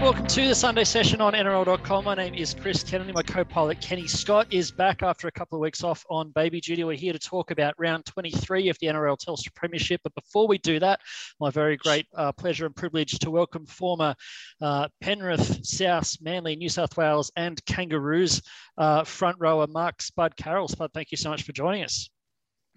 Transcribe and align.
Welcome 0.00 0.26
to 0.28 0.48
the 0.48 0.54
Sunday 0.54 0.84
session 0.84 1.20
on 1.20 1.34
NRL.com. 1.34 2.04
My 2.04 2.14
name 2.14 2.32
is 2.32 2.54
Chris 2.54 2.82
Kennedy. 2.82 3.12
My 3.12 3.22
co 3.22 3.44
pilot 3.44 3.82
Kenny 3.82 4.06
Scott 4.06 4.46
is 4.50 4.70
back 4.70 5.02
after 5.02 5.28
a 5.28 5.32
couple 5.32 5.58
of 5.58 5.60
weeks 5.60 5.84
off 5.84 6.06
on 6.08 6.30
baby 6.30 6.60
duty. 6.62 6.84
We're 6.84 6.96
here 6.96 7.12
to 7.12 7.18
talk 7.18 7.50
about 7.50 7.74
round 7.76 8.06
23 8.06 8.70
of 8.70 8.78
the 8.80 8.86
NRL 8.86 9.18
Telstra 9.18 9.54
Premiership. 9.54 10.00
But 10.02 10.14
before 10.14 10.48
we 10.48 10.56
do 10.56 10.78
that, 10.78 11.00
my 11.38 11.50
very 11.50 11.76
great 11.76 12.06
uh, 12.14 12.32
pleasure 12.32 12.64
and 12.64 12.74
privilege 12.74 13.18
to 13.18 13.30
welcome 13.30 13.66
former 13.66 14.14
uh, 14.62 14.88
Penrith, 15.02 15.66
South, 15.66 16.16
Manly, 16.22 16.56
New 16.56 16.70
South 16.70 16.96
Wales, 16.96 17.30
and 17.36 17.62
Kangaroos 17.66 18.40
uh, 18.78 19.04
front 19.04 19.36
rower 19.38 19.66
Mark 19.66 20.00
Spud 20.00 20.34
Carroll. 20.36 20.68
Spud, 20.68 20.92
thank 20.94 21.10
you 21.10 21.18
so 21.18 21.28
much 21.28 21.42
for 21.42 21.52
joining 21.52 21.84
us. 21.84 22.08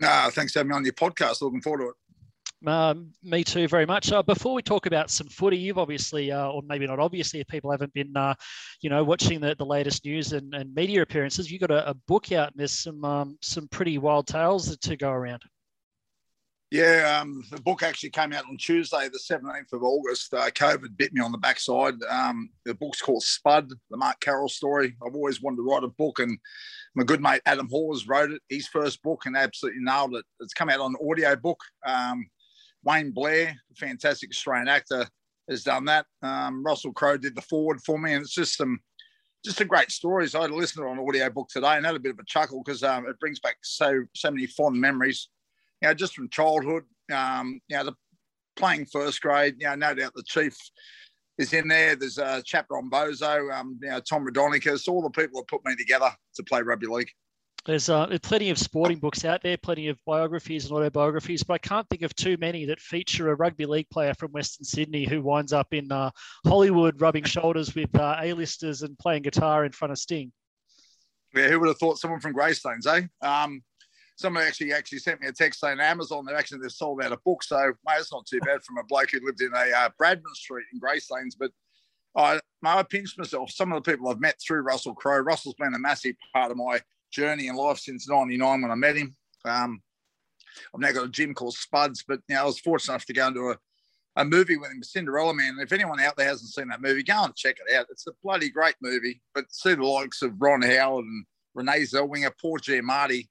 Uh, 0.01 0.29
thanks 0.31 0.51
for 0.51 0.59
having 0.59 0.71
me 0.71 0.75
on 0.75 0.83
your 0.83 0.93
podcast. 0.93 1.41
Looking 1.41 1.61
forward 1.61 1.83
to 1.83 1.89
it. 1.89 1.95
Um, 2.65 3.11
me 3.23 3.43
too, 3.43 3.67
very 3.67 3.85
much. 3.85 4.11
Uh, 4.11 4.21
before 4.21 4.53
we 4.53 4.61
talk 4.61 4.85
about 4.85 5.09
some 5.09 5.27
footy, 5.27 5.57
you've 5.57 5.79
obviously, 5.79 6.31
uh, 6.31 6.49
or 6.49 6.61
maybe 6.61 6.85
not 6.85 6.99
obviously, 6.99 7.39
if 7.39 7.47
people 7.47 7.71
haven't 7.71 7.93
been, 7.93 8.15
uh, 8.15 8.35
you 8.81 8.89
know, 8.89 9.03
watching 9.03 9.41
the, 9.41 9.55
the 9.55 9.65
latest 9.65 10.05
news 10.05 10.33
and, 10.33 10.53
and 10.53 10.73
media 10.75 11.01
appearances, 11.01 11.51
you've 11.51 11.61
got 11.61 11.71
a, 11.71 11.89
a 11.89 11.93
book 12.07 12.31
out 12.31 12.51
and 12.51 12.59
there's 12.59 12.79
some 12.79 13.03
um, 13.03 13.37
some 13.41 13.67
pretty 13.69 13.97
wild 13.97 14.27
tales 14.27 14.77
to 14.77 14.95
go 14.95 15.09
around. 15.09 15.41
Yeah, 16.69 17.19
um, 17.21 17.43
the 17.51 17.59
book 17.59 17.83
actually 17.83 18.11
came 18.11 18.31
out 18.31 18.45
on 18.45 18.55
Tuesday, 18.55 19.09
the 19.09 19.19
17th 19.19 19.73
of 19.73 19.83
August. 19.83 20.33
Uh, 20.33 20.49
COVID 20.51 20.95
bit 20.95 21.13
me 21.13 21.19
on 21.21 21.33
the 21.33 21.37
backside. 21.37 21.95
Um, 22.09 22.49
the 22.63 22.73
book's 22.73 23.01
called 23.01 23.23
Spud, 23.23 23.69
the 23.89 23.97
Mark 23.97 24.21
Carroll 24.21 24.47
story. 24.47 24.95
I've 25.05 25.13
always 25.13 25.41
wanted 25.41 25.57
to 25.57 25.63
write 25.63 25.83
a 25.83 25.89
book, 25.89 26.19
and 26.19 26.37
my 26.95 27.03
good 27.03 27.21
mate 27.21 27.41
Adam 27.45 27.67
Hawes 27.69 28.07
wrote 28.07 28.31
it, 28.31 28.41
his 28.47 28.69
first 28.69 29.03
book, 29.03 29.25
and 29.25 29.35
absolutely 29.35 29.81
nailed 29.83 30.15
it. 30.15 30.23
It's 30.39 30.53
come 30.53 30.69
out 30.69 30.79
on 30.79 30.95
audio 31.05 31.35
book. 31.35 31.59
Wayne 32.83 33.11
Blair, 33.11 33.55
fantastic 33.75 34.31
Australian 34.31 34.67
actor, 34.67 35.07
has 35.49 35.63
done 35.63 35.85
that. 35.85 36.05
Um, 36.21 36.63
Russell 36.63 36.93
Crowe 36.93 37.17
did 37.17 37.35
the 37.35 37.41
foreword 37.41 37.81
for 37.85 37.99
me, 37.99 38.13
and 38.13 38.21
it's 38.21 38.33
just 38.33 38.57
some 38.57 38.79
just 39.43 39.61
a 39.61 39.65
great 39.65 39.91
story. 39.91 40.27
So 40.27 40.39
I 40.39 40.43
had 40.43 40.51
a 40.51 40.55
listener 40.55 40.87
on 40.87 40.99
audio 40.99 41.29
book 41.29 41.47
today 41.49 41.75
and 41.75 41.85
had 41.85 41.95
a 41.95 41.99
bit 41.99 42.11
of 42.11 42.19
a 42.19 42.25
chuckle 42.25 42.61
because 42.63 42.83
um, 42.83 43.07
it 43.07 43.19
brings 43.19 43.39
back 43.39 43.57
so 43.63 44.03
so 44.15 44.31
many 44.31 44.47
fond 44.47 44.79
memories. 44.79 45.29
You 45.81 45.87
know, 45.87 45.93
just 45.93 46.13
from 46.15 46.29
childhood. 46.29 46.83
Um, 47.11 47.59
you 47.67 47.77
know, 47.77 47.85
the 47.85 47.93
playing 48.55 48.85
first 48.85 49.21
grade. 49.21 49.55
You 49.59 49.67
know, 49.67 49.75
no 49.75 49.95
doubt 49.95 50.13
the 50.15 50.23
chief 50.23 50.55
is 51.37 51.53
in 51.53 51.67
there. 51.67 51.95
There's 51.95 52.19
a 52.19 52.43
chapter 52.45 52.77
on 52.77 52.89
Bozo. 52.89 53.51
Um, 53.53 53.79
you 53.81 53.89
know, 53.89 53.99
Tom 53.99 54.25
Raudonikis. 54.25 54.87
All 54.87 55.01
the 55.01 55.09
people 55.09 55.41
that 55.41 55.47
put 55.47 55.65
me 55.65 55.75
together 55.75 56.11
to 56.35 56.43
play 56.43 56.61
rugby 56.61 56.87
league. 56.87 57.11
There's, 57.65 57.89
uh, 57.89 58.17
plenty 58.23 58.49
of 58.49 58.57
sporting 58.57 58.97
books 58.97 59.23
out 59.23 59.43
there, 59.43 59.55
plenty 59.55 59.87
of 59.87 59.99
biographies 60.05 60.65
and 60.65 60.73
autobiographies, 60.73 61.43
but 61.43 61.53
I 61.53 61.57
can't 61.59 61.87
think 61.89 62.01
of 62.01 62.15
too 62.15 62.35
many 62.39 62.65
that 62.65 62.79
feature 62.79 63.29
a 63.29 63.35
rugby 63.35 63.67
league 63.67 63.89
player 63.91 64.15
from 64.15 64.31
Western 64.31 64.65
Sydney 64.65 65.05
who 65.05 65.21
winds 65.21 65.53
up 65.53 65.71
in 65.71 65.91
uh, 65.91 66.09
Hollywood 66.45 66.99
rubbing 66.99 67.23
shoulders 67.23 67.75
with 67.75 67.95
uh, 67.95 68.17
A-listers 68.19 68.81
and 68.81 68.97
playing 68.97 69.21
guitar 69.21 69.63
in 69.63 69.71
front 69.71 69.91
of 69.91 69.99
Sting. 69.99 70.31
Yeah, 71.35 71.49
who 71.49 71.59
would 71.59 71.67
have 71.67 71.77
thought 71.77 71.99
someone 71.99 72.19
from 72.19 72.33
Greystanes, 72.33 72.87
eh? 72.87 73.03
Um, 73.25 73.61
someone 74.17 74.43
actually 74.43 74.73
actually 74.73 74.99
sent 74.99 75.21
me 75.21 75.27
a 75.27 75.31
text 75.31 75.59
saying 75.59 75.79
Amazon 75.79 76.25
they're 76.25 76.37
actually 76.37 76.59
they've 76.61 76.71
sold 76.71 77.03
out 77.03 77.11
a 77.11 77.17
book, 77.25 77.43
so 77.43 77.57
mate, 77.85 77.99
it's 77.99 78.11
not 78.11 78.25
too 78.25 78.39
bad 78.41 78.63
from 78.63 78.77
a 78.77 78.83
bloke 78.83 79.11
who 79.11 79.19
lived 79.23 79.41
in 79.41 79.51
a 79.53 79.71
uh, 79.71 79.89
Bradman 80.01 80.33
Street 80.33 80.65
in 80.73 80.79
Greystanes. 80.79 81.35
But 81.39 81.51
I, 82.15 82.39
I 82.63 82.83
pinched 82.83 83.17
myself. 83.17 83.51
Some 83.51 83.71
of 83.71 83.83
the 83.83 83.91
people 83.91 84.09
I've 84.09 84.19
met 84.19 84.35
through 84.41 84.61
Russell 84.61 84.95
Crowe. 84.95 85.19
Russell's 85.19 85.55
been 85.55 85.73
a 85.73 85.79
massive 85.79 86.15
part 86.33 86.51
of 86.51 86.57
my 86.57 86.81
journey 87.11 87.47
in 87.47 87.55
life 87.55 87.79
since 87.79 88.09
99 88.09 88.61
when 88.61 88.71
I 88.71 88.75
met 88.75 88.95
him. 88.95 89.15
Um, 89.45 89.81
I've 90.73 90.81
now 90.81 90.91
got 90.91 91.05
a 91.05 91.09
gym 91.09 91.33
called 91.33 91.53
Spuds, 91.53 92.03
but 92.07 92.19
you 92.27 92.37
I 92.37 92.43
was 92.43 92.59
fortunate 92.59 92.93
enough 92.93 93.05
to 93.05 93.13
go 93.13 93.27
into 93.27 93.49
a, 93.49 93.57
a 94.17 94.25
movie 94.25 94.57
with 94.57 94.71
him, 94.71 94.83
Cinderella 94.83 95.33
Man. 95.33 95.49
And 95.49 95.61
if 95.61 95.71
anyone 95.71 95.99
out 95.99 96.17
there 96.17 96.27
hasn't 96.27 96.51
seen 96.51 96.67
that 96.69 96.81
movie, 96.81 97.03
go 97.03 97.23
and 97.23 97.35
check 97.35 97.57
it 97.65 97.73
out. 97.75 97.87
It's 97.89 98.07
a 98.07 98.11
bloody 98.23 98.49
great 98.49 98.75
movie. 98.81 99.21
But 99.33 99.51
see 99.51 99.73
the 99.73 99.83
likes 99.83 100.21
of 100.21 100.33
Ron 100.39 100.61
Howard 100.61 101.05
and 101.05 101.25
Renee 101.53 101.83
Zellweger, 101.83 102.31
Paul 102.39 102.59
Giamatti. 102.59 103.27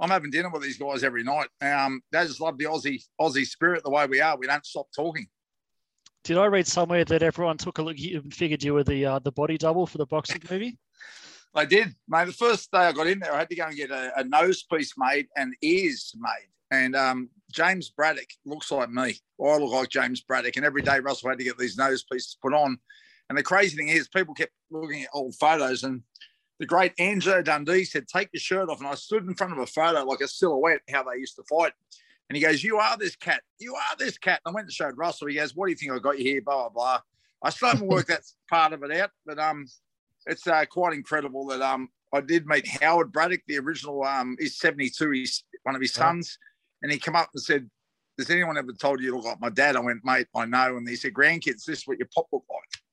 I'm 0.00 0.10
having 0.10 0.30
dinner 0.30 0.50
with 0.50 0.62
these 0.62 0.78
guys 0.78 1.04
every 1.04 1.22
night. 1.22 1.48
Um, 1.60 2.00
they 2.10 2.24
just 2.24 2.40
love 2.40 2.58
the 2.58 2.64
Aussie 2.64 3.02
Aussie 3.20 3.46
spirit, 3.46 3.84
the 3.84 3.90
way 3.90 4.06
we 4.06 4.20
are. 4.20 4.36
We 4.36 4.48
don't 4.48 4.66
stop 4.66 4.86
talking. 4.94 5.28
Did 6.24 6.38
I 6.38 6.46
read 6.46 6.66
somewhere 6.66 7.04
that 7.04 7.22
everyone 7.22 7.58
took 7.58 7.78
a 7.78 7.82
look 7.82 7.96
and 7.98 8.34
figured 8.34 8.64
you 8.64 8.74
were 8.74 8.82
the 8.82 9.06
uh, 9.06 9.18
the 9.20 9.30
body 9.30 9.56
double 9.56 9.86
for 9.86 9.98
the 9.98 10.06
boxing 10.06 10.42
movie? 10.50 10.78
I 11.54 11.64
did, 11.64 11.94
mate. 12.08 12.26
The 12.26 12.32
first 12.32 12.70
day 12.72 12.78
I 12.78 12.92
got 12.92 13.06
in 13.06 13.20
there, 13.20 13.32
I 13.32 13.38
had 13.38 13.48
to 13.48 13.54
go 13.54 13.66
and 13.66 13.76
get 13.76 13.90
a, 13.90 14.12
a 14.18 14.24
nose 14.24 14.64
piece 14.64 14.94
made 14.98 15.28
and 15.36 15.54
ears 15.62 16.12
made. 16.18 16.48
And 16.70 16.96
um, 16.96 17.30
James 17.52 17.90
Braddock 17.90 18.28
looks 18.44 18.72
like 18.72 18.90
me. 18.90 19.16
I 19.40 19.56
look 19.58 19.72
like 19.72 19.88
James 19.88 20.20
Braddock. 20.20 20.56
And 20.56 20.66
every 20.66 20.82
day 20.82 20.98
Russell 20.98 21.28
had 21.28 21.38
to 21.38 21.44
get 21.44 21.56
these 21.56 21.76
nose 21.76 22.04
pieces 22.10 22.36
put 22.42 22.52
on. 22.52 22.78
And 23.28 23.38
the 23.38 23.42
crazy 23.42 23.76
thing 23.76 23.88
is, 23.88 24.08
people 24.08 24.34
kept 24.34 24.52
looking 24.70 25.04
at 25.04 25.10
old 25.14 25.36
photos. 25.36 25.84
And 25.84 26.02
the 26.58 26.66
great 26.66 26.92
Angelo 26.98 27.40
Dundee 27.40 27.84
said, 27.84 28.08
Take 28.08 28.30
your 28.32 28.40
shirt 28.40 28.68
off. 28.68 28.80
And 28.80 28.88
I 28.88 28.94
stood 28.94 29.24
in 29.24 29.34
front 29.34 29.52
of 29.52 29.60
a 29.60 29.66
photo 29.66 30.02
like 30.04 30.20
a 30.20 30.28
silhouette, 30.28 30.80
how 30.90 31.04
they 31.04 31.18
used 31.18 31.36
to 31.36 31.44
fight. 31.44 31.72
And 32.28 32.36
he 32.36 32.42
goes, 32.42 32.64
You 32.64 32.78
are 32.78 32.96
this 32.96 33.14
cat. 33.14 33.42
You 33.60 33.76
are 33.76 33.96
this 33.96 34.18
cat. 34.18 34.40
And 34.44 34.52
I 34.52 34.54
went 34.54 34.66
and 34.66 34.72
showed 34.72 34.98
Russell. 34.98 35.28
He 35.28 35.36
goes, 35.36 35.54
What 35.54 35.66
do 35.66 35.70
you 35.70 35.76
think 35.76 35.92
I 35.92 36.00
got 36.00 36.18
you 36.18 36.24
here? 36.24 36.42
Blah, 36.42 36.68
blah, 36.68 36.70
blah. 36.70 37.00
I 37.44 37.50
still 37.50 37.68
haven't 37.68 37.86
worked 37.86 38.08
that 38.08 38.22
part 38.50 38.72
of 38.72 38.82
it 38.82 38.90
out. 38.90 39.10
But 39.24 39.38
um, 39.38 39.66
it's 40.26 40.46
uh, 40.46 40.64
quite 40.66 40.94
incredible 40.94 41.46
that 41.46 41.60
um, 41.62 41.88
I 42.12 42.20
did 42.20 42.46
meet 42.46 42.66
Howard 42.80 43.12
Braddock, 43.12 43.42
the 43.46 43.58
original. 43.58 44.04
Um, 44.04 44.36
he's 44.38 44.58
72. 44.58 45.10
He's 45.10 45.44
one 45.64 45.74
of 45.74 45.80
his 45.80 45.92
sons, 45.92 46.38
and 46.82 46.90
he 46.92 46.98
come 46.98 47.16
up 47.16 47.30
and 47.34 47.42
said, 47.42 47.68
"Does 48.16 48.30
anyone 48.30 48.56
ever 48.56 48.72
told 48.72 49.00
you 49.00 49.06
you 49.06 49.16
look 49.16 49.24
like 49.24 49.40
my 49.40 49.50
dad?" 49.50 49.76
I 49.76 49.80
went, 49.80 50.04
"Mate, 50.04 50.28
I 50.34 50.46
know." 50.46 50.76
And 50.76 50.88
he 50.88 50.96
said, 50.96 51.12
"Grandkids, 51.12 51.64
this 51.64 51.80
is 51.80 51.86
what 51.86 51.98
your 51.98 52.08
pop 52.14 52.26
look 52.32 52.44
like." 52.48 52.84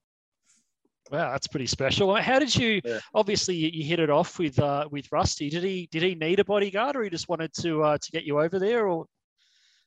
Wow, 1.12 1.30
that's 1.32 1.46
pretty 1.46 1.66
special. 1.66 2.14
How 2.16 2.38
did 2.38 2.56
you? 2.56 2.80
Yeah. 2.84 3.00
Obviously, 3.14 3.54
you 3.54 3.84
hit 3.84 4.00
it 4.00 4.08
off 4.10 4.38
with 4.38 4.58
uh, 4.58 4.88
with 4.90 5.12
Rusty. 5.12 5.50
Did 5.50 5.62
he 5.62 5.88
did 5.92 6.02
he 6.02 6.14
need 6.14 6.40
a 6.40 6.44
bodyguard, 6.44 6.96
or 6.96 7.04
he 7.04 7.10
just 7.10 7.28
wanted 7.28 7.52
to 7.60 7.82
uh, 7.82 7.98
to 7.98 8.10
get 8.10 8.24
you 8.24 8.40
over 8.40 8.58
there, 8.58 8.88
or? 8.88 9.06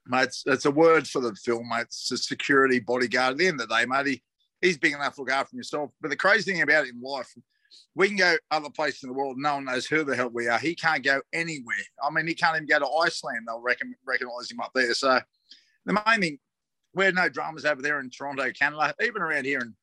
Mate, 0.08 0.26
it's, 0.26 0.44
it's 0.46 0.66
a 0.66 0.72
word 0.72 1.08
for 1.08 1.20
the 1.20 1.34
film, 1.34 1.68
mate. 1.68 1.82
It's 1.82 2.12
a 2.12 2.18
security 2.18 2.80
bodyguard. 2.80 3.32
At 3.32 3.38
the 3.40 3.48
end 3.48 3.60
of 3.60 3.68
the 3.68 3.76
day, 3.76 3.86
mate, 3.88 4.06
he, 4.06 4.22
he's 4.66 4.78
big 4.78 4.94
enough 4.94 5.16
to 5.16 5.22
look 5.22 5.32
after 5.32 5.56
himself. 5.56 5.92
But 6.02 6.10
the 6.10 6.16
crazy 6.16 6.52
thing 6.52 6.62
about 6.62 6.86
it 6.86 6.94
in 6.94 7.02
life, 7.02 7.34
we 7.96 8.08
can 8.08 8.18
go 8.18 8.36
other 8.52 8.70
places 8.70 9.04
in 9.04 9.10
the 9.10 9.16
world. 9.16 9.38
No 9.38 9.56
one 9.56 9.66
knows 9.66 9.86
who 9.86 10.04
the 10.04 10.16
hell 10.16 10.30
we 10.30 10.48
are. 10.48 10.60
He 10.60 10.76
can't 10.76 11.04
go 11.04 11.22
anywhere. 11.34 11.76
I 12.04 12.10
mean, 12.10 12.28
he 12.28 12.34
can't 12.34 12.56
even 12.56 12.68
go 12.68 12.80
to 12.80 12.88
Iceland. 12.88 13.46
They'll 13.48 13.62
reckon, 13.62 13.94
recognize 14.06 14.52
him 14.52 14.60
up 14.60 14.72
there. 14.74 14.94
So 14.94 15.20
the 15.86 15.94
main 15.94 16.22
thing, 16.22 16.40
we 16.94 17.06
had 17.06 17.16
no 17.16 17.30
dramas 17.30 17.66
over 17.66 17.82
there 17.82 18.00
in 18.00 18.10
Toronto, 18.10 18.50
Canada, 18.52 18.94
even 19.02 19.22
around 19.22 19.46
here 19.46 19.60
in 19.60 19.76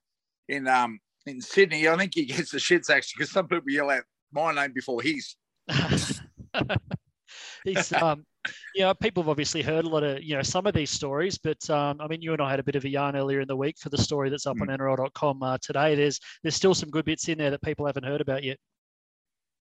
in 0.48 0.66
um 0.68 0.98
in 1.26 1.40
Sydney. 1.40 1.88
I 1.88 1.96
think 1.96 2.14
he 2.14 2.24
gets 2.24 2.50
the 2.50 2.58
shits 2.58 2.90
actually 2.90 3.18
because 3.18 3.30
some 3.30 3.48
people 3.48 3.70
yell 3.70 3.90
out 3.90 4.04
my 4.32 4.52
name 4.52 4.72
before 4.72 5.02
his. 5.02 5.36
he's 7.64 7.92
um 7.92 8.24
you 8.74 8.82
know, 8.82 8.94
people 8.94 9.22
have 9.22 9.30
obviously 9.30 9.62
heard 9.62 9.84
a 9.84 9.88
lot 9.88 10.02
of, 10.02 10.22
you 10.22 10.36
know, 10.36 10.42
some 10.42 10.66
of 10.66 10.74
these 10.74 10.90
stories, 10.90 11.38
but 11.38 11.68
um, 11.70 12.00
I 12.00 12.08
mean, 12.08 12.22
you 12.22 12.32
and 12.32 12.42
I 12.42 12.50
had 12.50 12.60
a 12.60 12.64
bit 12.64 12.76
of 12.76 12.84
a 12.84 12.88
yarn 12.88 13.16
earlier 13.16 13.40
in 13.40 13.48
the 13.48 13.56
week 13.56 13.76
for 13.78 13.88
the 13.88 13.98
story 13.98 14.30
that's 14.30 14.46
up 14.46 14.56
mm. 14.56 14.62
on 14.62 14.78
NRL.com 14.78 15.42
uh, 15.42 15.58
today. 15.62 15.94
There's 15.94 16.18
there's 16.42 16.56
still 16.56 16.74
some 16.74 16.90
good 16.90 17.04
bits 17.04 17.28
in 17.28 17.38
there 17.38 17.50
that 17.50 17.62
people 17.62 17.86
haven't 17.86 18.04
heard 18.04 18.20
about 18.20 18.42
yet. 18.42 18.58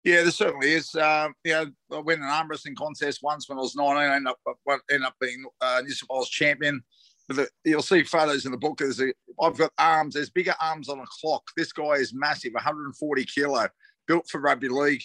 Yeah, 0.04 0.22
there 0.22 0.30
certainly 0.30 0.72
is. 0.72 0.94
Um, 0.94 1.34
yeah, 1.44 1.64
I 1.92 1.98
went 1.98 2.20
an 2.20 2.26
arm 2.26 2.48
wrestling 2.48 2.74
contest 2.74 3.20
once 3.22 3.48
when 3.48 3.58
I 3.58 3.60
was 3.60 3.76
19. 3.76 3.96
I 3.96 4.16
ended 4.16 4.32
up, 4.32 4.80
ended 4.90 5.06
up 5.06 5.14
being 5.20 5.44
uh, 5.60 5.82
New 5.84 5.92
South 5.92 6.08
Wales 6.08 6.30
champion. 6.30 6.82
But 7.28 7.36
the, 7.36 7.48
you'll 7.64 7.82
see 7.82 8.02
photos 8.02 8.46
in 8.46 8.50
the 8.50 8.58
book. 8.58 8.78
There's 8.78 9.00
a, 9.00 9.12
I've 9.40 9.58
got 9.58 9.72
arms. 9.78 10.14
There's 10.14 10.30
bigger 10.30 10.54
arms 10.60 10.88
on 10.88 11.00
a 11.00 11.04
clock. 11.20 11.42
This 11.56 11.72
guy 11.72 11.92
is 11.92 12.14
massive, 12.14 12.54
140 12.54 13.24
kilo, 13.26 13.68
built 14.08 14.26
for 14.28 14.40
rugby 14.40 14.68
league. 14.68 15.02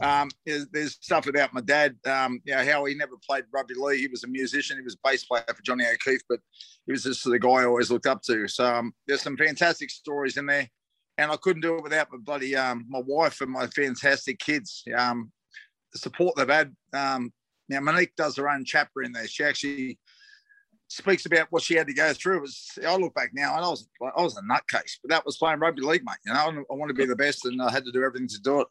Um, 0.00 0.28
there's, 0.44 0.66
there's, 0.72 0.98
stuff 1.00 1.28
about 1.28 1.54
my 1.54 1.60
dad, 1.60 1.96
um, 2.06 2.40
you 2.44 2.54
know, 2.54 2.64
how 2.64 2.84
he 2.84 2.94
never 2.94 3.14
played 3.28 3.44
rugby 3.52 3.74
league. 3.76 4.00
He 4.00 4.08
was 4.08 4.24
a 4.24 4.28
musician. 4.28 4.76
He 4.76 4.82
was 4.82 4.94
a 4.94 5.08
bass 5.08 5.24
player 5.24 5.44
for 5.46 5.62
Johnny 5.62 5.84
O'Keefe, 5.86 6.22
but 6.28 6.40
he 6.86 6.92
was 6.92 7.04
just 7.04 7.24
the 7.24 7.38
guy 7.38 7.48
I 7.48 7.66
always 7.66 7.90
looked 7.90 8.06
up 8.06 8.22
to. 8.22 8.48
So 8.48 8.64
um, 8.64 8.92
there's 9.06 9.22
some 9.22 9.36
fantastic 9.36 9.90
stories 9.90 10.36
in 10.36 10.46
there. 10.46 10.68
And 11.16 11.30
I 11.30 11.36
couldn't 11.36 11.62
do 11.62 11.76
it 11.76 11.84
without 11.84 12.08
my 12.10 12.18
bloody 12.18 12.56
um, 12.56 12.86
my 12.88 13.00
wife 13.06 13.40
and 13.40 13.50
my 13.50 13.68
fantastic 13.68 14.40
kids. 14.40 14.82
Um, 14.96 15.30
the 15.92 15.98
support 16.00 16.34
they've 16.36 16.48
had. 16.48 16.74
Um, 16.92 17.32
now 17.68 17.78
Monique 17.80 18.16
does 18.16 18.36
her 18.36 18.48
own 18.48 18.64
chapter 18.64 19.02
in 19.02 19.12
there. 19.12 19.28
She 19.28 19.44
actually 19.44 19.98
speaks 20.88 21.24
about 21.26 21.46
what 21.50 21.62
she 21.62 21.74
had 21.74 21.86
to 21.86 21.94
go 21.94 22.12
through. 22.12 22.38
It 22.38 22.42
was 22.42 22.70
I 22.86 22.96
look 22.96 23.14
back 23.14 23.30
now 23.32 23.56
and 23.56 23.64
I 23.64 23.68
was 23.68 23.88
I 24.16 24.22
was 24.22 24.36
a 24.36 24.42
nutcase, 24.42 24.98
but 25.02 25.10
that 25.10 25.24
was 25.24 25.36
playing 25.36 25.60
rugby 25.60 25.82
league, 25.82 26.02
mate. 26.04 26.16
You 26.26 26.32
know, 26.32 26.64
I 26.70 26.74
want 26.74 26.88
to 26.88 26.94
be 26.94 27.06
the 27.06 27.16
best, 27.16 27.46
and 27.46 27.62
I 27.62 27.70
had 27.70 27.84
to 27.84 27.92
do 27.92 28.02
everything 28.04 28.28
to 28.28 28.40
do 28.40 28.60
it. 28.60 28.68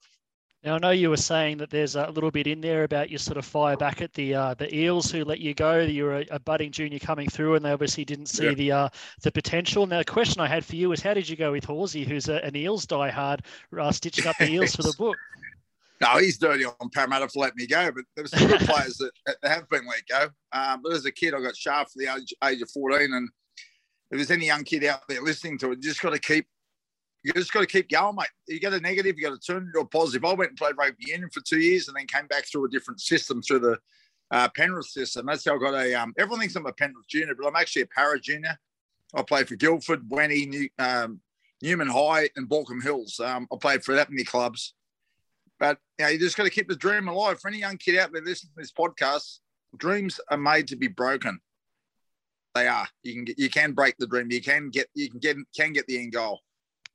Now 0.63 0.75
I 0.75 0.77
know 0.77 0.91
you 0.91 1.09
were 1.09 1.17
saying 1.17 1.57
that 1.57 1.69
there's 1.69 1.95
a 1.95 2.09
little 2.09 2.31
bit 2.31 2.47
in 2.47 2.61
there 2.61 2.85
about 2.85 3.09
your 3.09 3.19
sort 3.19 3.37
of 3.37 3.45
fire 3.45 3.75
back 3.75 4.01
at 4.01 4.13
the 4.13 4.33
uh, 4.33 4.53
the 4.53 4.73
Eels 4.73 5.11
who 5.11 5.25
let 5.25 5.39
you 5.39 5.53
go. 5.53 5.81
You 5.81 6.05
were 6.05 6.19
a, 6.19 6.25
a 6.31 6.39
budding 6.39 6.71
junior 6.71 6.99
coming 6.99 7.29
through, 7.29 7.55
and 7.55 7.65
they 7.65 7.71
obviously 7.71 8.05
didn't 8.05 8.27
see 8.27 8.45
yeah. 8.45 8.53
the 8.53 8.71
uh, 8.71 8.89
the 9.23 9.31
potential. 9.31 9.85
Now 9.85 9.97
the 9.97 10.05
question 10.05 10.39
I 10.39 10.47
had 10.47 10.63
for 10.63 10.77
you 10.77 10.93
is, 10.93 11.01
how 11.01 11.13
did 11.13 11.27
you 11.27 11.35
go 11.35 11.51
with 11.51 11.65
Horsey, 11.65 12.05
who's 12.05 12.29
a, 12.29 12.43
an 12.45 12.55
Eels 12.55 12.85
diehard, 12.85 13.41
uh, 13.77 13.91
stitching 13.91 14.25
up 14.25 14.37
the 14.39 14.49
Eels 14.49 14.75
for 14.75 14.83
the 14.83 14.93
book? 14.97 15.17
No, 15.99 16.17
he's 16.17 16.37
dirty 16.37 16.65
on 16.65 16.89
Parramatta 16.93 17.27
for 17.27 17.39
letting 17.41 17.57
me 17.57 17.67
go, 17.67 17.91
but 17.91 18.05
there 18.15 18.25
there's 18.25 18.31
some 18.31 18.47
good 18.47 18.67
players 18.67 18.97
that, 18.97 19.11
that, 19.25 19.37
have 19.43 19.69
been 19.69 19.85
let 19.85 20.05
go. 20.07 20.29
Um, 20.51 20.81
but 20.81 20.93
as 20.93 21.05
a 21.05 21.11
kid, 21.11 21.33
I 21.33 21.41
got 21.41 21.55
shafted 21.55 21.93
for 21.93 21.99
the 21.99 22.21
age, 22.21 22.33
age 22.43 22.61
of 22.61 22.71
14, 22.71 23.13
and 23.13 23.29
if 24.11 24.17
there's 24.17 24.31
any 24.31 24.47
young 24.47 24.63
kid 24.63 24.83
out 24.85 25.01
there 25.07 25.21
listening 25.21 25.57
to 25.59 25.71
it, 25.71 25.77
you 25.77 25.83
just 25.83 26.01
got 26.01 26.11
to 26.11 26.19
keep 26.19 26.45
you 27.23 27.33
just 27.33 27.53
got 27.53 27.61
to 27.61 27.65
keep 27.65 27.89
going, 27.89 28.15
mate. 28.15 28.27
You 28.47 28.59
get 28.59 28.73
a 28.73 28.79
negative, 28.79 29.17
you 29.17 29.23
got 29.23 29.39
to 29.39 29.53
turn 29.53 29.63
it 29.63 29.67
into 29.67 29.79
a 29.79 29.85
positive. 29.85 30.25
I 30.25 30.33
went 30.33 30.51
and 30.51 30.57
played 30.57 30.75
rugby 30.77 31.05
union 31.07 31.29
for 31.33 31.41
two 31.41 31.59
years, 31.59 31.87
and 31.87 31.95
then 31.95 32.05
came 32.05 32.27
back 32.27 32.45
through 32.45 32.65
a 32.65 32.69
different 32.69 32.99
system 32.99 33.41
through 33.41 33.59
the 33.59 33.77
uh, 34.31 34.49
Penrith 34.55 34.87
system. 34.87 35.25
That's 35.25 35.45
how 35.45 35.55
I 35.55 35.59
got 35.59 35.73
a. 35.73 35.93
Um, 35.93 36.13
everyone 36.17 36.39
thinks 36.39 36.55
I'm 36.55 36.65
a 36.65 36.73
Penrith 36.73 37.07
junior, 37.07 37.35
but 37.35 37.47
I'm 37.47 37.55
actually 37.55 37.83
a 37.83 37.87
Parra 37.87 38.19
junior. 38.19 38.57
I 39.15 39.21
played 39.21 39.47
for 39.47 39.55
Guildford, 39.55 40.09
Wenny, 40.09 40.47
New, 40.47 40.69
um, 40.79 41.21
Newman 41.61 41.87
High, 41.87 42.29
and 42.35 42.49
Baulkham 42.49 42.81
Hills. 42.81 43.19
Um, 43.19 43.47
I 43.53 43.57
played 43.57 43.83
for 43.83 43.95
that 43.95 44.09
many 44.09 44.23
clubs. 44.23 44.73
But 45.59 45.77
you, 45.97 46.05
know, 46.05 46.11
you 46.11 46.19
just 46.19 46.35
got 46.35 46.43
to 46.43 46.49
keep 46.49 46.67
the 46.67 46.75
dream 46.75 47.07
alive. 47.07 47.39
For 47.39 47.47
any 47.47 47.59
young 47.59 47.77
kid 47.77 47.97
out 47.97 48.11
there 48.11 48.21
listening 48.21 48.51
to 48.55 48.61
this 48.61 48.71
podcast, 48.71 49.39
dreams 49.77 50.19
are 50.29 50.37
made 50.37 50.67
to 50.69 50.75
be 50.75 50.87
broken. 50.87 51.39
They 52.55 52.67
are. 52.67 52.87
You 53.03 53.13
can 53.13 53.35
you 53.37 53.49
can 53.49 53.71
break 53.71 53.95
the 53.97 54.07
dream. 54.07 54.31
You 54.31 54.41
can 54.41 54.69
get 54.69 54.87
you 54.93 55.09
can 55.09 55.19
get 55.19 55.37
can 55.55 55.73
get 55.73 55.87
the 55.87 55.99
end 55.99 56.11
goal. 56.13 56.39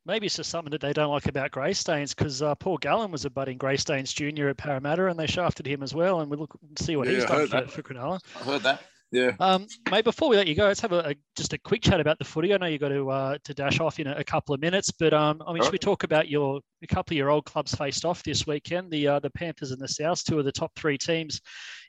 Maybe 0.09 0.27
it's 0.27 0.37
just 0.37 0.51
something 0.51 0.71
that 0.71 0.81
they 0.81 0.93
don't 0.93 1.13
like 1.13 1.27
about 1.27 1.51
Greystanes 1.51 2.17
because 2.17 2.43
uh, 2.43 2.55
Paul 2.55 2.79
Gallen 2.79 3.13
was 3.13 3.27
a 3.27 3.31
budding 3.31 3.59
Greystanes 3.59 4.13
junior 4.15 4.49
at 4.49 4.57
Parramatta 4.57 5.07
and 5.07 5.19
they 5.19 5.27
shafted 5.27 5.67
him 5.67 5.83
as 5.83 5.95
well. 5.95 6.21
And 6.21 6.31
we 6.31 6.37
look 6.37 6.59
and 6.67 6.79
see 6.79 6.97
what 6.97 7.09
yeah, 7.09 7.15
he's 7.15 7.25
done 7.27 7.47
for, 7.47 7.67
for 7.69 7.83
Cronulla. 7.83 8.19
I 8.41 8.45
heard 8.45 8.63
that. 8.63 8.83
Yeah. 9.11 9.33
Um, 9.41 9.67
mate, 9.91 10.05
before 10.05 10.29
we 10.29 10.37
let 10.37 10.47
you 10.47 10.55
go, 10.55 10.67
let's 10.67 10.81
have 10.81 10.93
a, 10.93 11.11
a, 11.11 11.15
just 11.37 11.55
a 11.55 11.59
quick 11.59 11.83
chat 11.83 12.01
about 12.01 12.19
the 12.19 12.25
footy. 12.25 12.53
I 12.53 12.59
know 12.59 12.67
you 12.67 12.79
got 12.79 12.89
to 12.89 13.11
uh, 13.11 13.39
to 13.45 13.55
dash 13.55 13.81
off 13.81 13.99
in 13.99 14.07
a, 14.07 14.17
a 14.17 14.25
couple 14.25 14.55
of 14.55 14.61
minutes, 14.61 14.91
but 14.91 15.15
um, 15.15 15.43
I 15.47 15.53
mean, 15.53 15.63
should 15.63 15.73
we 15.73 15.79
talk 15.79 16.05
about 16.05 16.29
your 16.29 16.61
a 16.83 16.87
couple 16.87 17.15
of 17.15 17.17
your 17.19 17.31
old 17.31 17.47
clubs 17.47 17.75
faced 17.75 18.05
off 18.05 18.23
this 18.23 18.47
weekend? 18.47 18.91
The 18.91 19.09
uh, 19.09 19.21
the 19.21 19.31
Panthers 19.31 19.71
and 19.71 19.81
the 19.81 19.89
South, 19.89 20.23
two 20.25 20.39
of 20.39 20.45
the 20.45 20.53
top 20.53 20.73
three 20.77 20.99
teams 20.99 21.41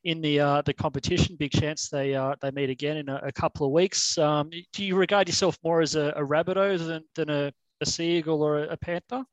in 0.06 0.22
the 0.22 0.40
uh, 0.40 0.62
the 0.62 0.74
competition. 0.74 1.36
Big 1.36 1.52
chance 1.52 1.90
they 1.90 2.16
uh, 2.16 2.36
they 2.42 2.52
meet 2.52 2.70
again 2.70 2.98
in 2.98 3.10
a, 3.10 3.20
a 3.24 3.32
couple 3.34 3.66
of 3.66 3.74
weeks. 3.74 4.18
Um, 4.18 4.50
do 4.72 4.86
you 4.86 4.96
regard 4.96 5.28
yourself 5.28 5.58
more 5.62 5.82
as 5.82 5.96
a, 5.96 6.14
a 6.16 6.26
Rabbitoh 6.26 6.78
than, 6.88 7.04
than 7.16 7.30
a, 7.30 7.52
a 7.82 7.86
seagull 7.86 8.42
or 8.42 8.64
a, 8.64 8.78
Panther? 8.78 9.26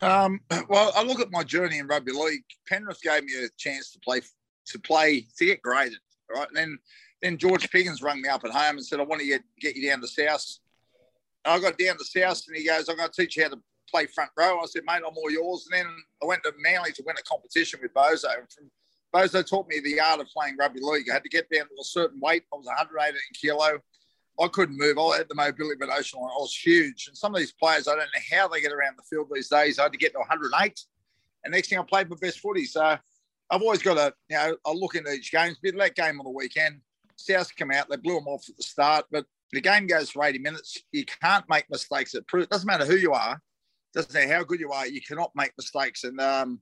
Um, 0.00 0.40
well, 0.68 0.92
I 0.94 1.02
look 1.02 1.20
at 1.20 1.30
my 1.30 1.42
journey 1.42 1.78
in 1.78 1.86
rugby 1.86 2.12
league. 2.12 2.44
Penrith 2.68 3.02
gave 3.02 3.24
me 3.24 3.32
a 3.44 3.48
chance 3.56 3.90
to 3.92 3.98
play 4.00 4.20
to 4.66 4.78
play 4.80 5.24
to 5.38 5.44
get 5.44 5.62
graded, 5.62 5.98
right? 6.34 6.48
And 6.48 6.56
then 6.56 6.78
then 7.22 7.38
George 7.38 7.70
Piggins 7.70 8.02
rang 8.02 8.20
me 8.20 8.28
up 8.28 8.44
at 8.44 8.50
home 8.50 8.76
and 8.76 8.84
said, 8.84 9.00
I 9.00 9.04
want 9.04 9.20
to 9.20 9.26
get, 9.26 9.42
get 9.60 9.76
you 9.76 9.88
down 9.88 10.00
to 10.00 10.08
South. 10.08 10.44
And 11.44 11.54
I 11.54 11.58
got 11.58 11.78
down 11.78 11.96
to 11.96 12.04
South 12.04 12.42
and 12.48 12.56
he 12.56 12.66
goes, 12.66 12.88
I'm 12.88 12.96
going 12.96 13.08
to 13.10 13.22
teach 13.22 13.36
you 13.36 13.44
how 13.44 13.50
to 13.50 13.60
play 13.90 14.06
front 14.06 14.30
row. 14.36 14.60
I 14.60 14.66
said, 14.66 14.82
mate, 14.86 15.02
I'm 15.06 15.16
all 15.16 15.30
yours. 15.30 15.66
And 15.70 15.80
then 15.80 15.96
I 16.22 16.26
went 16.26 16.42
to 16.44 16.52
Manly 16.58 16.92
to 16.92 17.02
win 17.06 17.16
a 17.18 17.22
competition 17.22 17.80
with 17.82 17.94
Bozo. 17.94 18.28
From 18.50 18.70
Bozo 19.14 19.48
taught 19.48 19.68
me 19.68 19.80
the 19.80 20.00
art 20.00 20.20
of 20.20 20.26
playing 20.28 20.56
rugby 20.56 20.80
league. 20.82 21.08
I 21.08 21.14
had 21.14 21.22
to 21.22 21.28
get 21.28 21.48
down 21.50 21.66
to 21.66 21.74
a 21.80 21.84
certain 21.84 22.20
weight. 22.20 22.44
I 22.52 22.56
was 22.56 22.66
118 22.66 23.18
kilo. 23.40 23.78
I 24.40 24.48
couldn't 24.48 24.78
move. 24.78 24.98
I 24.98 25.18
had 25.18 25.28
the 25.28 25.34
mobility 25.34 25.76
but. 25.78 25.90
I 25.90 25.98
was 25.98 26.54
huge. 26.54 27.06
And 27.08 27.16
some 27.16 27.34
of 27.34 27.38
these 27.38 27.52
players, 27.52 27.88
I 27.88 27.92
don't 27.92 28.00
know 28.00 28.36
how 28.36 28.48
they 28.48 28.60
get 28.60 28.72
around 28.72 28.96
the 28.96 29.02
field 29.02 29.28
these 29.32 29.48
days. 29.48 29.78
I 29.78 29.84
had 29.84 29.92
to 29.92 29.98
get 29.98 30.12
to 30.12 30.18
108. 30.18 30.80
And 31.44 31.52
next 31.52 31.68
thing 31.68 31.78
I 31.78 31.82
played 31.82 32.10
my 32.10 32.16
best 32.20 32.40
footy. 32.40 32.64
So 32.64 32.82
I've 32.82 33.62
always 33.62 33.82
got 33.82 33.94
to, 33.94 34.12
you 34.28 34.36
know, 34.36 34.56
I 34.66 34.72
look 34.72 34.94
into 34.94 35.12
each 35.12 35.32
game. 35.32 35.54
Bit 35.62 35.78
that 35.78 35.94
game 35.94 36.20
on 36.20 36.24
the 36.24 36.30
weekend. 36.30 36.80
South 37.16 37.54
come 37.56 37.70
out, 37.70 37.88
they 37.88 37.96
blew 37.96 38.16
them 38.16 38.28
off 38.28 38.46
at 38.48 38.56
the 38.56 38.62
start, 38.62 39.06
but 39.10 39.24
the 39.52 39.60
game 39.60 39.86
goes 39.86 40.10
for 40.10 40.22
80 40.22 40.38
minutes. 40.38 40.82
You 40.92 41.04
can't 41.06 41.48
make 41.48 41.64
mistakes. 41.70 42.14
It 42.14 42.26
doesn't 42.50 42.66
matter 42.66 42.84
who 42.84 42.96
you 42.96 43.14
are, 43.14 43.40
doesn't 43.94 44.12
matter 44.12 44.34
how 44.34 44.44
good 44.44 44.60
you 44.60 44.70
are, 44.70 44.86
you 44.86 45.00
cannot 45.00 45.30
make 45.34 45.52
mistakes. 45.56 46.04
And 46.04 46.20
um, 46.20 46.60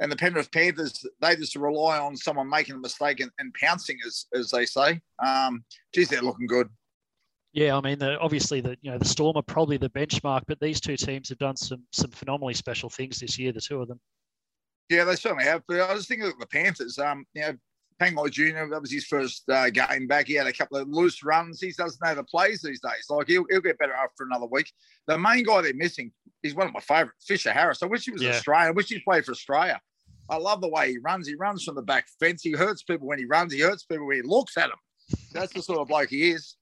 and 0.00 0.10
the 0.10 0.16
Penrith 0.16 0.50
Panthers, 0.50 1.04
they 1.20 1.36
just 1.36 1.54
rely 1.54 1.98
on 1.98 2.16
someone 2.16 2.48
making 2.48 2.74
a 2.74 2.78
mistake 2.78 3.20
and, 3.20 3.30
and 3.38 3.52
pouncing, 3.52 3.98
as, 4.06 4.24
as 4.32 4.50
they 4.50 4.64
say. 4.64 4.98
Um, 5.18 5.62
geez, 5.92 6.08
they're 6.08 6.22
looking 6.22 6.46
good. 6.46 6.70
Yeah, 7.52 7.76
I 7.76 7.80
mean, 7.80 7.98
the, 7.98 8.18
obviously 8.20 8.60
the 8.60 8.76
you 8.80 8.90
know 8.90 8.98
the 8.98 9.04
Storm 9.04 9.36
are 9.36 9.42
probably 9.42 9.76
the 9.76 9.90
benchmark, 9.90 10.42
but 10.46 10.60
these 10.60 10.80
two 10.80 10.96
teams 10.96 11.28
have 11.30 11.38
done 11.38 11.56
some 11.56 11.82
some 11.92 12.10
phenomenally 12.10 12.54
special 12.54 12.88
things 12.88 13.18
this 13.18 13.38
year. 13.38 13.52
The 13.52 13.60
two 13.60 13.80
of 13.80 13.88
them. 13.88 14.00
Yeah, 14.88 15.04
they 15.04 15.16
certainly 15.16 15.44
have. 15.44 15.62
But 15.66 15.80
I 15.80 15.92
was 15.92 16.06
thinking 16.06 16.28
of 16.28 16.38
the 16.38 16.46
Panthers. 16.46 16.98
Um, 16.98 17.24
you 17.34 17.42
know, 17.42 17.54
Pangai 18.00 18.30
Jr., 18.30 18.70
that 18.70 18.80
was 18.80 18.90
his 18.90 19.04
first 19.04 19.48
uh, 19.48 19.70
game 19.70 20.06
back. 20.06 20.26
He 20.26 20.34
had 20.34 20.46
a 20.46 20.52
couple 20.52 20.78
of 20.78 20.88
loose 20.88 21.22
runs. 21.22 21.60
He 21.60 21.70
doesn't 21.70 22.02
know 22.02 22.14
the 22.14 22.24
plays 22.24 22.62
these 22.62 22.80
days. 22.80 23.06
Like, 23.08 23.28
he'll, 23.28 23.44
he'll 23.50 23.60
get 23.60 23.78
better 23.78 23.92
after 23.92 24.24
another 24.24 24.46
week. 24.46 24.72
The 25.06 25.18
main 25.18 25.44
guy 25.44 25.60
they're 25.60 25.74
missing, 25.74 26.10
he's 26.42 26.54
one 26.54 26.66
of 26.66 26.72
my 26.72 26.80
favourite, 26.80 27.12
Fisher 27.20 27.52
Harris. 27.52 27.82
I 27.82 27.86
wish 27.86 28.04
he 28.04 28.10
was 28.10 28.22
yeah. 28.22 28.30
Australian. 28.30 28.68
I 28.68 28.72
wish 28.72 28.88
he 28.88 28.98
played 29.00 29.24
for 29.24 29.32
Australia. 29.32 29.80
I 30.28 30.36
love 30.38 30.60
the 30.60 30.68
way 30.68 30.90
he 30.90 30.98
runs. 30.98 31.28
He 31.28 31.34
runs 31.34 31.62
from 31.62 31.74
the 31.74 31.82
back 31.82 32.06
fence. 32.18 32.42
He 32.42 32.52
hurts 32.52 32.82
people 32.82 33.06
when 33.06 33.18
he 33.18 33.26
runs. 33.26 33.52
He 33.52 33.60
hurts 33.60 33.84
people 33.84 34.06
when 34.06 34.16
he 34.16 34.22
looks 34.22 34.56
at 34.56 34.70
them. 34.70 34.78
That's 35.32 35.52
the 35.52 35.62
sort 35.62 35.80
of 35.80 35.88
bloke 35.88 36.08
he 36.08 36.30
is. 36.30 36.56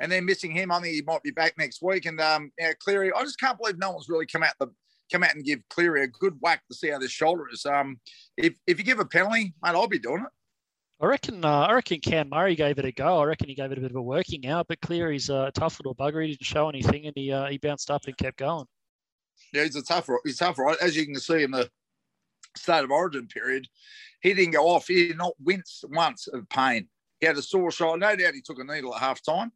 And 0.00 0.12
then 0.12 0.24
missing 0.24 0.52
him, 0.52 0.70
I 0.70 0.80
think 0.80 0.94
he 0.94 1.02
might 1.02 1.22
be 1.22 1.30
back 1.30 1.54
next 1.58 1.82
week. 1.82 2.06
And 2.06 2.20
um, 2.20 2.52
yeah, 2.58 2.72
Cleary, 2.78 3.12
I 3.12 3.22
just 3.22 3.40
can't 3.40 3.58
believe 3.58 3.78
no 3.78 3.90
one's 3.90 4.08
really 4.08 4.26
come 4.26 4.42
out 4.42 4.54
the 4.60 4.68
come 5.10 5.24
out 5.24 5.34
and 5.34 5.44
give 5.44 5.60
Cleary 5.70 6.04
a 6.04 6.08
good 6.08 6.34
whack 6.40 6.62
to 6.68 6.76
see 6.76 6.88
how 6.90 6.98
this 6.98 7.10
shoulder 7.10 7.44
is. 7.52 7.66
Um, 7.66 7.98
if 8.36 8.54
if 8.66 8.78
you 8.78 8.84
give 8.84 9.00
a 9.00 9.04
penalty, 9.04 9.54
mate, 9.62 9.70
I'll 9.70 9.88
be 9.88 9.98
doing 9.98 10.22
it. 10.22 10.32
I 11.00 11.06
reckon. 11.06 11.44
Uh, 11.44 11.66
I 11.66 11.72
reckon 11.74 12.00
Cam 12.00 12.28
Murray 12.28 12.56
gave 12.56 12.78
it 12.78 12.84
a 12.84 12.92
go. 12.92 13.18
I 13.18 13.24
reckon 13.24 13.48
he 13.48 13.54
gave 13.54 13.70
it 13.70 13.78
a 13.78 13.80
bit 13.80 13.90
of 13.90 13.96
a 13.96 14.02
working 14.02 14.46
out. 14.46 14.66
But 14.68 14.80
Cleary's 14.80 15.30
a 15.30 15.50
tough 15.54 15.78
little 15.78 15.94
bugger. 15.94 16.22
He 16.22 16.32
didn't 16.32 16.44
show 16.44 16.68
anything, 16.68 17.06
and 17.06 17.14
he 17.16 17.32
uh, 17.32 17.46
he 17.46 17.58
bounced 17.58 17.90
up 17.90 18.04
and 18.06 18.16
kept 18.16 18.38
going. 18.38 18.66
Yeah, 19.52 19.64
he's 19.64 19.76
a 19.76 19.82
tough. 19.82 20.08
He's 20.24 20.38
tough, 20.38 20.58
right? 20.58 20.76
As 20.80 20.96
you 20.96 21.04
can 21.06 21.16
see 21.16 21.42
in 21.42 21.52
the 21.52 21.70
state 22.56 22.84
of 22.84 22.90
origin 22.90 23.28
period, 23.28 23.68
he 24.20 24.34
didn't 24.34 24.52
go 24.52 24.68
off. 24.68 24.88
He 24.88 25.08
did 25.08 25.18
not 25.18 25.34
wince 25.40 25.84
once 25.88 26.26
of 26.26 26.48
pain. 26.48 26.88
He 27.20 27.26
had 27.26 27.36
a 27.36 27.42
sore 27.42 27.70
shoulder. 27.70 27.98
No 27.98 28.16
doubt 28.16 28.34
he 28.34 28.42
took 28.42 28.58
a 28.58 28.64
needle 28.64 28.94
at 28.94 29.00
half 29.00 29.22
time. 29.22 29.52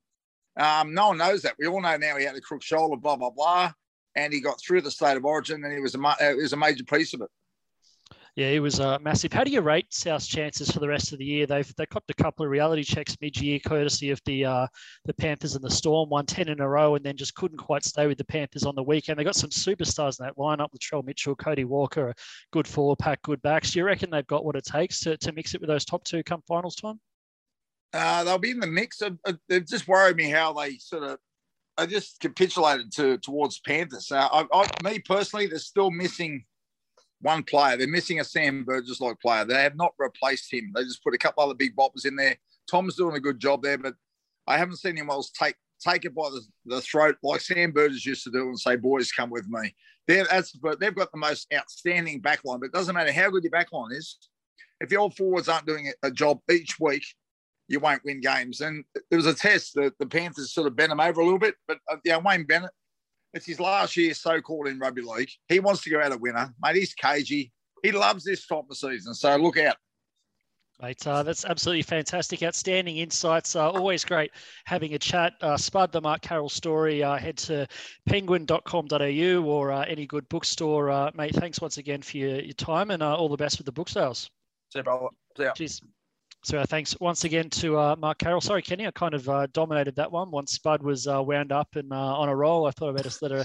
Um, 0.57 0.95
no 0.95 1.09
one 1.09 1.19
knows 1.19 1.43
that. 1.43 1.55
We 1.59 1.67
all 1.67 1.81
know 1.81 1.97
now 1.97 2.17
he 2.17 2.25
had 2.25 2.37
a 2.37 2.41
crook 2.41 2.63
shoulder, 2.63 2.97
blah 2.97 3.17
blah 3.17 3.31
blah, 3.31 3.73
and 4.17 4.33
he 4.33 4.41
got 4.41 4.61
through 4.61 4.83
the 4.83 4.91
state 4.91 5.17
of 5.17 5.25
origin, 5.25 5.65
and 5.65 5.73
he 5.73 5.81
was 5.81 5.95
a 5.95 6.17
it 6.21 6.37
was 6.37 6.53
a 6.53 6.57
major 6.57 6.85
piece 6.85 7.15
of 7.15 7.23
it. 7.23 7.29
Yeah, 8.35 8.51
he 8.51 8.61
was 8.61 8.81
uh, 8.81 8.99
massive. 8.99 9.31
How 9.31 9.45
do 9.45 9.51
you 9.51 9.61
rate 9.61 9.93
South's 9.93 10.27
chances 10.27 10.71
for 10.71 10.81
the 10.81 10.89
rest 10.89 11.13
of 11.13 11.19
the 11.19 11.25
year? 11.25 11.47
They've 11.47 11.71
they 11.77 11.85
copped 11.85 12.11
a 12.11 12.15
couple 12.15 12.47
of 12.47 12.51
reality 12.51 12.83
checks 12.83 13.15
mid-year, 13.21 13.59
courtesy 13.59 14.11
of 14.11 14.23
the 14.25 14.47
uh, 14.47 14.67
the 15.05 15.13
Panthers 15.13 15.55
and 15.55 15.63
the 15.63 15.71
Storm. 15.71 16.09
Won 16.09 16.25
ten 16.25 16.49
in 16.49 16.61
a 16.61 16.69
row, 16.69 16.95
and 16.95 17.05
then 17.05 17.17
just 17.17 17.35
couldn't 17.35 17.59
quite 17.59 17.85
stay 17.85 18.07
with 18.07 18.17
the 18.17 18.25
Panthers 18.25 18.65
on 18.65 18.75
the 18.75 18.83
weekend. 18.83 19.19
They 19.19 19.25
got 19.25 19.37
some 19.37 19.51
superstars 19.51 20.19
in 20.19 20.25
that 20.25 20.39
lineup: 20.39 20.69
Latrell 20.75 21.05
Mitchell, 21.05 21.35
Cody 21.35 21.65
Walker, 21.65 22.15
good 22.53 22.67
four 22.67 22.97
pack, 22.97 23.21
good 23.21 23.43
backs. 23.43 23.73
Do 23.73 23.81
you 23.81 23.85
reckon 23.85 24.09
they've 24.09 24.27
got 24.27 24.47
what 24.47 24.57
it 24.57 24.65
takes 24.65 25.01
to, 25.01 25.19
to 25.19 25.33
mix 25.33 25.55
it 25.55 25.61
with 25.61 25.69
those 25.69 25.85
top 25.85 26.03
two 26.05 26.23
come 26.23 26.43
finals 26.49 26.77
time? 26.77 27.01
Uh, 27.93 28.25
they'll 28.25 28.39
be 28.39 28.51
in 28.51 28.61
the 28.61 28.67
mix. 28.67 29.03
They've 29.49 29.67
just 29.67 29.87
worried 29.87 30.17
me 30.17 30.31
how 30.31 30.53
they 30.55 30.79
sort 30.79 31.03
of 31.03 31.19
I 31.77 31.87
just 31.87 32.21
capitulated 32.21 32.93
to 32.93 33.19
towards 33.19 33.61
Panthers. 33.61 34.13
Uh, 34.13 34.29
I, 34.31 34.47
I, 34.53 34.67
me 34.85 34.99
personally, 34.99 35.47
they're 35.47 35.59
still 35.59 35.91
missing 35.91 36.45
one 37.21 37.43
player. 37.43 37.77
They're 37.77 37.89
missing 37.89 38.21
a 38.21 38.25
Sam 38.25 38.65
Burgess 38.65 39.01
like 39.01 39.21
player. 39.21 39.45
They 39.45 39.63
have 39.63 39.77
not 39.77 39.95
replaced 39.99 40.53
him. 40.53 40.73
They 40.75 40.83
just 40.83 41.03
put 41.03 41.15
a 41.15 41.19
couple 41.19 41.43
other 41.43 41.55
big 41.55 41.75
boppers 41.75 42.05
in 42.05 42.17
there. 42.17 42.37
Tom's 42.71 42.97
doing 42.97 43.17
a 43.17 43.21
good 43.21 43.39
job 43.39 43.63
there, 43.63 43.79
but 43.79 43.95
I 44.47 44.59
haven't 44.59 44.77
seen 44.77 44.97
him 44.97 45.11
else 45.11 45.31
take 45.31 45.57
take 45.81 46.05
it 46.05 46.15
by 46.15 46.31
the, 46.31 46.43
the 46.67 46.81
throat 46.81 47.17
like 47.23 47.41
Sam 47.41 47.73
Burgess 47.73 48.07
used 48.07 48.25
to 48.25 48.31
do 48.31 48.49
and 48.49 48.59
say, 48.59 48.77
"Boys, 48.77 49.11
come 49.11 49.31
with 49.31 49.49
me." 49.49 49.75
They're, 50.07 50.25
that's 50.25 50.53
but 50.53 50.79
they've 50.79 50.95
got 50.95 51.11
the 51.13 51.19
most 51.19 51.53
outstanding 51.55 52.21
backline. 52.21 52.61
But 52.61 52.67
it 52.67 52.73
doesn't 52.73 52.95
matter 52.95 53.13
how 53.13 53.31
good 53.31 53.45
your 53.45 53.53
backline 53.53 53.93
is. 53.97 54.19
If 54.81 54.91
your 54.91 55.11
forwards 55.13 55.49
aren't 55.49 55.67
doing 55.67 55.93
a 56.03 56.11
job 56.11 56.41
each 56.51 56.79
week, 56.81 57.05
you 57.73 57.81
won't 57.81 58.05
win 58.05 58.21
games. 58.21 58.61
And 58.61 58.85
there 59.11 59.17
was 59.17 59.27
a 59.27 59.35
test 59.35 59.75
that 59.75 59.99
the 59.99 60.07
Panthers 60.07 60.53
sort 60.53 60.67
of 60.67 60.77
bent 60.77 60.93
him 60.93 61.01
over 61.01 61.21
a 61.21 61.25
little 61.25 61.39
bit, 61.39 61.55
but 61.67 61.79
uh, 61.91 61.97
yeah, 62.05 62.19
Wayne 62.19 62.45
Bennett 62.45 62.71
it's 63.35 63.47
his 63.47 63.61
last 63.61 63.97
year 63.97 64.15
so 64.15 64.41
called 64.41 64.69
in 64.69 64.79
rugby 64.79 65.03
league. 65.03 65.31
He 65.49 65.61
wants 65.61 65.83
to 65.83 65.91
go 65.91 66.01
out 66.01 66.13
a 66.13 66.19
winner. 66.19 66.53
Mate, 66.63 66.77
he's 66.77 66.95
cagey. 66.95 67.53
He 67.83 67.93
loves 67.93 68.25
this 68.25 68.47
type 68.47 68.65
of 68.71 68.77
season. 68.77 69.15
So 69.15 69.35
look 69.37 69.59
out. 69.59 69.77
Mate, 70.81 71.07
uh, 71.07 71.23
that's 71.23 71.45
absolutely 71.45 71.83
fantastic. 71.83 72.43
Outstanding 72.43 72.99
insights. 72.99 73.55
Uh, 73.57 73.71
always 73.71 74.05
great 74.05 74.33
having 74.65 74.95
a 74.95 74.99
chat. 74.99 75.35
Uh, 75.41 75.57
Spud, 75.57 75.93
the 75.93 76.01
Mark 76.01 76.23
Carroll 76.23 76.49
story. 76.49 77.03
Uh, 77.03 77.17
head 77.17 77.37
to 77.39 77.67
penguin.com.au 78.07 79.43
or 79.45 79.73
uh, 79.73 79.85
any 79.85 80.07
good 80.07 80.29
bookstore. 80.29 80.91
Uh, 80.91 81.11
mate, 81.15 81.35
thanks 81.35 81.61
once 81.61 81.79
again 81.79 82.03
for 82.03 82.17
your, 82.17 82.41
your 82.41 82.55
time 82.55 82.91
and 82.91 83.03
all 83.03 83.29
the 83.29 83.37
best 83.37 83.59
with 83.59 83.67
the 83.67 83.73
book 83.73 83.89
sales. 83.89 84.29
See 84.71 84.81
you, 84.81 84.83
brother. 84.83 85.09
See 85.37 85.45
ya. 85.45 85.53
Cheers. 85.53 85.83
So 86.45 86.59
uh, 86.59 86.67
thanks 86.67 86.99
once 86.99 87.23
again 87.23 87.49
to 87.51 87.79
uh, 87.79 87.97
Mark 87.97 88.19
Carroll. 88.19 88.41
Sorry, 88.41 88.63
Kenny, 88.63 88.85
I 88.85 88.91
kind 88.91 89.15
of 89.15 89.29
uh, 89.29 89.47
dominated 89.53 89.95
that 89.95 90.11
one. 90.11 90.33
Once 90.33 90.53
Spud 90.53 90.83
was 90.83 91.07
uh, 91.07 91.23
wound 91.23 91.53
up 91.53 91.77
and 91.77 91.93
uh, 91.93 91.97
on 91.97 92.29
a 92.29 92.35
roll, 92.35 92.67
I 92.67 92.73
thought 92.73 92.99
I'd 92.99 93.05
just 93.05 93.23
let 93.23 93.31
her, 93.31 93.45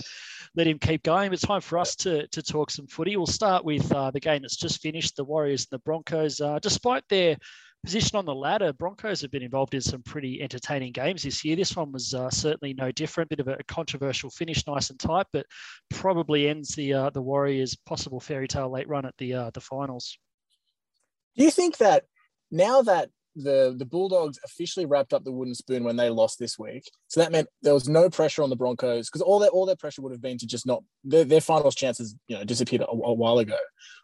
let 0.56 0.66
him 0.66 0.80
keep 0.80 1.04
going. 1.04 1.32
It's 1.32 1.44
time 1.44 1.62
for 1.62 1.78
us 1.78 1.96
to, 1.98 2.28
to 2.28 2.42
talk 2.42 2.72
some 2.72 2.88
footy. 2.88 3.16
We'll 3.16 3.28
start 3.28 3.64
with 3.64 3.92
uh, 3.92 4.10
the 4.10 4.20
game 4.20 4.42
that's 4.42 4.56
just 4.56 4.82
finished, 4.82 5.16
the 5.16 5.24
Warriors 5.24 5.68
and 5.70 5.78
the 5.78 5.84
Broncos. 5.84 6.42
despite 6.62 7.04
their 7.08 7.38
position 7.84 8.18
on 8.18 8.26
the 8.26 8.34
ladder, 8.34 8.74
Broncos 8.74 9.22
have 9.22 9.32
been 9.32 9.44
involved 9.44 9.76
in 9.76 9.82
some 9.82 10.02
pretty 10.02 10.42
entertaining 10.42 10.92
games 10.92 11.24
this 11.24 11.46
year. 11.46 11.56
This 11.56 11.76
one 11.76 11.92
was 11.92 12.16
uh, 12.16 12.30
certainly 12.32 12.74
no 12.74 12.92
different. 12.92 13.30
Bit 13.30 13.40
of 13.42 13.48
a 13.48 13.58
controversial 13.68 14.30
finish, 14.30 14.66
nice 14.66 14.90
and 14.90 15.00
tight, 15.00 15.28
but 15.32 15.46
probably 15.92 16.50
ends 16.50 16.76
the 16.76 16.94
uh, 16.94 17.10
the 17.12 17.22
Warriors' 17.22 17.76
possible 17.76 18.20
fairy 18.20 18.48
tale 18.48 18.72
late 18.72 18.90
run 18.90 19.06
at 19.06 19.16
the 19.18 19.34
uh, 19.34 19.52
the 19.54 19.62
finals. 19.62 20.18
Do 21.38 21.44
you 21.44 21.52
think 21.52 21.78
that 21.78 22.06
now 22.52 22.82
that 22.82 23.10
the 23.38 23.76
the 23.78 23.86
Bulldogs 23.86 24.40
officially 24.44 24.86
wrapped 24.86 25.14
up 25.14 25.24
the 25.24 25.32
wooden 25.32 25.54
spoon 25.54 25.84
when 25.84 25.96
they 25.96 26.10
lost 26.10 26.40
this 26.40 26.58
week. 26.58 26.90
So 27.08 27.20
that 27.20 27.32
meant 27.32 27.48
there 27.62 27.74
was 27.74 27.88
no 27.88 28.10
pressure 28.10 28.42
on 28.42 28.50
the 28.50 28.56
Broncos 28.56 29.10
because 29.10 29.22
all 29.22 29.40
their 29.40 29.50
all 29.50 29.66
their 29.66 29.76
pressure 29.76 30.02
would 30.02 30.12
have 30.12 30.22
been 30.22 30.40
to 30.40 30.48
just 30.48 30.66
not 30.66 30.84
their, 31.04 31.24
their 31.24 31.42
finals 31.42 31.76
chances 31.76 32.16
you 32.28 32.36
know 32.36 32.44
disappeared 32.44 32.82
a, 32.82 32.88
a, 32.90 33.14
while 33.14 33.38
ago. 33.38 33.58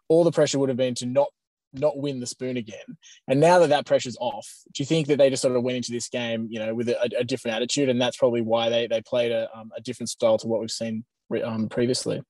All 0.08 0.24
the 0.24 0.32
pressure 0.32 0.60
would 0.60 0.70
have 0.70 0.78
been 0.78 0.96
to 0.96 1.08
not 1.08 1.30
not 1.74 1.98
win 1.98 2.20
the 2.20 2.28
spoon 2.28 2.58
again. 2.58 2.98
And 3.28 3.40
now 3.40 3.58
that 3.60 3.70
that 3.70 3.88
pressure's 3.88 4.18
off, 4.20 4.48
do 4.72 4.84
you 4.84 4.86
think 4.86 5.08
that 5.08 5.18
they 5.18 5.32
just 5.32 5.42
sort 5.42 5.56
of 5.56 5.64
went 5.64 5.78
into 5.78 5.92
this 5.92 6.08
game 6.10 6.48
you 6.52 6.60
know 6.60 6.76
with 6.76 6.90
a, 6.90 7.10
a 7.18 7.24
different 7.24 7.58
attitude, 7.58 7.90
and 7.90 8.00
that's 8.00 8.18
probably 8.18 8.42
why 8.42 8.70
they 8.70 8.88
they 8.88 9.02
played 9.02 9.32
a, 9.32 9.50
um, 9.58 9.72
a 9.76 9.82
different 9.82 10.10
style 10.10 10.38
to 10.38 10.48
what 10.48 10.62
we've 10.62 10.72
seen 10.72 11.04
um, 11.44 11.70
previously? 11.70 12.22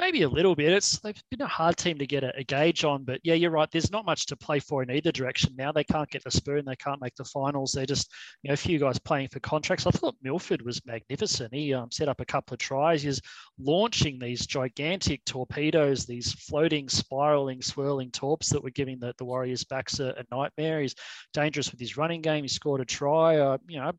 Maybe 0.00 0.22
a 0.22 0.28
little 0.30 0.54
bit. 0.54 0.72
It's 0.72 0.98
they've 1.00 1.22
been 1.30 1.42
a 1.42 1.46
hard 1.46 1.76
team 1.76 1.98
to 1.98 2.06
get 2.06 2.24
a, 2.24 2.34
a, 2.34 2.42
gauge 2.42 2.84
on, 2.84 3.04
but 3.04 3.20
yeah, 3.22 3.34
you're 3.34 3.50
right. 3.50 3.70
There's 3.70 3.90
not 3.90 4.06
much 4.06 4.24
to 4.26 4.36
play 4.36 4.58
for 4.58 4.82
in 4.82 4.90
either 4.90 5.12
direction 5.12 5.52
now. 5.58 5.72
They 5.72 5.84
can't 5.84 6.08
get 6.08 6.24
the 6.24 6.30
spoon. 6.30 6.64
They 6.64 6.76
can't 6.76 7.02
make 7.02 7.14
the 7.16 7.24
finals. 7.24 7.72
They're 7.72 7.84
just 7.84 8.10
you 8.42 8.48
know 8.48 8.54
a 8.54 8.56
few 8.56 8.78
guys 8.78 8.98
playing 8.98 9.28
for 9.28 9.40
contracts. 9.40 9.86
I 9.86 9.90
thought 9.90 10.16
Milford 10.22 10.62
was 10.62 10.80
magnificent. 10.86 11.52
He 11.52 11.74
um, 11.74 11.90
set 11.90 12.08
up 12.08 12.22
a 12.22 12.24
couple 12.24 12.54
of 12.54 12.60
tries. 12.60 13.02
He's 13.02 13.20
launching 13.58 14.18
these 14.18 14.46
gigantic 14.46 15.22
torpedoes, 15.26 16.06
these 16.06 16.32
floating, 16.32 16.88
spiraling, 16.88 17.60
swirling 17.60 18.10
torps 18.10 18.48
that 18.48 18.64
were 18.64 18.70
giving 18.70 18.98
the, 19.00 19.12
the 19.18 19.26
Warriors 19.26 19.64
backs 19.64 20.00
a, 20.00 20.14
a 20.16 20.24
nightmare. 20.34 20.80
He's 20.80 20.94
dangerous 21.34 21.70
with 21.70 21.78
his 21.78 21.98
running 21.98 22.22
game. 22.22 22.42
He 22.42 22.48
scored 22.48 22.80
a 22.80 22.86
try. 22.86 23.36
Uh, 23.36 23.58
you 23.68 23.78
know, 23.78 23.92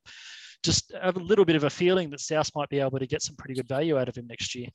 just 0.63 0.93
have 1.00 1.17
a 1.17 1.24
little 1.24 1.46
bit 1.46 1.58
of 1.58 1.63
a 1.63 1.70
feeling 1.70 2.10
that 2.10 2.22
South 2.22 2.50
might 2.55 2.70
be 2.70 2.79
able 2.79 2.98
to 2.98 3.08
get 3.08 3.22
some 3.22 3.36
pretty 3.36 3.53
good 3.53 3.67
value 3.67 4.00
out 4.00 4.10
of 4.10 4.15
him 4.15 4.25
next 4.25 4.55
year. 4.55 4.67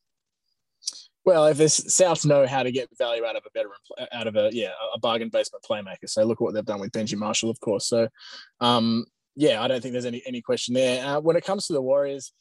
Well, 1.26 1.46
if 1.46 1.56
this 1.56 1.80
Souths 1.80 2.24
know 2.24 2.46
how 2.46 2.62
to 2.62 2.70
get 2.70 2.88
value 2.96 3.24
out 3.24 3.34
of 3.34 3.42
a 3.44 3.50
veteran, 3.52 3.74
out 4.12 4.28
of 4.28 4.36
a 4.36 4.48
yeah, 4.52 4.70
a 4.94 4.98
bargain 5.00 5.28
basement 5.28 5.64
playmaker. 5.68 6.08
So 6.08 6.24
look 6.24 6.40
what 6.40 6.54
they've 6.54 6.64
done 6.64 6.80
with 6.80 6.92
Benji 6.92 7.16
Marshall, 7.16 7.50
of 7.50 7.58
course. 7.58 7.88
So, 7.88 8.08
um, 8.60 9.04
yeah, 9.34 9.60
I 9.60 9.66
don't 9.66 9.82
think 9.82 9.92
there's 9.92 10.06
any 10.06 10.22
any 10.24 10.40
question 10.40 10.74
there. 10.74 11.04
Uh, 11.04 11.20
when 11.20 11.36
it 11.36 11.44
comes 11.44 11.66
to 11.66 11.72
the 11.72 11.82
Warriors, 11.82 12.32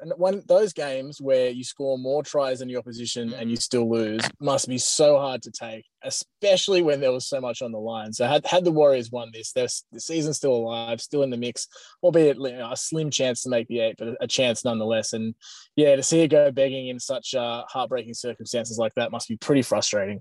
and 0.00 0.12
one 0.16 0.42
those 0.46 0.72
games 0.72 1.20
where 1.20 1.50
you 1.50 1.64
score 1.64 1.98
more 1.98 2.22
tries 2.22 2.60
than 2.60 2.68
your 2.68 2.80
opposition 2.80 3.32
and 3.34 3.50
you 3.50 3.56
still 3.56 3.90
lose 3.90 4.22
must 4.40 4.68
be 4.68 4.78
so 4.78 5.18
hard 5.18 5.42
to 5.42 5.50
take, 5.50 5.84
especially 6.02 6.82
when 6.82 7.00
there 7.00 7.12
was 7.12 7.28
so 7.28 7.40
much 7.40 7.62
on 7.62 7.72
the 7.72 7.78
line. 7.78 8.12
So 8.12 8.26
had, 8.26 8.46
had 8.46 8.64
the 8.64 8.72
Warriors 8.72 9.10
won 9.10 9.30
this, 9.32 9.52
the 9.52 9.68
season's 10.00 10.36
still 10.36 10.54
alive, 10.54 11.00
still 11.00 11.22
in 11.22 11.30
the 11.30 11.36
mix, 11.36 11.66
albeit 12.02 12.36
you 12.36 12.52
know, 12.52 12.72
a 12.72 12.76
slim 12.76 13.10
chance 13.10 13.42
to 13.42 13.50
make 13.50 13.68
the 13.68 13.80
eight, 13.80 13.96
but 13.98 14.16
a 14.20 14.26
chance 14.26 14.64
nonetheless. 14.64 15.12
And 15.12 15.34
yeah, 15.76 15.96
to 15.96 16.02
see 16.02 16.20
it 16.20 16.28
go 16.28 16.50
begging 16.50 16.88
in 16.88 16.98
such 16.98 17.34
uh, 17.34 17.64
heartbreaking 17.68 18.14
circumstances 18.14 18.78
like 18.78 18.94
that 18.94 19.12
must 19.12 19.28
be 19.28 19.36
pretty 19.36 19.62
frustrating. 19.62 20.20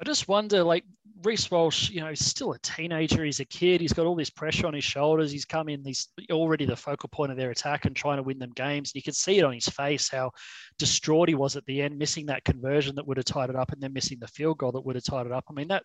I 0.00 0.04
just 0.04 0.28
wonder, 0.28 0.62
like 0.62 0.84
Reece 1.22 1.50
Walsh, 1.50 1.90
you 1.90 2.00
know, 2.00 2.08
he's 2.08 2.24
still 2.24 2.52
a 2.52 2.58
teenager. 2.60 3.22
He's 3.22 3.40
a 3.40 3.44
kid. 3.44 3.82
He's 3.82 3.92
got 3.92 4.06
all 4.06 4.14
this 4.14 4.30
pressure 4.30 4.66
on 4.66 4.72
his 4.72 4.84
shoulders. 4.84 5.30
He's 5.30 5.44
come 5.44 5.68
in. 5.68 5.84
He's 5.84 6.08
already 6.30 6.64
the 6.64 6.76
focal 6.76 7.10
point 7.10 7.30
of 7.30 7.36
their 7.36 7.50
attack 7.50 7.84
and 7.84 7.94
trying 7.94 8.16
to 8.16 8.22
win 8.22 8.38
them 8.38 8.52
games. 8.54 8.90
And 8.90 8.94
you 8.94 9.02
can 9.02 9.12
see 9.12 9.38
it 9.38 9.44
on 9.44 9.52
his 9.52 9.68
face 9.68 10.08
how 10.08 10.30
distraught 10.78 11.28
he 11.28 11.34
was 11.34 11.56
at 11.56 11.66
the 11.66 11.82
end, 11.82 11.98
missing 11.98 12.24
that 12.26 12.44
conversion 12.44 12.94
that 12.94 13.06
would 13.06 13.18
have 13.18 13.26
tied 13.26 13.50
it 13.50 13.56
up, 13.56 13.72
and 13.72 13.82
then 13.82 13.92
missing 13.92 14.18
the 14.18 14.28
field 14.28 14.56
goal 14.56 14.72
that 14.72 14.80
would 14.80 14.96
have 14.96 15.04
tied 15.04 15.26
it 15.26 15.32
up. 15.32 15.44
I 15.50 15.52
mean, 15.52 15.68
that, 15.68 15.82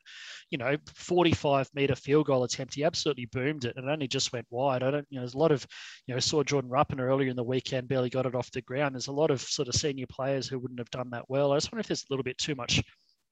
you 0.50 0.58
know, 0.58 0.78
45 0.96 1.70
meter 1.74 1.96
field 1.96 2.28
goal 2.28 2.46
attempt, 2.46 2.76
he 2.76 2.86
absolutely 2.86 3.26
boomed 3.26 3.66
it, 3.66 3.76
and 3.76 3.90
it 3.90 3.92
only 3.92 4.08
just 4.08 4.32
went 4.32 4.48
wide. 4.50 4.84
I 4.84 4.92
don't, 4.92 5.08
you 5.10 5.18
know, 5.18 5.24
there's 5.24 5.34
a 5.34 5.40
lot 5.40 5.52
of, 5.52 5.68
you 6.08 6.14
know, 6.14 6.20
saw 6.22 6.44
Jordan 6.44 6.72
Ruppin 6.72 7.02
earlier 7.02 7.30
in 7.30 7.36
the 7.36 7.44
weekend, 7.44 7.90
barely 7.90 8.10
got 8.10 8.26
it 8.26 8.36
off 8.36 8.50
the 8.52 8.62
ground. 8.62 8.96
There's 8.96 9.08
a 9.08 9.12
lot 9.12 9.32
of 9.32 9.42
sort 9.42 9.68
of 9.68 9.76
senior 9.76 10.08
players 10.10 10.48
who 10.48 10.60
wouldn't 10.60 10.80
have 10.80 10.92
done 10.92 11.10
that 11.10 11.26
well. 11.28 11.52
I 11.52 11.58
just 11.58 11.74
wonder 11.74 11.82
if 11.82 11.88
there's 11.88 12.06
a 12.10 12.14
little 12.14 12.24
bit 12.24 12.38
too 12.38 12.56
much 12.56 12.82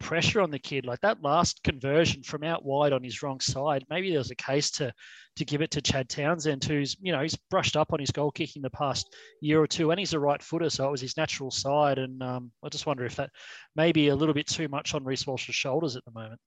pressure 0.04 0.42
on 0.42 0.52
the 0.52 0.60
kid. 0.60 0.86
Like 0.86 1.00
that 1.02 1.24
last 1.24 1.64
conversion 1.64 2.22
from 2.22 2.44
out 2.44 2.64
wide 2.64 2.94
on 2.94 3.04
his 3.04 3.24
wrong 3.24 3.40
side, 3.40 3.86
maybe 3.90 4.12
there's 4.12 4.32
a 4.32 4.36
case 4.36 4.70
to 4.72 4.94
to 5.38 5.46
give 5.46 5.64
it 5.64 5.72
to 5.72 5.82
Chad 5.82 6.10
Townsend, 6.10 6.64
who's 6.64 6.96
you 7.02 7.12
know 7.12 7.22
he's 7.22 7.38
brushed 7.50 7.76
up 7.76 7.94
on 7.94 8.00
his 8.00 8.12
goal 8.12 8.30
kicking 8.30 8.62
the 8.62 8.70
past 8.70 9.16
year 9.42 9.62
or 9.62 9.66
two, 9.66 9.90
and 9.90 10.00
he's 10.00 10.14
a 10.14 10.20
right 10.20 10.44
footer, 10.44 10.70
so 10.70 10.88
it 10.88 10.92
was 10.92 11.02
his 11.02 11.18
natural 11.18 11.50
side. 11.50 11.98
And 11.98 12.22
um, 12.22 12.52
I 12.64 12.70
just 12.70 12.86
wonder 12.86 13.06
if 13.06 13.16
that 13.16 13.32
maybe 13.76 14.10
a 14.10 14.16
little 14.16 14.36
bit 14.36 14.48
too 14.48 14.68
much 14.68 14.94
on 14.94 15.04
Reece 15.04 15.26
Walsh's 15.26 15.56
shoulders 15.56 15.96
at 15.96 16.06
the 16.06 16.12
moment. 16.12 16.40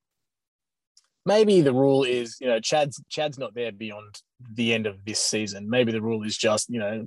Maybe 1.25 1.60
the 1.60 1.72
rule 1.72 2.04
is, 2.04 2.36
you 2.40 2.46
know, 2.46 2.60
Chad's 2.60 3.02
Chad's 3.08 3.38
not 3.38 3.54
there 3.54 3.72
beyond 3.72 4.20
the 4.52 4.75
end 4.75 4.86
of 4.86 5.04
this 5.04 5.18
season. 5.18 5.68
Maybe 5.68 5.90
the 5.90 6.02
rule 6.02 6.22
is 6.22 6.36
just, 6.36 6.70
you 6.70 6.78
know, 6.78 7.06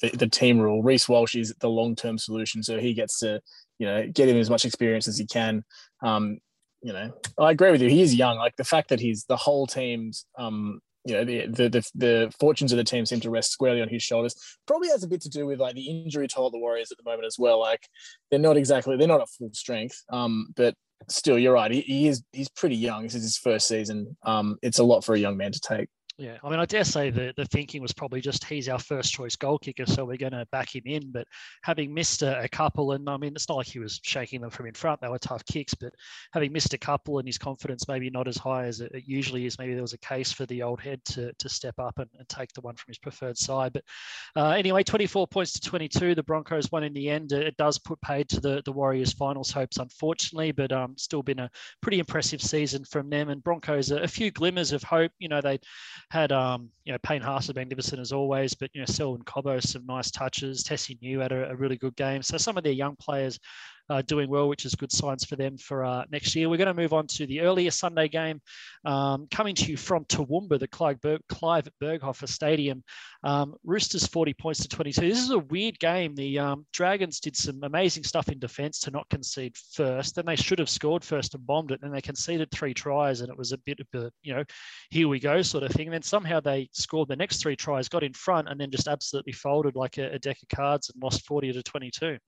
the, 0.00 0.10
the 0.10 0.28
team 0.28 0.58
rule. 0.60 0.82
Reece 0.82 1.08
Walsh 1.08 1.34
is 1.34 1.52
the 1.60 1.68
long 1.68 1.96
term 1.96 2.16
solution, 2.16 2.62
so 2.62 2.78
he 2.78 2.94
gets 2.94 3.18
to 3.18 3.42
you 3.80 3.86
know, 3.86 4.06
get 4.06 4.28
him 4.28 4.36
as 4.36 4.50
much 4.50 4.66
experience 4.66 5.08
as 5.08 5.18
he 5.18 5.26
can. 5.26 5.64
Um, 6.02 6.38
you 6.82 6.92
know, 6.92 7.12
I 7.38 7.50
agree 7.50 7.70
with 7.70 7.80
you. 7.80 7.88
He 7.88 8.02
is 8.02 8.14
young. 8.14 8.36
Like 8.36 8.54
the 8.56 8.64
fact 8.64 8.90
that 8.90 9.00
he's 9.00 9.24
the 9.24 9.36
whole 9.36 9.66
team's, 9.66 10.26
um, 10.38 10.80
you 11.06 11.14
know, 11.14 11.24
the, 11.24 11.46
the, 11.46 11.68
the 11.70 11.90
the 11.94 12.32
fortunes 12.38 12.72
of 12.72 12.76
the 12.76 12.84
team 12.84 13.06
seem 13.06 13.20
to 13.20 13.30
rest 13.30 13.50
squarely 13.50 13.80
on 13.80 13.88
his 13.88 14.02
shoulders. 14.02 14.36
Probably 14.66 14.88
has 14.88 15.02
a 15.02 15.08
bit 15.08 15.22
to 15.22 15.30
do 15.30 15.46
with 15.46 15.60
like 15.60 15.74
the 15.74 15.88
injury 15.88 16.28
toll 16.28 16.46
of 16.46 16.52
the 16.52 16.58
Warriors 16.58 16.92
at 16.92 16.98
the 16.98 17.10
moment 17.10 17.24
as 17.24 17.36
well. 17.38 17.58
Like 17.58 17.88
they're 18.30 18.38
not 18.38 18.58
exactly 18.58 18.96
they're 18.98 19.08
not 19.08 19.22
at 19.22 19.30
full 19.30 19.50
strength. 19.54 20.04
Um, 20.12 20.52
but 20.56 20.74
still, 21.08 21.38
you're 21.38 21.54
right. 21.54 21.70
He, 21.70 21.80
he 21.80 22.08
is 22.08 22.22
he's 22.32 22.50
pretty 22.50 22.76
young. 22.76 23.04
This 23.04 23.14
is 23.14 23.22
his 23.22 23.38
first 23.38 23.66
season. 23.66 24.16
Um, 24.24 24.58
it's 24.60 24.78
a 24.78 24.84
lot 24.84 25.04
for 25.04 25.14
a 25.14 25.18
young 25.18 25.38
man 25.38 25.52
to 25.52 25.60
take. 25.60 25.88
Yeah, 26.20 26.36
I 26.44 26.50
mean, 26.50 26.60
I 26.60 26.66
dare 26.66 26.84
say 26.84 27.08
the, 27.08 27.32
the 27.34 27.46
thinking 27.46 27.80
was 27.80 27.92
probably 27.92 28.20
just 28.20 28.44
he's 28.44 28.68
our 28.68 28.78
first 28.78 29.10
choice 29.10 29.36
goal 29.36 29.58
kicker, 29.58 29.86
so 29.86 30.04
we're 30.04 30.18
going 30.18 30.32
to 30.32 30.46
back 30.52 30.76
him 30.76 30.82
in. 30.84 31.10
But 31.10 31.26
having 31.62 31.94
missed 31.94 32.20
a, 32.20 32.42
a, 32.42 32.48
couple, 32.48 32.92
and 32.92 33.08
I 33.08 33.16
mean, 33.16 33.32
it's 33.34 33.48
not 33.48 33.56
like 33.56 33.68
he 33.68 33.78
was 33.78 33.98
shaking 34.02 34.42
them 34.42 34.50
from 34.50 34.66
in 34.66 34.74
front; 34.74 35.00
they 35.00 35.08
were 35.08 35.18
tough 35.18 35.42
kicks. 35.46 35.72
But 35.72 35.94
having 36.34 36.52
missed 36.52 36.74
a 36.74 36.78
couple, 36.78 37.20
and 37.20 37.26
his 37.26 37.38
confidence 37.38 37.88
maybe 37.88 38.10
not 38.10 38.28
as 38.28 38.36
high 38.36 38.64
as 38.64 38.82
it, 38.82 38.92
usually 39.06 39.46
is, 39.46 39.58
maybe 39.58 39.72
there 39.72 39.80
was 39.80 39.94
a 39.94 39.98
case 39.98 40.30
for 40.30 40.44
the 40.44 40.62
old 40.62 40.78
head 40.78 41.02
to, 41.06 41.32
to 41.32 41.48
step 41.48 41.78
up 41.78 41.98
and, 41.98 42.10
and 42.18 42.28
take 42.28 42.52
the 42.52 42.60
one 42.60 42.76
from 42.76 42.90
his 42.90 42.98
preferred 42.98 43.38
side. 43.38 43.72
But 43.72 43.84
uh, 44.36 44.50
anyway, 44.50 44.82
24 44.82 45.26
points 45.26 45.52
to 45.54 45.60
22. 45.62 46.14
The 46.14 46.22
Broncos 46.22 46.70
won 46.70 46.84
in 46.84 46.92
the 46.92 47.08
end. 47.08 47.32
It 47.32 47.56
does 47.56 47.78
put 47.78 47.98
paid 48.02 48.28
to 48.28 48.40
the, 48.40 48.60
the 48.66 48.72
Warriors' 48.72 49.14
finals 49.14 49.50
hopes, 49.50 49.78
unfortunately, 49.78 50.52
but 50.52 50.70
um, 50.70 50.98
still 50.98 51.22
been 51.22 51.38
a 51.38 51.50
pretty 51.80 51.98
impressive 51.98 52.42
season 52.42 52.84
from 52.84 53.08
them. 53.08 53.30
And 53.30 53.42
Broncos, 53.42 53.90
a, 53.90 54.00
a 54.00 54.08
few 54.08 54.30
glimmers 54.30 54.72
of 54.72 54.82
hope. 54.82 55.12
You 55.18 55.30
know, 55.30 55.40
they 55.40 55.58
had 56.10 56.32
um, 56.32 56.70
you 56.84 56.92
know 56.92 56.98
Payne 57.02 57.22
Haas 57.22 57.46
been 57.46 57.56
magnificent 57.56 58.00
as 58.00 58.12
always, 58.12 58.54
but 58.54 58.70
you 58.74 58.80
know 58.80 58.86
Selwyn 58.86 59.22
Cobbo 59.22 59.62
some 59.62 59.86
nice 59.86 60.10
touches. 60.10 60.64
Tesi 60.64 61.00
Niu 61.00 61.20
had 61.20 61.32
a, 61.32 61.50
a, 61.50 61.56
really 61.56 61.76
good 61.76 61.94
game. 61.96 62.22
So 62.22 62.36
some 62.36 62.56
of 62.56 62.64
their 62.64 62.72
young 62.72 62.96
players 62.96 63.38
uh, 63.90 64.02
doing 64.02 64.30
well, 64.30 64.48
which 64.48 64.64
is 64.64 64.74
good 64.76 64.92
signs 64.92 65.24
for 65.24 65.34
them 65.34 65.58
for 65.58 65.84
uh, 65.84 66.04
next 66.10 66.34
year. 66.36 66.48
We're 66.48 66.56
going 66.56 66.68
to 66.68 66.74
move 66.74 66.92
on 66.92 67.08
to 67.08 67.26
the 67.26 67.40
earlier 67.40 67.72
Sunday 67.72 68.06
game 68.06 68.40
um, 68.84 69.26
coming 69.30 69.54
to 69.56 69.70
you 69.70 69.76
from 69.76 70.04
Toowoomba, 70.04 70.60
the 70.60 70.68
Clive, 70.68 71.00
Berg- 71.00 71.22
Clive 71.28 71.68
Berghofer 71.82 72.28
Stadium. 72.28 72.84
Um, 73.24 73.56
Roosters 73.64 74.06
40 74.06 74.32
points 74.34 74.60
to 74.60 74.68
22. 74.68 75.00
This 75.00 75.18
is 75.18 75.30
a 75.30 75.40
weird 75.40 75.78
game. 75.80 76.14
The 76.14 76.38
um, 76.38 76.66
Dragons 76.72 77.18
did 77.18 77.36
some 77.36 77.64
amazing 77.64 78.04
stuff 78.04 78.28
in 78.28 78.38
defence 78.38 78.78
to 78.80 78.92
not 78.92 79.08
concede 79.10 79.56
first. 79.74 80.14
Then 80.14 80.24
they 80.24 80.36
should 80.36 80.60
have 80.60 80.70
scored 80.70 81.04
first 81.04 81.34
and 81.34 81.44
bombed 81.44 81.72
it. 81.72 81.80
Then 81.80 81.90
they 81.90 82.00
conceded 82.00 82.50
three 82.52 82.72
tries, 82.72 83.20
and 83.20 83.28
it 83.28 83.36
was 83.36 83.50
a 83.50 83.58
bit 83.58 83.80
of 83.80 84.00
a, 84.00 84.10
you 84.22 84.34
know, 84.34 84.44
here 84.90 85.08
we 85.08 85.18
go 85.18 85.42
sort 85.42 85.64
of 85.64 85.72
thing. 85.72 85.88
And 85.88 85.94
then 85.94 86.02
somehow 86.02 86.38
they 86.38 86.68
scored 86.72 87.08
the 87.08 87.16
next 87.16 87.42
three 87.42 87.56
tries, 87.56 87.88
got 87.88 88.04
in 88.04 88.12
front, 88.12 88.48
and 88.48 88.60
then 88.60 88.70
just 88.70 88.86
absolutely 88.86 89.32
folded 89.32 89.74
like 89.74 89.98
a, 89.98 90.12
a 90.12 90.18
deck 90.20 90.38
of 90.42 90.56
cards 90.56 90.90
and 90.90 91.02
lost 91.02 91.26
40 91.26 91.52
to 91.52 91.62
22. 91.62 92.18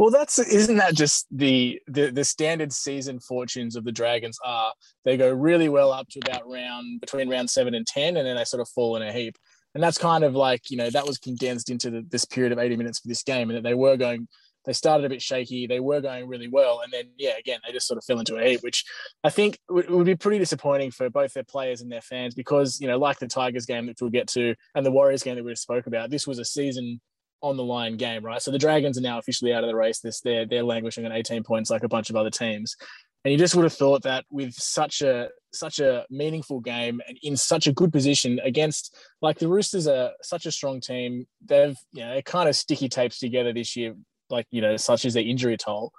Well, 0.00 0.10
that's 0.10 0.38
isn't 0.38 0.78
that 0.78 0.94
just 0.94 1.26
the, 1.30 1.78
the 1.86 2.10
the 2.10 2.24
standard 2.24 2.72
season 2.72 3.20
fortunes 3.20 3.76
of 3.76 3.84
the 3.84 3.92
Dragons 3.92 4.38
are 4.42 4.72
they 5.04 5.18
go 5.18 5.30
really 5.30 5.68
well 5.68 5.92
up 5.92 6.08
to 6.08 6.20
about 6.24 6.48
round 6.48 7.02
between 7.02 7.28
round 7.28 7.50
seven 7.50 7.74
and 7.74 7.86
ten, 7.86 8.16
and 8.16 8.26
then 8.26 8.36
they 8.36 8.44
sort 8.44 8.62
of 8.62 8.68
fall 8.70 8.96
in 8.96 9.02
a 9.02 9.12
heap. 9.12 9.36
And 9.74 9.82
that's 9.82 9.98
kind 9.98 10.24
of 10.24 10.34
like 10.34 10.70
you 10.70 10.78
know 10.78 10.88
that 10.88 11.06
was 11.06 11.18
condensed 11.18 11.68
into 11.68 11.90
the, 11.90 12.06
this 12.08 12.24
period 12.24 12.50
of 12.50 12.58
eighty 12.58 12.76
minutes 12.76 13.00
for 13.00 13.08
this 13.08 13.22
game, 13.22 13.50
and 13.50 13.58
that 13.58 13.62
they 13.62 13.74
were 13.74 13.98
going. 13.98 14.26
They 14.64 14.72
started 14.72 15.04
a 15.04 15.08
bit 15.10 15.20
shaky. 15.20 15.66
They 15.66 15.80
were 15.80 16.00
going 16.00 16.26
really 16.28 16.48
well, 16.48 16.80
and 16.82 16.90
then 16.90 17.10
yeah, 17.18 17.36
again 17.38 17.60
they 17.66 17.72
just 17.72 17.86
sort 17.86 17.98
of 17.98 18.04
fell 18.04 18.20
into 18.20 18.36
a 18.36 18.48
heap, 18.48 18.60
which 18.62 18.86
I 19.22 19.28
think 19.28 19.58
would 19.68 20.06
be 20.06 20.16
pretty 20.16 20.38
disappointing 20.38 20.92
for 20.92 21.10
both 21.10 21.34
their 21.34 21.44
players 21.44 21.82
and 21.82 21.92
their 21.92 22.00
fans 22.00 22.34
because 22.34 22.80
you 22.80 22.88
know, 22.88 22.98
like 22.98 23.18
the 23.18 23.26
Tigers 23.26 23.66
game 23.66 23.84
that 23.86 24.00
we'll 24.00 24.08
get 24.08 24.28
to, 24.28 24.54
and 24.74 24.86
the 24.86 24.90
Warriors 24.90 25.22
game 25.22 25.36
that 25.36 25.44
we 25.44 25.54
spoke 25.56 25.86
about, 25.86 26.08
this 26.08 26.26
was 26.26 26.38
a 26.38 26.44
season 26.44 27.02
on 27.42 27.56
the 27.56 27.64
line 27.64 27.96
game, 27.96 28.24
right? 28.24 28.40
So 28.40 28.50
the 28.50 28.58
Dragons 28.58 28.98
are 28.98 29.02
now 29.02 29.18
officially 29.18 29.52
out 29.52 29.64
of 29.64 29.68
the 29.68 29.76
race. 29.76 30.00
This 30.00 30.20
they're 30.20 30.46
they're 30.46 30.62
languishing 30.62 31.04
at 31.04 31.12
18 31.12 31.42
points 31.42 31.70
like 31.70 31.82
a 31.82 31.88
bunch 31.88 32.10
of 32.10 32.16
other 32.16 32.30
teams. 32.30 32.76
And 33.24 33.32
you 33.32 33.38
just 33.38 33.54
would 33.54 33.64
have 33.64 33.74
thought 33.74 34.02
that 34.02 34.24
with 34.30 34.54
such 34.54 35.02
a 35.02 35.28
such 35.52 35.80
a 35.80 36.06
meaningful 36.10 36.60
game 36.60 37.00
and 37.06 37.18
in 37.22 37.36
such 37.36 37.66
a 37.66 37.72
good 37.72 37.92
position 37.92 38.40
against 38.42 38.96
like 39.20 39.38
the 39.38 39.48
Roosters 39.48 39.86
are 39.86 40.12
such 40.22 40.46
a 40.46 40.52
strong 40.52 40.80
team. 40.80 41.26
They've 41.44 41.76
you 41.92 42.04
know 42.04 42.20
kind 42.22 42.48
of 42.48 42.56
sticky 42.56 42.88
tapes 42.88 43.18
together 43.18 43.52
this 43.52 43.76
year, 43.76 43.94
like 44.30 44.46
you 44.50 44.62
know 44.62 44.76
such 44.76 45.04
as 45.04 45.14
their 45.14 45.24
injury 45.24 45.56
toll. 45.56 45.92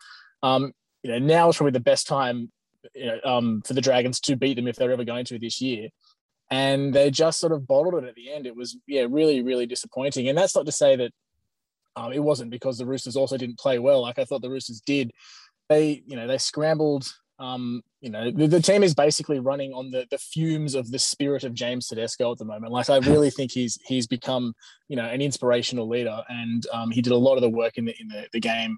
Um, 0.44 0.74
you 1.04 1.12
know 1.12 1.20
now 1.20 1.50
is 1.50 1.58
probably 1.58 1.72
the 1.72 1.80
best 1.80 2.08
time 2.08 2.52
you 2.96 3.06
know, 3.06 3.20
um, 3.24 3.62
for 3.66 3.74
the 3.74 3.82
Dragons 3.82 4.20
to 4.22 4.36
beat 4.36 4.56
them 4.56 4.68
if 4.68 4.76
they're 4.76 4.92
ever 4.92 5.04
going 5.04 5.26
to 5.26 5.40
this 5.40 5.62
year. 5.62 5.90
And 6.50 6.94
they 6.94 7.12
just 7.12 7.40
sort 7.40 7.54
of 7.54 7.66
bottled 7.66 8.04
it 8.04 8.08
at 8.08 8.16
the 8.16 8.32
end. 8.32 8.46
It 8.46 8.56
was, 8.56 8.78
yeah, 8.86 9.06
really, 9.10 9.42
really 9.42 9.66
disappointing. 9.66 10.28
And 10.28 10.38
that's 10.38 10.56
not 10.56 10.66
to 10.66 10.72
say 10.72 10.96
that 10.98 11.12
um, 11.96 12.14
it 12.14 12.24
wasn't 12.24 12.52
because 12.52 12.78
the 12.78 12.86
Roosters 12.86 13.16
also 13.16 13.38
didn't 13.38 13.60
play 13.60 13.80
well. 13.80 14.02
Like 14.02 14.20
I 14.20 14.26
thought 14.26 14.42
the 14.42 14.50
Roosters 14.50 14.82
did. 14.82 15.12
They, 15.70 16.04
you 16.06 16.16
know, 16.16 16.28
they 16.28 16.38
scrambled. 16.38 17.12
Um, 17.40 17.82
you 18.02 18.12
know, 18.12 18.30
the, 18.30 18.46
the, 18.46 18.62
team 18.62 18.84
is 18.84 18.94
basically 18.94 19.40
running 19.40 19.74
on 19.74 19.90
the 19.90 20.06
the 20.12 20.20
fumes 20.20 20.76
of 20.76 20.92
the 20.92 21.00
spirit 21.00 21.44
of 21.44 21.56
James 21.56 21.88
Tedesco 21.88 22.32
at 22.32 22.38
the 22.38 22.46
moment. 22.46 22.72
Like 22.72 22.90
I 22.90 22.98
really 23.00 23.30
think 23.38 23.52
he's 23.52 23.80
he's 23.86 24.06
become, 24.06 24.54
you 24.90 24.96
know, 24.96 25.06
an 25.06 25.22
inspirational 25.22 25.88
leader, 25.88 26.24
and 26.30 26.66
um, 26.72 26.92
he 26.92 27.02
did 27.02 27.14
a 27.14 27.18
lot 27.18 27.36
of 27.36 27.42
the 27.42 27.50
work 27.50 27.78
in 27.78 27.86
the 27.86 27.96
in 28.00 28.08
the, 28.10 28.28
the 28.32 28.40
game 28.40 28.78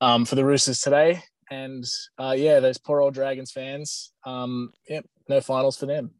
um, 0.00 0.24
for 0.24 0.36
the 0.36 0.44
Roosters 0.44 0.80
today. 0.80 1.20
And 1.50 1.84
uh, 2.18 2.34
yeah, 2.36 2.60
those 2.60 2.78
poor 2.78 3.00
old 3.00 3.14
Dragons 3.14 3.52
fans. 3.52 4.12
Um, 4.24 4.70
yeah, 4.88 5.00
no 5.28 5.40
finals 5.40 5.76
for 5.76 5.86
them. 5.86 6.12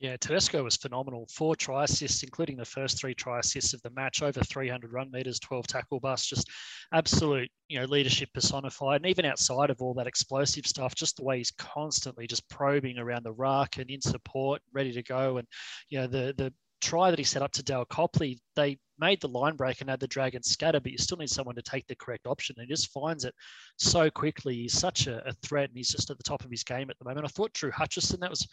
Yeah, 0.00 0.16
Tedesco 0.16 0.64
was 0.64 0.76
phenomenal. 0.76 1.26
Four 1.30 1.54
try 1.54 1.84
assists, 1.84 2.22
including 2.22 2.56
the 2.56 2.64
first 2.64 2.98
three 2.98 3.14
try 3.14 3.38
assists 3.38 3.74
of 3.74 3.82
the 3.82 3.90
match, 3.90 4.22
over 4.22 4.40
300 4.40 4.92
run 4.94 5.10
meters, 5.10 5.38
12 5.38 5.66
tackle 5.66 6.00
busts, 6.00 6.26
just 6.26 6.48
absolute, 6.90 7.50
you 7.68 7.78
know, 7.78 7.84
leadership 7.84 8.30
personified. 8.32 9.02
And 9.02 9.06
even 9.10 9.26
outside 9.26 9.68
of 9.68 9.82
all 9.82 9.92
that 9.94 10.06
explosive 10.06 10.66
stuff, 10.66 10.94
just 10.94 11.16
the 11.18 11.24
way 11.24 11.36
he's 11.36 11.50
constantly 11.50 12.26
just 12.26 12.48
probing 12.48 12.96
around 12.96 13.24
the 13.24 13.32
ruck 13.32 13.76
and 13.76 13.90
in 13.90 14.00
support, 14.00 14.62
ready 14.72 14.92
to 14.92 15.02
go. 15.02 15.36
And, 15.36 15.46
you 15.90 15.98
know, 16.00 16.06
the 16.06 16.34
the 16.36 16.54
try 16.80 17.10
that 17.10 17.18
he 17.18 17.24
set 17.24 17.42
up 17.42 17.52
to 17.52 17.62
Dale 17.62 17.84
Copley, 17.84 18.38
they 18.56 18.78
made 19.00 19.20
the 19.20 19.28
line 19.28 19.56
break 19.56 19.80
and 19.80 19.90
had 19.90 20.00
the 20.00 20.06
dragon 20.06 20.42
scatter, 20.42 20.80
but 20.80 20.92
you 20.92 20.98
still 20.98 21.16
need 21.16 21.30
someone 21.30 21.54
to 21.56 21.62
take 21.62 21.86
the 21.86 21.96
correct 21.96 22.26
option. 22.26 22.56
And 22.58 22.66
he 22.66 22.72
just 22.72 22.92
finds 22.92 23.24
it 23.24 23.34
so 23.76 24.10
quickly. 24.10 24.54
He's 24.54 24.78
such 24.78 25.06
a, 25.06 25.26
a, 25.28 25.32
threat 25.42 25.70
and 25.70 25.76
he's 25.76 25.90
just 25.90 26.10
at 26.10 26.18
the 26.18 26.22
top 26.22 26.44
of 26.44 26.50
his 26.50 26.64
game 26.64 26.90
at 26.90 26.98
the 26.98 27.04
moment. 27.04 27.24
I 27.24 27.28
thought 27.28 27.52
Drew 27.52 27.70
Hutchison, 27.70 28.20
that 28.20 28.30
was 28.30 28.46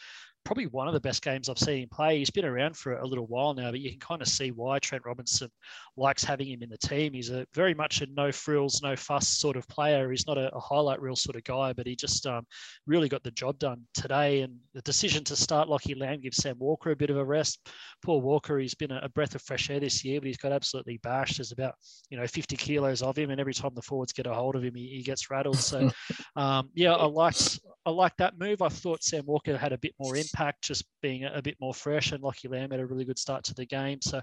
probably 0.48 0.68
one 0.68 0.88
of 0.88 0.94
the 0.94 1.00
best 1.01 1.22
games 1.22 1.50
I've 1.50 1.60
seen 1.60 1.84
him 1.84 1.89
play. 1.89 2.20
He's 2.20 2.30
been 2.30 2.46
around 2.46 2.77
for 2.77 2.94
a 2.94 3.06
little 3.06 3.27
while 3.27 3.54
now, 3.54 3.70
but 3.70 3.82
you 3.82 3.89
can 3.89 4.00
kind 4.00 4.22
of 4.22 4.30
see 4.30 4.51
why 4.51 4.80
Trent 4.80 5.06
Robinson 5.06 5.50
likes 5.98 6.24
having 6.24 6.48
him 6.48 6.63
in 6.63 6.70
the 6.70 6.77
team. 6.77 7.13
He's 7.13 7.30
a 7.30 7.46
very 7.54 7.74
much 7.74 8.01
a 8.01 8.06
no 8.08 8.32
frills, 8.32 8.82
no 8.82 8.96
fuss 8.96 9.27
sort 9.27 9.58
of 9.58 9.68
player. 9.68 10.10
He's 10.10 10.25
not 10.25 10.38
a, 10.38 10.50
a 10.56 10.60
highlight 10.60 11.01
reel 11.01 11.18
sort 11.18 11.36
of 11.36 11.44
guy, 11.44 11.74
but 11.74 11.86
he 11.86 11.98
just 11.98 12.25
um, 12.25 12.46
really 12.86 13.10
got 13.10 13.24
the 13.24 13.32
job 13.32 13.60
done 13.60 13.82
today. 13.94 14.42
And 14.42 14.56
the 14.74 14.82
decision 14.84 15.25
to 15.25 15.36
start 15.36 15.68
Lachie 15.68 16.00
Lam 16.00 16.22
gives 16.22 16.38
Sam 16.38 16.58
Walker 16.60 16.92
a 16.92 16.96
bit 16.96 17.10
of 17.10 17.18
a 17.18 17.25
rest. 17.25 17.68
Poor 18.01 18.22
Walker, 18.22 18.58
he's 18.58 18.75
been 18.75 18.92
a, 18.92 19.01
a 19.04 19.10
breath 19.10 19.36
of 19.36 19.42
fresh 19.42 19.70
air 19.70 19.82
this 19.82 20.06
year, 20.06 20.22
but 20.22 20.27
he's 20.27 20.37
got 20.38 20.51
absolutely 20.51 20.98
bashed. 21.03 21.38
There's 21.38 21.51
about 21.51 21.75
you 22.10 22.17
know 22.17 22.27
50 22.27 22.56
kilos 22.56 23.01
of 23.01 23.17
him, 23.17 23.29
and 23.29 23.39
every 23.39 23.53
time 23.53 23.72
the 23.75 23.82
forwards 23.82 24.13
get 24.13 24.27
a 24.27 24.34
hold 24.34 24.56
of 24.56 24.63
him, 24.63 24.75
he, 24.75 24.88
he 24.88 25.03
gets 25.03 25.29
rattled. 25.29 25.58
So 25.58 25.89
um, 26.36 26.70
yeah, 26.74 26.94
I 26.94 27.06
liked 27.06 27.60
I 27.86 27.89
liked 27.89 28.17
that 28.17 28.39
move. 28.39 28.62
I 28.62 28.70
thought 28.70 29.03
Sam 29.03 29.24
Walker 29.25 29.58
had 29.58 29.74
a 29.74 29.77
bit 29.77 29.96
more 30.00 30.15
impact, 30.15 30.63
just 30.63 30.86
being 31.01 31.25
a, 31.25 31.34
a 31.36 31.41
bit 31.41 31.58
more 31.60 31.74
fresh, 31.74 32.12
and 32.12 32.24
Lachie 32.24 32.50
Lam 32.50 32.72
had 32.72 32.79
a 32.79 32.86
really 32.86 33.06
good 33.06 33.20
start 33.20 33.44
to 33.46 33.53
the 33.53 33.65
game. 33.65 34.00
So 34.01 34.22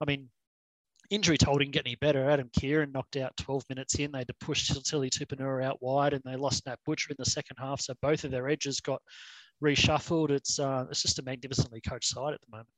I 0.00 0.04
mean, 0.04 0.28
injury 1.10 1.38
toll 1.38 1.58
didn't 1.58 1.72
get 1.72 1.86
any 1.86 1.96
better. 1.96 2.28
Adam 2.28 2.50
Keighran 2.58 2.92
knocked 2.92 3.16
out 3.16 3.36
12 3.36 3.64
minutes 3.68 3.94
in. 3.96 4.10
They 4.12 4.18
had 4.18 4.28
to 4.28 4.34
push 4.40 4.68
Tilly 4.68 5.10
Tupouniua 5.10 5.64
out 5.64 5.78
wide, 5.80 6.14
and 6.14 6.22
they 6.24 6.36
lost 6.36 6.66
Nat 6.66 6.78
Butcher 6.86 7.10
in 7.10 7.16
the 7.18 7.30
second 7.30 7.56
half. 7.58 7.80
So 7.80 7.94
both 8.00 8.24
of 8.24 8.30
their 8.30 8.48
edges 8.48 8.80
got 8.80 9.02
reshuffled. 9.62 10.30
It's 10.30 10.58
uh, 10.58 10.86
it's 10.90 11.02
just 11.02 11.18
a 11.18 11.22
magnificently 11.22 11.80
coached 11.80 12.08
side 12.08 12.34
at 12.34 12.40
the 12.40 12.50
moment. 12.50 12.68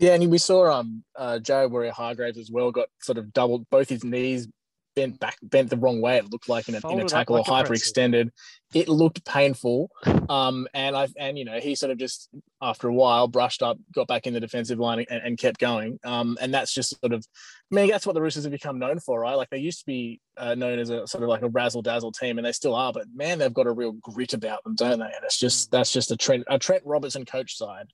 Yeah, 0.00 0.14
and 0.14 0.30
we 0.30 0.38
saw 0.38 0.72
um 0.72 1.04
uh, 1.14 1.38
Jared 1.38 1.70
Waerea-Hargreaves 1.70 2.38
as 2.38 2.50
well 2.50 2.72
got 2.72 2.88
sort 3.02 3.18
of 3.18 3.32
doubled 3.34 3.66
both 3.70 3.90
his 3.90 4.02
knees 4.02 4.48
bent 4.96 5.20
back 5.20 5.36
bent 5.42 5.68
the 5.68 5.76
wrong 5.76 6.00
way. 6.00 6.16
It 6.16 6.32
looked 6.32 6.48
like 6.48 6.68
in 6.68 6.74
a, 6.74 6.90
in 6.90 7.00
a 7.00 7.04
tackle 7.04 7.36
like 7.36 7.48
or 7.48 7.52
hyperextended. 7.52 8.30
It 8.74 8.88
looked 8.88 9.24
painful. 9.26 9.90
Um 10.30 10.66
and 10.72 10.96
I 10.96 11.06
and 11.18 11.38
you 11.38 11.44
know 11.44 11.60
he 11.60 11.74
sort 11.74 11.92
of 11.92 11.98
just 11.98 12.30
after 12.62 12.88
a 12.88 12.94
while 12.94 13.28
brushed 13.28 13.62
up, 13.62 13.78
got 13.94 14.08
back 14.08 14.26
in 14.26 14.32
the 14.32 14.40
defensive 14.40 14.78
line 14.78 15.04
and, 15.10 15.22
and 15.22 15.38
kept 15.38 15.60
going. 15.60 16.00
Um 16.02 16.38
and 16.40 16.52
that's 16.52 16.72
just 16.72 16.98
sort 16.98 17.12
of 17.12 17.26
I 17.70 17.74
mean 17.74 17.88
that's 17.88 18.06
what 18.06 18.14
the 18.14 18.22
Roosters 18.22 18.44
have 18.44 18.52
become 18.52 18.78
known 18.78 19.00
for, 19.00 19.20
right? 19.20 19.34
Like 19.34 19.50
they 19.50 19.58
used 19.58 19.80
to 19.80 19.86
be 19.86 20.18
uh, 20.38 20.54
known 20.54 20.78
as 20.78 20.88
a 20.88 21.06
sort 21.06 21.22
of 21.22 21.28
like 21.28 21.42
a 21.42 21.48
razzle 21.50 21.82
dazzle 21.82 22.12
team, 22.12 22.38
and 22.38 22.46
they 22.46 22.52
still 22.52 22.74
are. 22.74 22.92
But 22.92 23.04
man, 23.14 23.38
they've 23.38 23.52
got 23.52 23.66
a 23.66 23.72
real 23.72 23.92
grit 23.92 24.32
about 24.32 24.64
them, 24.64 24.74
don't 24.74 24.98
they? 24.98 25.04
And 25.04 25.24
it's 25.24 25.38
just 25.38 25.68
mm. 25.68 25.72
that's 25.72 25.92
just 25.92 26.10
a 26.10 26.16
Trent 26.16 26.44
a 26.48 26.58
Trent 26.58 26.82
Robertson 26.86 27.26
coach 27.26 27.56
side. 27.56 27.86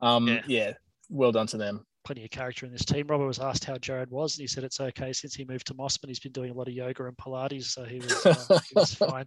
Um, 0.00 0.28
yeah. 0.28 0.42
yeah, 0.46 0.72
well 1.08 1.32
done 1.32 1.46
to 1.48 1.56
them. 1.56 1.84
Plenty 2.04 2.24
of 2.24 2.30
character 2.30 2.64
in 2.64 2.72
this 2.72 2.84
team. 2.84 3.06
Robert 3.06 3.26
was 3.26 3.38
asked 3.38 3.64
how 3.64 3.76
Jared 3.76 4.10
was, 4.10 4.36
and 4.36 4.42
he 4.42 4.46
said 4.46 4.64
it's 4.64 4.80
okay 4.80 5.12
since 5.12 5.34
he 5.34 5.44
moved 5.44 5.66
to 5.66 5.74
Mosman. 5.74 6.08
He's 6.08 6.20
been 6.20 6.32
doing 6.32 6.50
a 6.50 6.54
lot 6.54 6.68
of 6.68 6.74
yoga 6.74 7.06
and 7.06 7.16
Pilates, 7.16 7.64
so 7.64 7.84
he 7.84 7.98
was, 7.98 8.26
uh, 8.26 8.58
he 8.68 8.74
was 8.74 8.94
fine. 8.94 9.26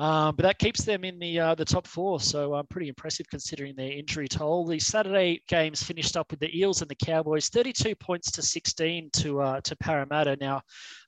Um, 0.00 0.34
but 0.34 0.44
that 0.44 0.58
keeps 0.58 0.82
them 0.82 1.04
in 1.04 1.18
the 1.18 1.38
uh, 1.38 1.54
the 1.54 1.64
top 1.64 1.86
four, 1.86 2.20
so 2.20 2.54
um, 2.54 2.66
pretty 2.70 2.88
impressive 2.88 3.26
considering 3.28 3.76
their 3.76 3.92
injury 3.92 4.28
toll. 4.28 4.66
The 4.66 4.78
Saturday 4.78 5.42
games 5.46 5.82
finished 5.82 6.16
up 6.16 6.30
with 6.30 6.40
the 6.40 6.58
Eels 6.58 6.80
and 6.80 6.90
the 6.90 6.94
Cowboys, 6.94 7.50
32 7.50 7.94
points 7.96 8.30
to 8.30 8.40
16 8.40 9.10
to 9.12 9.42
uh, 9.42 9.60
to 9.60 9.76
Parramatta. 9.76 10.38
Now, 10.40 10.62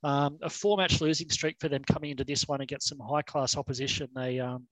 um, 0.05 0.39
a 0.43 0.51
four 0.51 0.77
match 0.77 1.01
losing 1.01 1.31
streak 1.31 1.57
for 1.59 1.71
them 1.71 1.83
coming 1.91 2.11
into 2.11 2.25
this 2.25 2.47
one 2.47 2.61
against 2.61 2.89
some 2.89 2.99
high 2.99 3.23
class 3.23 3.57
opposition. 3.57 4.09
They 4.15 4.41
um, 4.41 4.67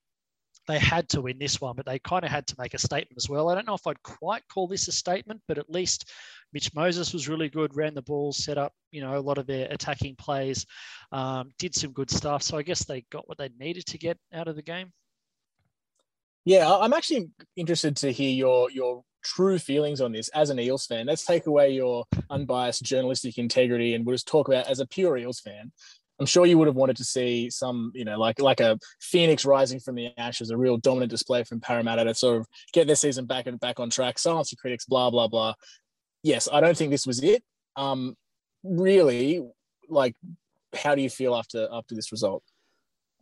they 0.71 0.79
had 0.79 1.09
to 1.11 1.21
win 1.21 1.39
this 1.39 1.61
one, 1.61 1.75
but 1.77 1.87
they 1.87 1.99
kind 1.99 2.25
of 2.25 2.31
had 2.31 2.47
to 2.49 2.57
make 2.59 2.75
a 2.75 2.79
statement 2.79 3.17
as 3.17 3.29
well. 3.29 3.49
I 3.49 3.55
don't 3.55 3.67
know 3.67 3.75
if 3.75 3.87
I'd 3.87 4.03
quite 4.03 4.43
call 4.49 4.69
this 4.69 4.89
a 4.89 4.93
statement, 4.93 5.41
but 5.49 5.59
at 5.59 5.71
least 5.71 6.11
Mitch 6.53 6.75
Moses 6.75 7.13
was 7.13 7.29
really 7.29 7.49
good, 7.49 7.77
ran 7.77 7.95
the 7.95 8.03
ball, 8.03 8.33
set 8.33 8.59
up, 8.59 8.73
you 8.91 9.01
know, 9.01 9.17
a 9.17 9.21
lot 9.21 9.39
of 9.39 9.47
their 9.47 9.69
attacking 9.71 10.17
plays, 10.17 10.67
um, 11.13 11.51
did 11.59 11.75
some 11.75 11.93
good 11.93 12.11
stuff. 12.11 12.43
So 12.43 12.57
I 12.59 12.63
guess 12.63 12.85
they 12.85 13.05
got 13.11 13.29
what 13.29 13.39
they 13.39 13.51
needed 13.59 13.87
to 13.87 13.99
get 13.99 14.19
out 14.33 14.49
of 14.49 14.57
the 14.57 14.63
game. 14.63 14.93
Yeah, 16.45 16.75
I'm 16.75 16.93
actually 16.93 17.31
interested 17.57 17.97
to 17.99 18.13
hear 18.13 18.31
your 18.31 18.71
your 18.71 19.03
true 19.23 19.59
feelings 19.59 20.01
on 20.01 20.13
this 20.13 20.29
as 20.31 20.51
an 20.51 20.59
Eels 20.59 20.87
fan. 20.87 21.07
Let's 21.07 21.27
take 21.27 21.47
away 21.47 21.71
your 21.71 22.05
unbiased 22.31 22.83
journalistic 22.83 23.37
integrity 23.39 23.95
and 23.95 24.07
we'll 24.07 24.15
just 24.15 24.27
talk 24.27 24.49
about 24.49 24.67
as 24.67 24.81
a 24.81 24.87
pure 24.87 25.19
Eels 25.19 25.41
fan. 25.41 25.73
I'm 26.21 26.27
sure 26.27 26.45
you 26.45 26.59
would 26.59 26.67
have 26.67 26.77
wanted 26.77 26.99
to 26.99 27.05
see 27.05 27.49
some, 27.49 27.91
you 27.95 28.05
know, 28.05 28.19
like 28.19 28.41
like 28.41 28.61
a 28.61 28.79
phoenix 29.01 29.47
rising 29.47 29.81
from 29.81 29.95
the 29.95 30.11
ashes, 30.19 30.51
a 30.51 30.57
real 30.57 30.77
dominant 30.77 31.11
display 31.11 31.45
from 31.45 31.61
Parramatta 31.61 32.05
to 32.05 32.15
sort 32.15 32.41
of 32.41 32.47
get 32.75 32.87
their 32.87 32.97
season 32.97 33.25
back 33.25 33.47
and 33.47 33.59
back 33.59 33.81
on 33.81 33.89
track. 33.89 34.19
Silence 34.19 34.53
your 34.53 34.59
critics, 34.61 34.85
blah 34.85 35.11
blah 35.11 35.29
blah. 35.29 35.55
Yes, 36.23 36.47
I 36.53 36.61
don't 36.61 36.77
think 36.77 36.91
this 36.91 37.07
was 37.07 37.23
it. 37.23 37.43
Um, 37.75 38.15
really, 38.63 39.43
like, 39.89 40.15
how 40.75 40.95
do 40.95 41.01
you 41.01 41.09
feel 41.09 41.35
after 41.35 41.67
after 41.73 41.95
this 41.95 42.13
result? 42.13 42.43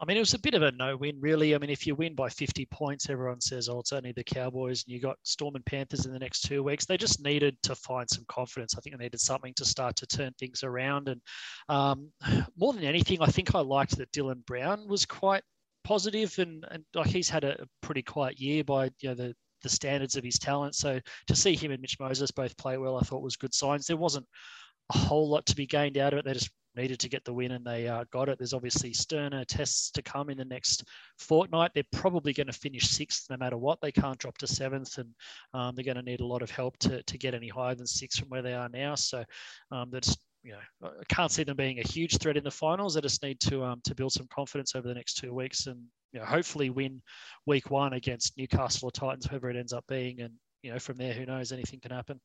I 0.00 0.04
mean, 0.04 0.16
it 0.16 0.20
was 0.20 0.34
a 0.34 0.38
bit 0.38 0.54
of 0.54 0.62
a 0.62 0.70
no-win, 0.70 1.20
really. 1.20 1.54
I 1.54 1.58
mean, 1.58 1.70
if 1.70 1.84
you 1.84 1.96
win 1.96 2.14
by 2.14 2.28
50 2.28 2.66
points, 2.66 3.10
everyone 3.10 3.40
says, 3.40 3.68
"Oh, 3.68 3.80
it's 3.80 3.92
only 3.92 4.12
the 4.12 4.22
Cowboys," 4.22 4.84
and 4.84 4.94
you 4.94 5.00
got 5.00 5.18
Storm 5.24 5.56
and 5.56 5.66
Panthers 5.66 6.06
in 6.06 6.12
the 6.12 6.18
next 6.20 6.42
two 6.42 6.62
weeks. 6.62 6.86
They 6.86 6.96
just 6.96 7.20
needed 7.20 7.60
to 7.64 7.74
find 7.74 8.08
some 8.08 8.24
confidence. 8.28 8.76
I 8.76 8.80
think 8.80 8.96
they 8.96 9.04
needed 9.04 9.20
something 9.20 9.54
to 9.54 9.64
start 9.64 9.96
to 9.96 10.06
turn 10.06 10.32
things 10.38 10.62
around. 10.62 11.08
And 11.08 11.20
um, 11.68 12.12
more 12.56 12.72
than 12.72 12.84
anything, 12.84 13.20
I 13.20 13.26
think 13.26 13.54
I 13.54 13.60
liked 13.60 13.96
that 13.98 14.12
Dylan 14.12 14.44
Brown 14.46 14.86
was 14.86 15.04
quite 15.04 15.42
positive, 15.82 16.38
and, 16.38 16.64
and 16.70 16.84
like 16.94 17.08
he's 17.08 17.28
had 17.28 17.42
a 17.42 17.66
pretty 17.82 18.02
quiet 18.02 18.38
year 18.38 18.62
by 18.62 18.90
you 19.00 19.08
know 19.08 19.14
the 19.14 19.34
the 19.62 19.68
standards 19.68 20.14
of 20.14 20.22
his 20.22 20.38
talent. 20.38 20.76
So 20.76 21.00
to 21.26 21.34
see 21.34 21.56
him 21.56 21.72
and 21.72 21.80
Mitch 21.80 21.98
Moses 21.98 22.30
both 22.30 22.56
play 22.56 22.78
well, 22.78 22.96
I 22.96 23.00
thought 23.00 23.22
was 23.22 23.36
good 23.36 23.54
signs. 23.54 23.86
There 23.86 23.96
wasn't 23.96 24.26
a 24.94 24.98
whole 24.98 25.28
lot 25.28 25.46
to 25.46 25.56
be 25.56 25.66
gained 25.66 25.98
out 25.98 26.12
of 26.12 26.20
it. 26.20 26.24
They 26.24 26.34
just 26.34 26.50
needed 26.78 26.98
to 27.00 27.08
get 27.08 27.24
the 27.24 27.32
win 27.32 27.52
and 27.52 27.64
they 27.64 27.88
uh, 27.88 28.04
got 28.10 28.28
it. 28.28 28.38
There's 28.38 28.54
obviously 28.54 28.92
sterner 28.92 29.44
tests 29.44 29.90
to 29.92 30.02
come 30.02 30.30
in 30.30 30.38
the 30.38 30.44
next 30.44 30.84
fortnight. 31.18 31.72
They're 31.74 31.84
probably 31.92 32.32
going 32.32 32.46
to 32.46 32.52
finish 32.52 32.88
sixth 32.88 33.26
no 33.30 33.36
matter 33.36 33.58
what. 33.58 33.80
They 33.80 33.92
can't 33.92 34.18
drop 34.18 34.38
to 34.38 34.46
seventh 34.46 34.98
and 34.98 35.14
um, 35.54 35.74
they're 35.74 35.84
going 35.84 35.96
to 35.96 36.02
need 36.02 36.20
a 36.20 36.26
lot 36.26 36.42
of 36.42 36.50
help 36.50 36.78
to, 36.78 37.02
to 37.02 37.18
get 37.18 37.34
any 37.34 37.48
higher 37.48 37.74
than 37.74 37.86
six 37.86 38.18
from 38.18 38.28
where 38.28 38.42
they 38.42 38.54
are 38.54 38.68
now. 38.68 38.94
So 38.94 39.24
um, 39.70 39.90
that's 39.90 40.16
you 40.44 40.52
know, 40.52 40.88
I 40.88 41.04
can't 41.08 41.32
see 41.32 41.42
them 41.42 41.56
being 41.56 41.80
a 41.80 41.86
huge 41.86 42.18
threat 42.18 42.36
in 42.36 42.44
the 42.44 42.50
finals. 42.50 42.94
They 42.94 43.00
just 43.00 43.22
need 43.22 43.40
to 43.40 43.64
um, 43.64 43.80
to 43.84 43.94
build 43.94 44.12
some 44.12 44.28
confidence 44.32 44.74
over 44.74 44.86
the 44.86 44.94
next 44.94 45.14
two 45.14 45.34
weeks 45.34 45.66
and 45.66 45.82
you 46.12 46.20
know, 46.20 46.26
hopefully 46.26 46.70
win 46.70 47.02
week 47.46 47.70
one 47.70 47.92
against 47.92 48.36
Newcastle 48.38 48.88
or 48.88 48.92
Titans, 48.92 49.26
whoever 49.26 49.50
it 49.50 49.56
ends 49.56 49.72
up 49.72 49.84
being. 49.88 50.20
And 50.20 50.34
you 50.62 50.72
know, 50.72 50.78
from 50.78 50.96
there, 50.96 51.12
who 51.12 51.26
knows, 51.26 51.52
anything 51.52 51.80
can 51.80 51.90
happen. 51.90 52.20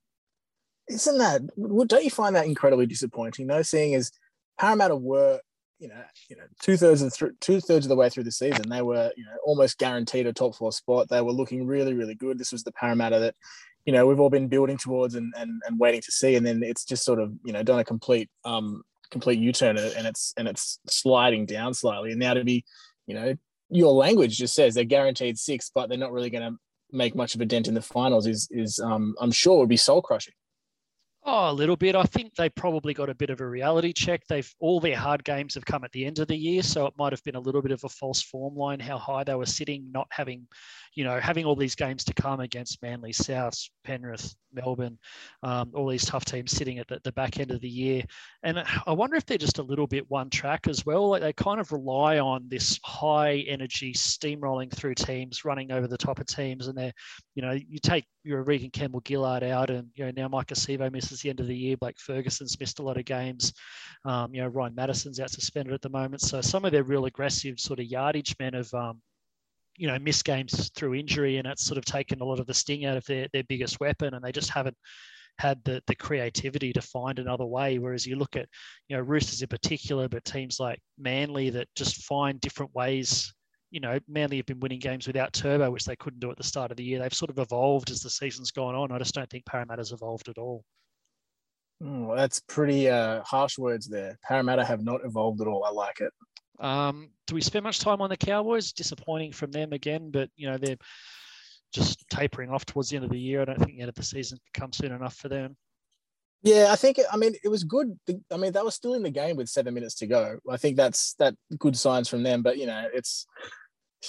Isn't 0.89 1.17
that? 1.17 1.41
Don't 1.87 2.03
you 2.03 2.09
find 2.09 2.35
that 2.35 2.45
incredibly 2.45 2.85
disappointing? 2.85 3.47
Though, 3.47 3.61
seeing 3.61 3.95
as 3.95 4.11
Parramatta 4.59 4.95
were, 4.95 5.39
you 5.79 5.87
know, 5.87 6.03
you 6.29 6.35
know, 6.35 6.43
two 6.61 6.77
thirds 6.77 7.01
of 7.01 7.13
two 7.39 7.59
thirds 7.59 7.85
of 7.85 7.89
the 7.89 7.95
way 7.95 8.09
through 8.09 8.23
the 8.23 8.31
season, 8.31 8.69
they 8.69 8.81
were, 8.81 9.11
you 9.17 9.25
know, 9.25 9.35
almost 9.45 9.77
guaranteed 9.77 10.27
a 10.27 10.33
top 10.33 10.55
four 10.55 10.71
spot. 10.71 11.09
They 11.09 11.21
were 11.21 11.31
looking 11.31 11.67
really, 11.67 11.93
really 11.93 12.15
good. 12.15 12.37
This 12.37 12.51
was 12.51 12.63
the 12.63 12.71
Parramatta 12.71 13.19
that, 13.19 13.35
you 13.85 13.91
know, 13.91 14.05
we've 14.07 14.19
all 14.19 14.29
been 14.29 14.47
building 14.47 14.77
towards 14.77 15.15
and 15.15 15.33
and, 15.37 15.61
and 15.67 15.79
waiting 15.79 16.01
to 16.01 16.11
see, 16.11 16.35
and 16.35 16.45
then 16.45 16.63
it's 16.63 16.85
just 16.85 17.03
sort 17.03 17.19
of, 17.19 17.33
you 17.43 17.51
know, 17.53 17.63
done 17.63 17.79
a 17.79 17.83
complete 17.83 18.29
um 18.45 18.83
complete 19.11 19.37
U-turn 19.39 19.77
and 19.77 20.07
it's 20.07 20.33
and 20.37 20.47
it's 20.47 20.79
sliding 20.87 21.45
down 21.45 21.73
slightly. 21.73 22.11
And 22.11 22.19
now 22.19 22.33
to 22.33 22.43
be, 22.43 22.63
you 23.05 23.13
know, 23.13 23.35
your 23.69 23.93
language 23.93 24.37
just 24.37 24.55
says 24.55 24.73
they're 24.73 24.83
guaranteed 24.85 25.37
six, 25.37 25.71
but 25.73 25.87
they're 25.87 25.97
not 25.97 26.11
really 26.11 26.29
going 26.29 26.51
to 26.51 26.57
make 26.91 27.15
much 27.15 27.35
of 27.35 27.41
a 27.41 27.45
dent 27.45 27.67
in 27.67 27.73
the 27.73 27.81
finals. 27.81 28.27
Is 28.27 28.47
is 28.51 28.79
um 28.79 29.15
I'm 29.19 29.31
sure 29.31 29.59
would 29.59 29.69
be 29.69 29.77
soul 29.77 30.01
crushing. 30.01 30.33
Oh, 31.25 31.51
a 31.51 31.53
little 31.53 31.77
bit. 31.77 31.95
I 31.95 32.03
think 32.03 32.35
they 32.35 32.49
probably 32.49 32.93
got 32.93 33.09
a 33.09 33.15
bit 33.15 33.29
of 33.29 33.39
a 33.39 33.47
reality 33.47 33.93
check. 33.93 34.27
They've 34.27 34.53
all 34.59 34.81
their 34.81 34.97
hard 34.97 35.23
games 35.23 35.53
have 35.53 35.65
come 35.65 35.85
at 35.85 35.91
the 35.93 36.05
end 36.05 36.19
of 36.19 36.27
the 36.27 36.35
year, 36.35 36.61
so 36.61 36.85
it 36.85 36.93
might 36.97 37.13
have 37.13 37.23
been 37.23 37.35
a 37.35 37.39
little 37.39 37.61
bit 37.61 37.71
of 37.71 37.81
a 37.85 37.89
false 37.89 38.21
form 38.21 38.55
line 38.55 38.81
how 38.81 38.97
high 38.97 39.23
they 39.23 39.35
were 39.35 39.45
sitting, 39.45 39.89
not 39.93 40.07
having, 40.11 40.47
you 40.95 41.03
know, 41.03 41.19
having 41.19 41.45
all 41.45 41.55
these 41.55 41.75
games 41.75 42.03
to 42.05 42.13
come 42.13 42.39
against 42.39 42.81
Manly, 42.81 43.13
South, 43.13 43.57
Penrith, 43.83 44.35
Melbourne, 44.53 44.97
um, 45.41 45.71
all 45.73 45.89
these 45.89 46.05
tough 46.05 46.25
teams 46.25 46.51
sitting 46.51 46.77
at 46.77 46.87
the, 46.87 46.99
the, 47.03 47.11
back 47.11 47.39
end 47.39 47.51
of 47.51 47.61
the 47.61 47.69
year. 47.69 48.03
And 48.43 48.63
I 48.85 48.91
wonder 48.91 49.15
if 49.15 49.25
they're 49.25 49.37
just 49.37 49.59
a 49.59 49.63
little 49.63 49.87
bit 49.87 50.09
one 50.09 50.29
track 50.29 50.67
as 50.67 50.85
well. 50.85 51.09
Like 51.09 51.21
they 51.21 51.33
kind 51.33 51.59
of 51.59 51.71
rely 51.71 52.19
on 52.19 52.45
this 52.47 52.79
high 52.83 53.37
energy 53.47 53.93
steamrolling 53.93 54.71
through 54.71 54.95
teams, 54.95 55.45
running 55.45 55.71
over 55.71 55.87
the 55.87 55.97
top 55.97 56.19
of 56.19 56.27
teams, 56.27 56.67
and 56.67 56.77
they're, 56.77 56.93
you 57.35 57.41
know, 57.41 57.51
you 57.51 57.79
take 57.79 58.05
your 58.23 58.43
Reagan 58.43 58.69
Campbell 58.69 59.01
Gillard 59.05 59.43
out, 59.43 59.69
and 59.69 59.89
you 59.95 60.05
know 60.05 60.11
now 60.15 60.27
Mike 60.27 60.47
Acevo 60.47 60.91
misses 60.91 61.21
the 61.21 61.29
end 61.29 61.39
of 61.39 61.47
the 61.47 61.55
year. 61.55 61.77
Blake 61.77 61.99
Ferguson's 61.99 62.59
missed 62.59 62.79
a 62.79 62.83
lot 62.83 62.97
of 62.97 63.05
games. 63.05 63.53
Um, 64.05 64.33
you 64.33 64.41
know 64.41 64.47
Ryan 64.47 64.75
Matterson's 64.75 65.19
out 65.19 65.29
suspended 65.29 65.73
at 65.73 65.81
the 65.81 65.89
moment. 65.89 66.21
So 66.21 66.41
some 66.41 66.65
of 66.65 66.71
their 66.71 66.83
real 66.83 67.05
aggressive 67.05 67.59
sort 67.59 67.79
of 67.79 67.85
yardage 67.85 68.35
men 68.39 68.53
have. 68.53 68.73
Um, 68.73 69.01
you 69.75 69.87
know, 69.87 69.97
missed 69.99 70.25
games 70.25 70.71
through 70.75 70.95
injury, 70.95 71.37
and 71.37 71.47
it's 71.47 71.65
sort 71.65 71.77
of 71.77 71.85
taken 71.85 72.21
a 72.21 72.25
lot 72.25 72.39
of 72.39 72.47
the 72.47 72.53
sting 72.53 72.85
out 72.85 72.97
of 72.97 73.05
their, 73.05 73.27
their 73.33 73.43
biggest 73.43 73.79
weapon, 73.79 74.13
and 74.13 74.23
they 74.23 74.31
just 74.31 74.49
haven't 74.49 74.77
had 75.39 75.63
the, 75.63 75.81
the 75.87 75.95
creativity 75.95 76.71
to 76.73 76.81
find 76.81 77.19
another 77.19 77.45
way. 77.45 77.79
Whereas 77.79 78.05
you 78.05 78.15
look 78.15 78.35
at, 78.35 78.47
you 78.87 78.95
know, 78.95 79.01
Roosters 79.01 79.41
in 79.41 79.47
particular, 79.47 80.07
but 80.07 80.23
teams 80.25 80.59
like 80.59 80.79
Manly 80.99 81.49
that 81.51 81.67
just 81.75 82.03
find 82.03 82.39
different 82.39 82.73
ways 82.75 83.33
you 83.73 83.79
know, 83.79 83.99
Manly 84.07 84.37
have 84.37 84.45
been 84.45 84.59
winning 84.59 84.79
games 84.79 85.07
without 85.07 85.33
Turbo, 85.33 85.71
which 85.71 85.83
they 85.83 85.95
couldn't 85.95 86.19
do 86.19 86.29
at 86.29 86.37
the 86.37 86.43
start 86.43 86.69
of 86.69 86.77
the 86.77 86.83
year. 86.83 86.99
They've 86.99 87.11
sort 87.11 87.31
of 87.31 87.39
evolved 87.39 87.89
as 87.89 88.01
the 88.01 88.09
season's 88.09 88.51
gone 88.51 88.75
on. 88.75 88.91
I 88.91 88.99
just 88.99 89.15
don't 89.15 89.27
think 89.31 89.47
Parramatta's 89.47 89.91
evolved 89.91 90.29
at 90.29 90.37
all. 90.37 90.63
Oh, 91.83 92.15
that's 92.15 92.39
pretty 92.41 92.87
uh, 92.87 93.23
harsh 93.23 93.57
words 93.57 93.87
there. 93.89 94.19
Parramatta 94.23 94.63
have 94.63 94.83
not 94.83 95.03
evolved 95.03 95.41
at 95.41 95.47
all. 95.47 95.63
I 95.65 95.71
like 95.71 96.01
it. 96.01 96.13
Um, 96.59 97.09
do 97.27 97.35
we 97.35 97.41
spend 97.41 97.63
much 97.63 97.79
time 97.79 98.01
on 98.01 98.09
the 98.09 98.17
Cowboys? 98.17 98.73
Disappointing 98.73 99.31
from 99.31 99.51
them 99.51 99.73
again, 99.73 100.11
but 100.11 100.29
you 100.35 100.49
know 100.49 100.57
they're 100.57 100.77
just 101.73 102.07
tapering 102.09 102.49
off 102.49 102.65
towards 102.65 102.89
the 102.89 102.97
end 102.97 103.05
of 103.05 103.11
the 103.11 103.19
year. 103.19 103.41
I 103.41 103.45
don't 103.45 103.57
think 103.57 103.71
the 103.71 103.81
end 103.81 103.89
of 103.89 103.95
the 103.95 104.03
season 104.03 104.39
comes 104.53 104.77
soon 104.77 104.91
enough 104.91 105.15
for 105.15 105.29
them. 105.29 105.57
Yeah, 106.43 106.67
I 106.69 106.75
think. 106.75 106.99
I 107.11 107.17
mean, 107.17 107.35
it 107.43 107.47
was 107.47 107.63
good. 107.63 107.97
I 108.31 108.37
mean, 108.37 108.51
they 108.51 108.61
were 108.61 108.71
still 108.71 108.93
in 108.93 109.03
the 109.03 109.09
game 109.09 109.37
with 109.37 109.49
seven 109.49 109.73
minutes 109.73 109.95
to 109.95 110.07
go. 110.07 110.39
I 110.49 110.57
think 110.57 110.77
that's 110.77 111.13
that 111.15 111.35
good 111.57 111.77
signs 111.77 112.09
from 112.09 112.23
them. 112.23 112.41
But 112.41 112.57
you 112.57 112.65
know, 112.65 112.87
it's 112.93 113.25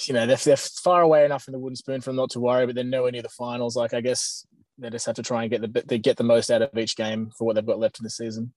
you 0.03 0.15
know, 0.15 0.27
they're, 0.27 0.37
they're 0.37 0.57
far 0.57 1.03
away 1.03 1.25
enough 1.25 1.45
from 1.45 1.53
the 1.53 1.59
wooden 1.59 1.77
spoon 1.77 2.01
them 2.01 2.17
not 2.17 2.31
to 2.31 2.41
worry, 2.41 2.67
but 2.67 2.75
they're 2.75 2.85
nowhere 2.85 3.13
near 3.13 3.23
the 3.23 3.29
finals. 3.29 3.77
Like, 3.77 3.95
I 3.95 4.01
guess 4.01 4.45
they 4.79 4.91
just 4.91 5.07
have 5.07 5.15
to 5.17 5.23
try 5.23 5.43
and 5.43 5.51
get 5.51 5.61
the 5.61 5.85
they 5.87 5.99
get 5.99 6.17
the 6.17 6.25
most 6.25 6.51
out 6.51 6.63
of 6.63 6.77
each 6.77 6.97
game 6.97 7.31
for 7.37 7.45
what 7.45 7.55
they've 7.55 7.67
got 7.67 7.79
left 7.79 8.01
in 8.01 8.05
the 8.05 8.11
season. 8.11 8.53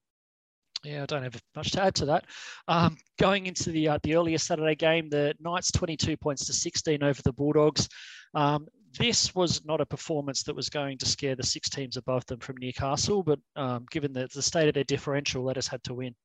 Yeah, 0.84 1.04
I 1.04 1.06
don't 1.06 1.24
have 1.24 1.42
much 1.56 1.72
to 1.72 1.84
add 1.84 1.96
to 1.96 2.06
that. 2.06 2.26
Um, 2.68 2.98
going 3.20 3.48
into 3.48 3.72
the 3.72 3.90
uh, 3.90 4.00
the 4.04 4.16
earlier 4.16 4.38
Saturday 4.38 4.76
game, 4.76 5.10
the 5.10 5.34
Knights 5.40 5.72
22 5.72 6.18
points 6.18 6.46
to 6.46 6.54
16 6.54 7.04
over 7.04 7.22
the 7.24 7.34
Bulldogs. 7.34 7.90
Um, 8.34 8.68
this 8.98 9.34
was 9.36 9.64
not 9.66 9.82
a 9.82 9.86
performance 9.86 10.44
that 10.44 10.56
was 10.56 10.70
going 10.70 10.98
to 11.00 11.06
scare 11.06 11.36
the 11.36 11.44
six 11.44 11.70
teams 11.70 11.98
above 11.98 12.26
them 12.26 12.40
from 12.40 12.58
Newcastle, 12.58 13.24
but 13.24 13.40
um, 13.56 13.86
given 13.92 14.14
the, 14.14 14.28
the 14.34 14.42
state 14.42 14.68
of 14.68 14.74
their 14.74 14.84
differential, 14.84 15.44
let 15.44 15.58
us 15.58 15.68
had 15.68 15.84
to 15.84 15.94
win. 15.94 16.16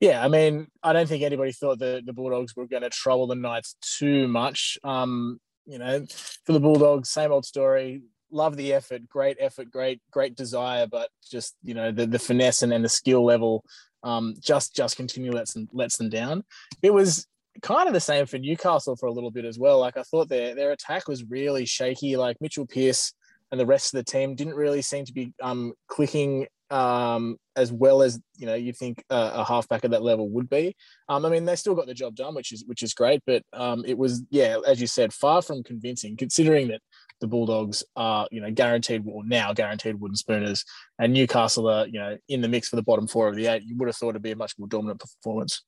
Yeah, 0.00 0.24
I 0.24 0.28
mean, 0.28 0.68
I 0.82 0.92
don't 0.92 1.08
think 1.08 1.22
anybody 1.22 1.52
thought 1.52 1.78
that 1.78 2.04
the 2.04 2.12
Bulldogs 2.12 2.54
were 2.56 2.66
going 2.66 2.82
to 2.82 2.90
trouble 2.90 3.26
the 3.26 3.34
Knights 3.34 3.76
too 3.80 4.28
much. 4.28 4.78
Um, 4.84 5.40
you 5.66 5.78
know, 5.78 6.04
for 6.44 6.52
the 6.52 6.60
Bulldogs, 6.60 7.10
same 7.10 7.32
old 7.32 7.46
story. 7.46 8.02
Love 8.30 8.56
the 8.56 8.72
effort, 8.72 9.08
great 9.08 9.36
effort, 9.40 9.70
great, 9.70 10.00
great 10.10 10.36
desire, 10.36 10.86
but 10.86 11.08
just 11.30 11.54
you 11.62 11.74
know 11.74 11.92
the 11.92 12.06
the 12.06 12.18
finesse 12.18 12.62
and, 12.62 12.72
and 12.72 12.84
the 12.84 12.88
skill 12.88 13.24
level 13.24 13.64
um, 14.02 14.34
just 14.40 14.74
just 14.74 14.96
continue 14.96 15.32
lets 15.32 15.54
them 15.54 15.68
lets 15.72 15.96
them 15.96 16.08
down. 16.08 16.44
It 16.82 16.92
was 16.92 17.26
kind 17.62 17.88
of 17.88 17.94
the 17.94 18.00
same 18.00 18.26
for 18.26 18.38
Newcastle 18.38 18.96
for 18.96 19.06
a 19.06 19.12
little 19.12 19.30
bit 19.30 19.44
as 19.44 19.58
well. 19.58 19.80
Like 19.80 19.96
I 19.96 20.02
thought 20.02 20.28
their 20.28 20.54
their 20.54 20.72
attack 20.72 21.08
was 21.08 21.24
really 21.24 21.64
shaky. 21.64 22.16
Like 22.16 22.40
Mitchell 22.40 22.66
Pearce 22.66 23.12
and 23.50 23.60
the 23.60 23.66
rest 23.66 23.94
of 23.94 23.98
the 23.98 24.10
team 24.10 24.34
didn't 24.34 24.54
really 24.54 24.82
seem 24.82 25.04
to 25.04 25.12
be 25.12 25.32
um, 25.42 25.72
clicking 25.88 26.46
um, 26.70 27.36
as 27.56 27.72
well 27.72 28.02
as 28.02 28.18
you 28.36 28.46
know 28.46 28.54
you 28.54 28.72
think 28.72 29.04
a, 29.10 29.30
a 29.34 29.44
halfback 29.44 29.84
at 29.84 29.92
that 29.92 30.02
level 30.02 30.28
would 30.30 30.48
be. 30.48 30.74
Um, 31.08 31.24
I 31.24 31.28
mean, 31.28 31.44
they 31.44 31.56
still 31.56 31.74
got 31.74 31.86
the 31.86 31.94
job 31.94 32.14
done, 32.16 32.34
which 32.34 32.52
is 32.52 32.64
which 32.66 32.82
is 32.82 32.94
great, 32.94 33.22
but 33.26 33.42
um, 33.52 33.84
it 33.86 33.96
was 33.96 34.22
yeah, 34.30 34.58
as 34.66 34.80
you 34.80 34.86
said, 34.86 35.12
far 35.12 35.40
from 35.40 35.62
convincing, 35.62 36.16
considering 36.16 36.68
that 36.68 36.80
the 37.20 37.26
Bulldogs 37.26 37.84
are 37.96 38.28
you 38.30 38.40
know 38.40 38.50
guaranteed 38.50 39.04
or 39.06 39.24
now 39.24 39.52
guaranteed 39.52 40.00
wooden 40.00 40.16
spooners, 40.16 40.64
and 40.98 41.12
Newcastle 41.12 41.68
are 41.68 41.86
you 41.86 41.98
know 41.98 42.16
in 42.28 42.40
the 42.40 42.48
mix 42.48 42.68
for 42.68 42.76
the 42.76 42.82
bottom 42.82 43.06
four 43.06 43.28
of 43.28 43.36
the 43.36 43.46
eight. 43.46 43.62
You 43.64 43.76
would 43.76 43.88
have 43.88 43.96
thought 43.96 44.10
it'd 44.10 44.22
be 44.22 44.32
a 44.32 44.36
much 44.36 44.54
more 44.58 44.68
dominant 44.68 45.00
performance 45.00 45.62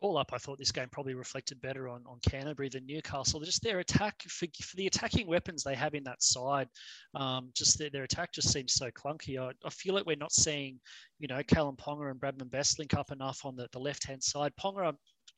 all 0.00 0.16
up, 0.16 0.32
I 0.32 0.38
thought 0.38 0.58
this 0.58 0.72
game 0.72 0.88
probably 0.90 1.14
reflected 1.14 1.60
better 1.60 1.88
on, 1.88 2.02
on 2.06 2.18
Canterbury 2.28 2.68
than 2.68 2.86
Newcastle. 2.86 3.40
Just 3.40 3.62
their 3.62 3.80
attack 3.80 4.22
for, 4.22 4.46
for 4.62 4.76
the 4.76 4.86
attacking 4.86 5.26
weapons 5.26 5.62
they 5.62 5.74
have 5.74 5.94
in 5.94 6.04
that 6.04 6.22
side, 6.22 6.68
um, 7.14 7.50
just 7.54 7.78
their, 7.78 7.90
their 7.90 8.04
attack 8.04 8.32
just 8.32 8.52
seems 8.52 8.72
so 8.74 8.90
clunky. 8.90 9.38
I, 9.38 9.52
I 9.64 9.70
feel 9.70 9.94
like 9.94 10.06
we're 10.06 10.16
not 10.16 10.32
seeing, 10.32 10.80
you 11.18 11.28
know, 11.28 11.42
Kalyn 11.42 11.78
Ponga 11.78 12.10
and 12.10 12.20
Bradman 12.20 12.50
Best 12.50 12.78
link 12.78 12.94
up 12.94 13.12
enough 13.12 13.44
on 13.44 13.56
the, 13.56 13.68
the 13.72 13.78
left 13.78 14.06
hand 14.06 14.22
side. 14.22 14.52
Ponga, 14.58 14.94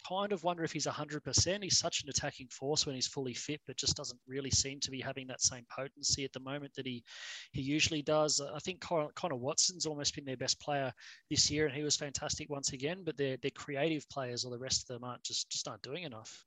kind 0.09 0.33
of 0.33 0.45
wonder 0.45 0.65
if 0.65 0.73
he's 0.73 0.87
100%. 0.87 1.63
He's 1.63 1.79
such 1.79 2.03
an 2.03 2.09
attacking 2.09 2.49
force 2.49 2.87
when 2.87 2.95
he's 2.95 3.07
fully 3.07 3.35
fit, 3.35 3.61
but 3.67 3.77
just 3.77 3.97
doesn't 3.97 4.21
really 4.27 4.51
seem 4.51 4.81
to 4.81 4.91
be 4.91 5.01
having 5.01 5.27
that 5.29 5.41
same 5.41 5.65
potency 5.71 6.25
at 6.25 6.33
the 6.33 6.41
moment 6.41 6.75
that 6.75 6.87
he 6.87 7.05
he 7.53 7.63
usually 7.63 8.03
does. 8.03 8.41
I 8.41 8.59
think 8.59 8.81
Connor 8.81 9.37
Watson's 9.37 9.87
almost 9.87 10.15
been 10.15 10.25
their 10.25 10.37
best 10.37 10.61
player 10.61 10.93
this 11.31 11.51
year, 11.51 11.67
and 11.67 11.75
he 11.75 11.83
was 11.83 11.97
fantastic 11.97 12.51
once 12.51 12.73
again. 12.73 13.03
But 13.05 13.17
their 13.17 13.37
their 13.39 13.51
creative 13.51 14.09
players 14.09 14.45
or 14.45 14.51
the 14.51 14.59
rest 14.59 14.83
of 14.83 14.89
them 14.89 15.05
aren't 15.05 15.23
just 15.23 15.51
just 15.51 15.69
aren't 15.69 15.83
doing 15.83 16.05
enough. 16.05 16.45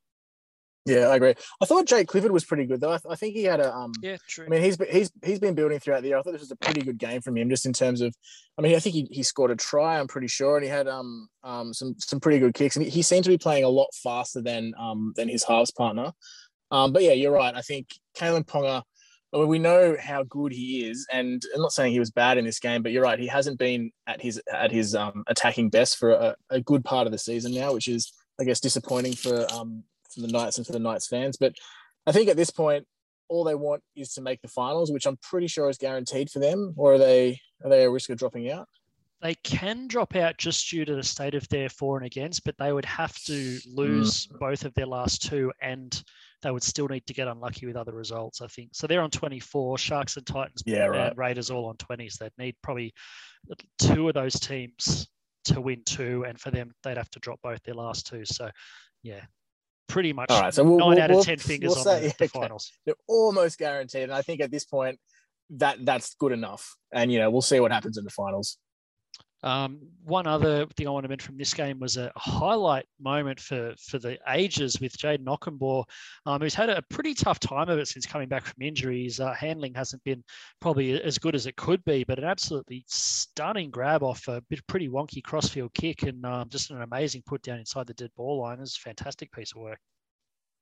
Yeah, 0.85 1.07
I 1.07 1.15
agree. 1.15 1.33
I 1.59 1.65
thought 1.65 1.87
Jake 1.87 2.07
Clifford 2.07 2.31
was 2.31 2.45
pretty 2.45 2.65
good 2.65 2.79
though. 2.79 2.91
I, 2.91 2.97
th- 2.97 3.11
I, 3.11 3.15
think 3.15 3.33
he 3.33 3.43
had 3.43 3.59
a 3.59 3.73
um. 3.73 3.91
Yeah, 4.03 4.17
true. 4.27 4.45
I 4.45 4.49
mean, 4.49 4.61
he's 4.61 4.77
he's 4.91 5.11
he's 5.23 5.39
been 5.39 5.55
building 5.55 5.79
throughout 5.79 6.03
the 6.03 6.09
year. 6.09 6.17
I 6.17 6.21
thought 6.21 6.33
this 6.33 6.41
was 6.41 6.51
a 6.51 6.55
pretty 6.55 6.81
good 6.81 6.99
game 6.99 7.21
from 7.21 7.35
him, 7.35 7.49
just 7.49 7.65
in 7.65 7.73
terms 7.73 8.01
of. 8.01 8.15
I 8.57 8.61
mean, 8.61 8.75
I 8.75 8.79
think 8.79 8.93
he, 8.93 9.07
he 9.09 9.23
scored 9.23 9.49
a 9.49 9.55
try. 9.55 9.99
I'm 9.99 10.07
pretty 10.07 10.27
sure, 10.27 10.57
and 10.57 10.63
he 10.63 10.69
had 10.69 10.87
um 10.87 11.27
um 11.43 11.73
some 11.73 11.95
some 11.97 12.19
pretty 12.19 12.37
good 12.37 12.53
kicks, 12.53 12.75
and 12.75 12.85
he, 12.85 12.91
he 12.91 13.01
seemed 13.01 13.23
to 13.23 13.31
be 13.31 13.37
playing 13.37 13.63
a 13.63 13.69
lot 13.69 13.87
faster 13.95 14.43
than 14.43 14.73
um 14.77 15.13
than 15.15 15.27
his 15.27 15.43
halves 15.43 15.71
partner. 15.71 16.11
Um, 16.69 16.93
but 16.93 17.01
yeah, 17.01 17.13
you're 17.13 17.31
right. 17.31 17.55
I 17.55 17.61
think 17.61 17.87
Kalyn 18.15 18.45
Ponga. 18.45 18.83
I 19.33 19.37
mean, 19.37 19.47
we 19.47 19.59
know 19.59 19.97
how 19.99 20.23
good 20.23 20.53
he 20.53 20.87
is, 20.87 21.07
and 21.11 21.41
I'm 21.55 21.61
not 21.61 21.73
saying 21.73 21.93
he 21.93 21.99
was 21.99 22.11
bad 22.11 22.37
in 22.37 22.45
this 22.45 22.59
game, 22.59 22.83
but 22.83 22.91
you're 22.91 23.03
right. 23.03 23.19
He 23.19 23.27
hasn't 23.27 23.57
been 23.57 23.91
at 24.05 24.21
his 24.21 24.39
at 24.53 24.71
his 24.71 24.93
um 24.93 25.23
attacking 25.25 25.71
best 25.71 25.97
for 25.97 26.11
a, 26.11 26.35
a 26.51 26.61
good 26.61 26.85
part 26.85 27.07
of 27.07 27.11
the 27.11 27.17
season 27.17 27.55
now, 27.55 27.73
which 27.73 27.87
is 27.87 28.13
I 28.39 28.43
guess 28.43 28.59
disappointing 28.59 29.13
for 29.13 29.51
um 29.51 29.83
for 30.15 30.21
the 30.21 30.27
Knights 30.27 30.57
and 30.57 30.65
for 30.65 30.73
the 30.73 30.79
Knights 30.79 31.07
fans. 31.07 31.37
But 31.37 31.53
I 32.07 32.11
think 32.11 32.29
at 32.29 32.37
this 32.37 32.49
point, 32.49 32.85
all 33.27 33.43
they 33.43 33.55
want 33.55 33.81
is 33.95 34.13
to 34.13 34.21
make 34.21 34.41
the 34.41 34.47
finals, 34.47 34.91
which 34.91 35.05
I'm 35.05 35.17
pretty 35.17 35.47
sure 35.47 35.69
is 35.69 35.77
guaranteed 35.77 36.29
for 36.29 36.39
them. 36.39 36.73
Or 36.77 36.93
are 36.93 36.97
they 36.97 37.39
are 37.63 37.69
they 37.69 37.83
a 37.83 37.89
risk 37.89 38.09
of 38.09 38.17
dropping 38.17 38.49
out? 38.49 38.67
They 39.21 39.35
can 39.35 39.87
drop 39.87 40.15
out 40.15 40.37
just 40.37 40.69
due 40.69 40.85
to 40.85 40.95
the 40.95 41.03
state 41.03 41.33
of 41.33 41.47
their 41.49 41.69
for 41.69 41.97
and 41.97 42.05
against, 42.05 42.43
but 42.43 42.55
they 42.59 42.71
would 42.71 42.85
have 42.85 43.15
to 43.23 43.57
lose 43.65 44.27
mm. 44.27 44.39
both 44.39 44.65
of 44.65 44.73
their 44.73 44.85
last 44.85 45.23
two, 45.23 45.51
and 45.61 46.03
they 46.43 46.51
would 46.51 46.61
still 46.61 46.87
need 46.87 47.07
to 47.07 47.13
get 47.13 47.27
unlucky 47.27 47.65
with 47.65 47.77
other 47.77 47.93
results. 47.93 48.41
I 48.41 48.47
think 48.47 48.69
so. 48.73 48.85
They're 48.85 49.01
on 49.01 49.09
24. 49.09 49.77
Sharks 49.77 50.17
and 50.17 50.27
Titans, 50.27 50.61
yeah, 50.65 50.85
right. 50.85 51.17
Raiders 51.17 51.49
all 51.49 51.65
on 51.65 51.77
20s. 51.77 52.17
They'd 52.17 52.31
need 52.37 52.55
probably 52.61 52.93
two 53.79 54.07
of 54.07 54.13
those 54.13 54.39
teams 54.39 55.07
to 55.45 55.61
win 55.61 55.81
two, 55.85 56.25
and 56.27 56.39
for 56.39 56.51
them, 56.51 56.71
they'd 56.83 56.97
have 56.97 57.09
to 57.11 57.19
drop 57.19 57.39
both 57.41 57.63
their 57.63 57.73
last 57.73 58.05
two. 58.07 58.25
So, 58.25 58.49
yeah, 59.01 59.21
pretty 59.87 60.13
much 60.13 60.29
All 60.29 60.41
right, 60.41 60.53
so 60.53 60.63
we'll, 60.63 60.77
9 60.77 60.89
we'll, 60.89 61.01
out 61.01 61.11
of 61.11 61.25
10 61.25 61.37
fingers 61.37 61.69
we'll 61.69 61.77
on 61.79 61.83
say, 61.83 62.07
the, 62.07 62.15
the 62.17 62.23
okay. 62.25 62.39
finals. 62.39 62.71
They're 62.85 62.95
almost 63.07 63.57
guaranteed. 63.57 64.03
And 64.03 64.13
I 64.13 64.21
think 64.21 64.41
at 64.41 64.51
this 64.51 64.65
point, 64.65 64.99
that 65.51 65.77
that's 65.85 66.15
good 66.15 66.31
enough. 66.31 66.75
And, 66.91 67.11
you 67.11 67.19
know, 67.19 67.29
we'll 67.29 67.41
see 67.41 67.59
what 67.59 67.71
happens 67.71 67.97
in 67.97 68.03
the 68.03 68.09
finals. 68.09 68.57
Um, 69.45 69.79
one 70.03 70.25
other 70.25 70.65
thing 70.75 70.87
I 70.87 70.89
want 70.89 71.03
to 71.03 71.07
mention 71.07 71.27
from 71.27 71.37
this 71.37 71.53
game 71.53 71.79
was 71.79 71.97
a 71.97 72.11
highlight 72.15 72.87
moment 72.99 73.39
for 73.39 73.75
for 73.79 73.99
the 73.99 74.17
ages 74.27 74.79
with 74.81 74.97
Jayden 74.97 75.25
Okunbor, 75.25 75.83
um, 76.25 76.41
who's 76.41 76.55
had 76.55 76.71
a 76.71 76.81
pretty 76.89 77.13
tough 77.13 77.39
time 77.39 77.69
of 77.69 77.77
it 77.77 77.87
since 77.87 78.07
coming 78.07 78.27
back 78.27 78.43
from 78.43 78.63
injuries. 78.63 79.19
Uh, 79.19 79.33
handling 79.33 79.75
hasn't 79.75 80.03
been 80.03 80.23
probably 80.61 80.99
as 80.99 81.19
good 81.19 81.35
as 81.35 81.45
it 81.45 81.55
could 81.57 81.85
be, 81.85 82.03
but 82.03 82.17
an 82.17 82.25
absolutely 82.25 82.83
stunning 82.87 83.69
grab 83.69 84.01
off 84.01 84.27
a 84.27 84.41
bit 84.49 84.65
pretty 84.65 84.89
wonky 84.89 85.23
crossfield 85.23 85.75
kick 85.75 86.01
and 86.01 86.25
um, 86.25 86.49
just 86.49 86.71
an 86.71 86.81
amazing 86.81 87.21
put 87.27 87.43
down 87.43 87.59
inside 87.59 87.85
the 87.85 87.93
dead 87.93 88.09
ball 88.17 88.41
line. 88.41 88.59
It's 88.59 88.77
a 88.77 88.81
fantastic 88.81 89.31
piece 89.31 89.51
of 89.51 89.61
work. 89.61 89.79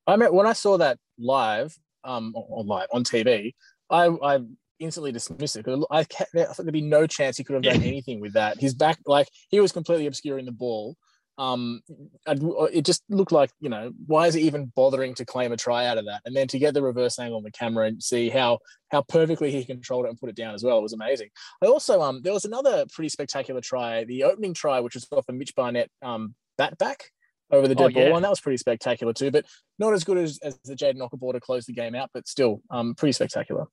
I 0.08 0.17
mean, 0.17 0.34
when 0.36 0.46
I 0.46 0.54
saw 0.54 0.78
that 0.80 0.98
live, 1.17 1.74
um, 2.04 2.34
or 2.36 2.65
live 2.65 2.88
on 2.91 3.06
TV, 3.06 3.54
I, 3.89 4.08
I 4.08 4.39
instantly 4.84 5.12
dismiss 5.12 5.56
it. 5.56 5.65
I, 5.67 6.00
I 6.00 6.04
thought 6.04 6.58
there'd 6.58 6.74
be 6.74 6.82
no 6.82 7.08
chance 7.08 7.38
he 7.38 7.43
could 7.43 7.56
have 7.56 7.63
done 7.63 7.82
anything 7.93 8.19
with 8.19 8.34
that. 8.34 8.60
His 8.60 8.74
back, 8.74 9.00
like 9.06 9.28
he 9.50 9.60
was 9.60 9.72
completely 9.72 10.08
obscuring 10.08 10.46
the 10.46 10.52
ball. 10.52 10.96
um, 11.39 11.82
it 12.28 12.86
just 12.86 13.04
looked 13.10 13.32
like 13.32 13.50
you 13.60 13.69
know 13.69 13.91
why 14.06 14.28
is 14.28 14.36
he 14.36 14.41
even 14.41 14.72
bothering 14.76 15.15
to 15.15 15.26
claim 15.26 15.52
a 15.52 15.58
try 15.58 15.88
out 15.88 15.98
of 15.98 16.06
that? 16.06 16.22
And 16.26 16.36
then 16.36 16.48
to 16.50 16.60
get 16.60 16.74
the 16.74 16.84
reverse 16.84 17.17
angle 17.17 17.38
on 17.38 17.43
the 17.43 17.52
camera 17.52 17.88
and 17.88 18.02
see 18.04 18.30
how 18.30 18.60
how 18.91 19.02
perfectly 19.02 19.52
he 19.52 19.65
controlled 19.65 20.06
it 20.06 20.10
and 20.10 20.19
put 20.19 20.30
it 20.30 20.36
down 20.36 20.54
as 20.54 20.63
well, 20.63 20.78
it 20.78 20.84
was 20.84 20.93
amazing. 20.93 21.30
I 21.63 21.67
also 21.67 22.02
um 22.02 22.22
there 22.22 22.34
was 22.34 22.46
another 22.46 22.86
pretty 22.93 23.10
spectacular 23.10 23.62
try, 23.62 24.04
the 24.04 24.24
opening 24.26 24.54
try, 24.54 24.80
which 24.80 24.93
was 24.96 25.08
off 25.12 25.26
a 25.30 25.34
Mitch 25.34 25.56
Barnett 25.56 25.89
um 26.04 26.36
bat 26.58 26.78
back 26.78 27.06
over 27.52 27.67
the 27.67 27.76
dead 27.76 27.86
oh, 27.86 27.88
yeah. 27.88 28.08
ball, 28.08 28.17
and 28.17 28.26
that 28.26 28.30
was 28.30 28.41
pretty 28.41 28.58
spectacular 28.58 29.13
too. 29.13 29.32
But 29.32 29.46
not 29.80 29.93
as 29.93 30.04
good 30.04 30.17
as, 30.17 30.39
as 30.43 30.60
the 30.65 30.76
Jayden 30.76 30.98
Okunbor 30.98 31.34
to 31.34 31.39
close 31.39 31.65
the 31.65 31.74
game 31.74 31.96
out, 31.96 32.12
but 32.13 32.28
still 32.28 32.62
um 32.69 32.93
pretty 32.93 33.13
spectacular. 33.13 33.65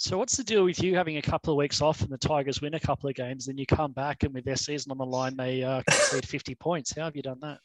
So 0.00 0.16
what's 0.16 0.36
the 0.36 0.44
deal 0.44 0.64
with 0.64 0.80
you 0.80 0.94
having 0.94 1.16
a 1.16 1.22
couple 1.22 1.52
of 1.52 1.58
weeks 1.58 1.82
off 1.82 2.02
and 2.02 2.10
the 2.10 2.18
Tigers 2.18 2.62
win 2.62 2.74
a 2.74 2.80
couple 2.80 3.08
of 3.08 3.16
games, 3.16 3.46
then 3.46 3.58
you 3.58 3.66
come 3.66 3.90
back 3.90 4.22
and 4.22 4.32
with 4.32 4.44
their 4.44 4.54
season 4.54 4.92
on 4.92 4.98
the 4.98 5.04
line, 5.04 5.36
they 5.36 5.64
uh, 5.64 5.82
concede 5.90 6.28
50 6.28 6.54
points. 6.54 6.94
How 6.96 7.02
have 7.02 7.16
you 7.16 7.22
done 7.22 7.40
that? 7.40 7.58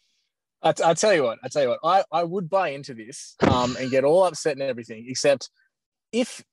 I, 0.63 0.93
tell 0.96 1.13
you 1.13 1.24
what, 1.24 1.38
I 1.43 1.48
tell 1.50 1.62
you 1.62 1.69
what, 1.69 1.80
I, 1.84 2.04
I 2.12 2.24
would 2.24 2.50
buy 2.50 2.69
into 2.69 2.96
this 2.96 3.36
um, 3.41 3.78
and 3.80 3.91
get 3.91 4.04
all 4.04 4.24
upset 4.24 4.54
and 4.54 4.63
everything, 4.63 5.06
except 5.08 5.50
if 6.12 6.43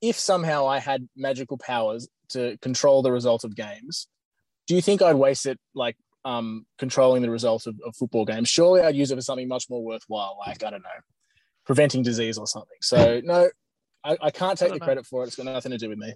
if 0.00 0.18
somehow 0.18 0.66
I 0.66 0.78
had 0.78 1.06
magical 1.14 1.58
powers 1.58 2.08
to 2.30 2.56
control 2.62 3.02
the 3.02 3.12
result 3.12 3.44
of 3.44 3.54
games, 3.54 4.06
do 4.66 4.74
you 4.74 4.80
think 4.80 5.02
I'd 5.02 5.16
waste 5.16 5.44
it 5.44 5.58
like 5.74 5.96
um, 6.24 6.64
controlling 6.78 7.20
the 7.20 7.30
result 7.30 7.66
of, 7.66 7.74
of 7.84 7.94
football 7.96 8.24
games? 8.24 8.48
Surely 8.48 8.80
I'd 8.80 8.94
use 8.94 9.10
it 9.10 9.16
for 9.16 9.20
something 9.20 9.48
much 9.48 9.64
more 9.68 9.84
worthwhile, 9.84 10.38
like 10.38 10.64
I 10.64 10.70
don't 10.70 10.82
know, 10.82 10.88
preventing 11.66 12.02
disease 12.02 12.38
or 12.38 12.46
something. 12.46 12.78
So 12.80 13.20
no, 13.22 13.50
I, 14.04 14.16
I 14.20 14.30
can't 14.30 14.58
take 14.58 14.70
I 14.70 14.74
the 14.74 14.78
know. 14.78 14.84
credit 14.84 15.06
for 15.06 15.22
it. 15.24 15.28
It's 15.28 15.36
got 15.36 15.46
nothing 15.46 15.72
to 15.72 15.78
do 15.78 15.88
with 15.88 15.98
me. 15.98 16.14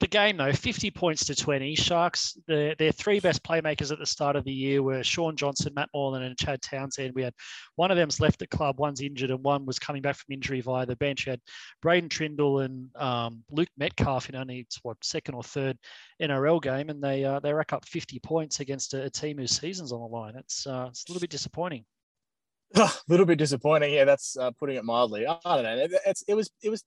The 0.00 0.06
game, 0.08 0.36
though, 0.36 0.52
50 0.52 0.90
points 0.90 1.24
to 1.26 1.36
20. 1.36 1.74
Sharks, 1.76 2.36
the, 2.48 2.74
their 2.78 2.90
three 2.90 3.20
best 3.20 3.44
playmakers 3.44 3.92
at 3.92 3.98
the 3.98 4.06
start 4.06 4.34
of 4.34 4.44
the 4.44 4.52
year 4.52 4.82
were 4.82 5.04
Shaun 5.04 5.36
Johnson, 5.36 5.72
Matt 5.74 5.88
Moylan, 5.94 6.22
and 6.22 6.36
Chad 6.36 6.60
Townsend. 6.62 7.14
We 7.14 7.22
had 7.22 7.34
one 7.76 7.90
of 7.90 7.96
them's 7.96 8.20
left 8.20 8.40
the 8.40 8.46
club, 8.46 8.80
one's 8.80 9.00
injured, 9.00 9.30
and 9.30 9.42
one 9.42 9.64
was 9.64 9.78
coming 9.78 10.02
back 10.02 10.16
from 10.16 10.32
injury 10.32 10.60
via 10.60 10.84
the 10.84 10.96
bench. 10.96 11.26
You 11.26 11.30
had 11.30 11.40
Braydon 11.80 12.08
Trindall 12.08 12.64
and 12.64 12.94
um, 12.96 13.44
Luke 13.50 13.68
Metcalf 13.78 14.28
in 14.28 14.34
only 14.34 14.66
what 14.82 14.96
second 15.04 15.36
or 15.36 15.44
third 15.44 15.78
NRL 16.20 16.60
game, 16.60 16.90
and 16.90 17.02
they 17.02 17.24
uh, 17.24 17.38
they 17.38 17.52
rack 17.52 17.72
up 17.72 17.86
50 17.86 18.18
points 18.18 18.60
against 18.60 18.94
a, 18.94 19.04
a 19.04 19.10
team 19.10 19.38
whose 19.38 19.58
season's 19.58 19.92
on 19.92 20.00
the 20.00 20.06
line. 20.06 20.34
It's 20.36 20.66
uh, 20.66 20.86
it's 20.90 21.04
a 21.08 21.12
little 21.12 21.20
bit 21.20 21.30
disappointing. 21.30 21.84
a 22.76 22.90
little 23.08 23.26
bit 23.26 23.38
disappointing. 23.38 23.92
Yeah, 23.92 24.04
that's 24.04 24.36
uh, 24.36 24.50
putting 24.58 24.76
it 24.76 24.84
mildly. 24.84 25.26
I 25.26 25.38
don't 25.44 25.62
know. 25.62 25.76
It, 25.76 25.92
it's 26.06 26.24
it 26.26 26.34
was 26.34 26.50
it 26.62 26.70
was 26.70 26.84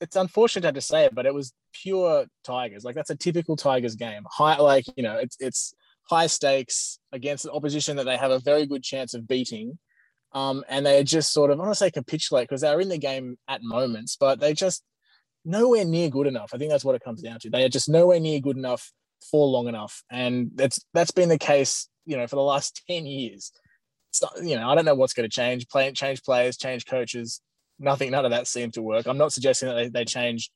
it's 0.00 0.16
unfortunate 0.16 0.62
to 0.62 0.68
have 0.68 0.74
to 0.74 0.80
say 0.80 1.04
it, 1.04 1.14
but 1.14 1.26
it 1.26 1.34
was 1.34 1.52
pure 1.72 2.26
Tigers. 2.44 2.84
Like 2.84 2.94
that's 2.94 3.10
a 3.10 3.16
typical 3.16 3.56
Tigers 3.56 3.96
game. 3.96 4.22
High, 4.30 4.58
like 4.58 4.84
you 4.96 5.02
know, 5.02 5.16
it's 5.16 5.36
it's 5.40 5.74
high 6.08 6.26
stakes 6.26 6.98
against 7.12 7.44
an 7.44 7.52
opposition 7.52 7.96
that 7.96 8.04
they 8.04 8.16
have 8.16 8.30
a 8.30 8.38
very 8.40 8.66
good 8.66 8.82
chance 8.82 9.14
of 9.14 9.28
beating. 9.28 9.78
Um, 10.32 10.64
and 10.68 10.86
they 10.86 11.02
just 11.02 11.32
sort 11.32 11.50
of, 11.50 11.58
I 11.58 11.62
want 11.62 11.72
to 11.72 11.78
say 11.78 11.90
capitulate 11.90 12.48
because 12.48 12.60
they're 12.60 12.80
in 12.80 12.88
the 12.88 12.98
game 12.98 13.36
at 13.48 13.62
moments, 13.64 14.16
but 14.16 14.38
they 14.38 14.54
just 14.54 14.84
nowhere 15.44 15.84
near 15.84 16.08
good 16.08 16.28
enough. 16.28 16.50
I 16.54 16.58
think 16.58 16.70
that's 16.70 16.84
what 16.84 16.94
it 16.94 17.02
comes 17.02 17.20
down 17.20 17.40
to. 17.40 17.50
They 17.50 17.64
are 17.64 17.68
just 17.68 17.88
nowhere 17.88 18.20
near 18.20 18.38
good 18.38 18.56
enough 18.56 18.92
for 19.28 19.48
long 19.48 19.66
enough, 19.68 20.02
and 20.10 20.50
that's 20.54 20.84
that's 20.94 21.10
been 21.10 21.28
the 21.28 21.38
case, 21.38 21.88
you 22.06 22.16
know, 22.16 22.26
for 22.26 22.36
the 22.36 22.42
last 22.42 22.82
ten 22.86 23.06
years 23.06 23.50
you 24.42 24.56
know, 24.56 24.68
I 24.68 24.74
don't 24.74 24.84
know 24.84 24.94
what's 24.94 25.12
going 25.12 25.28
to 25.28 25.34
change. 25.34 25.68
Play, 25.68 25.90
change 25.92 26.22
players, 26.22 26.56
change 26.56 26.86
coaches. 26.86 27.40
Nothing, 27.78 28.10
none 28.10 28.24
of 28.24 28.30
that 28.32 28.46
seemed 28.46 28.74
to 28.74 28.82
work. 28.82 29.06
I'm 29.06 29.18
not 29.18 29.32
suggesting 29.32 29.68
that 29.68 29.74
they, 29.74 29.88
they 29.88 30.04
change 30.04 30.50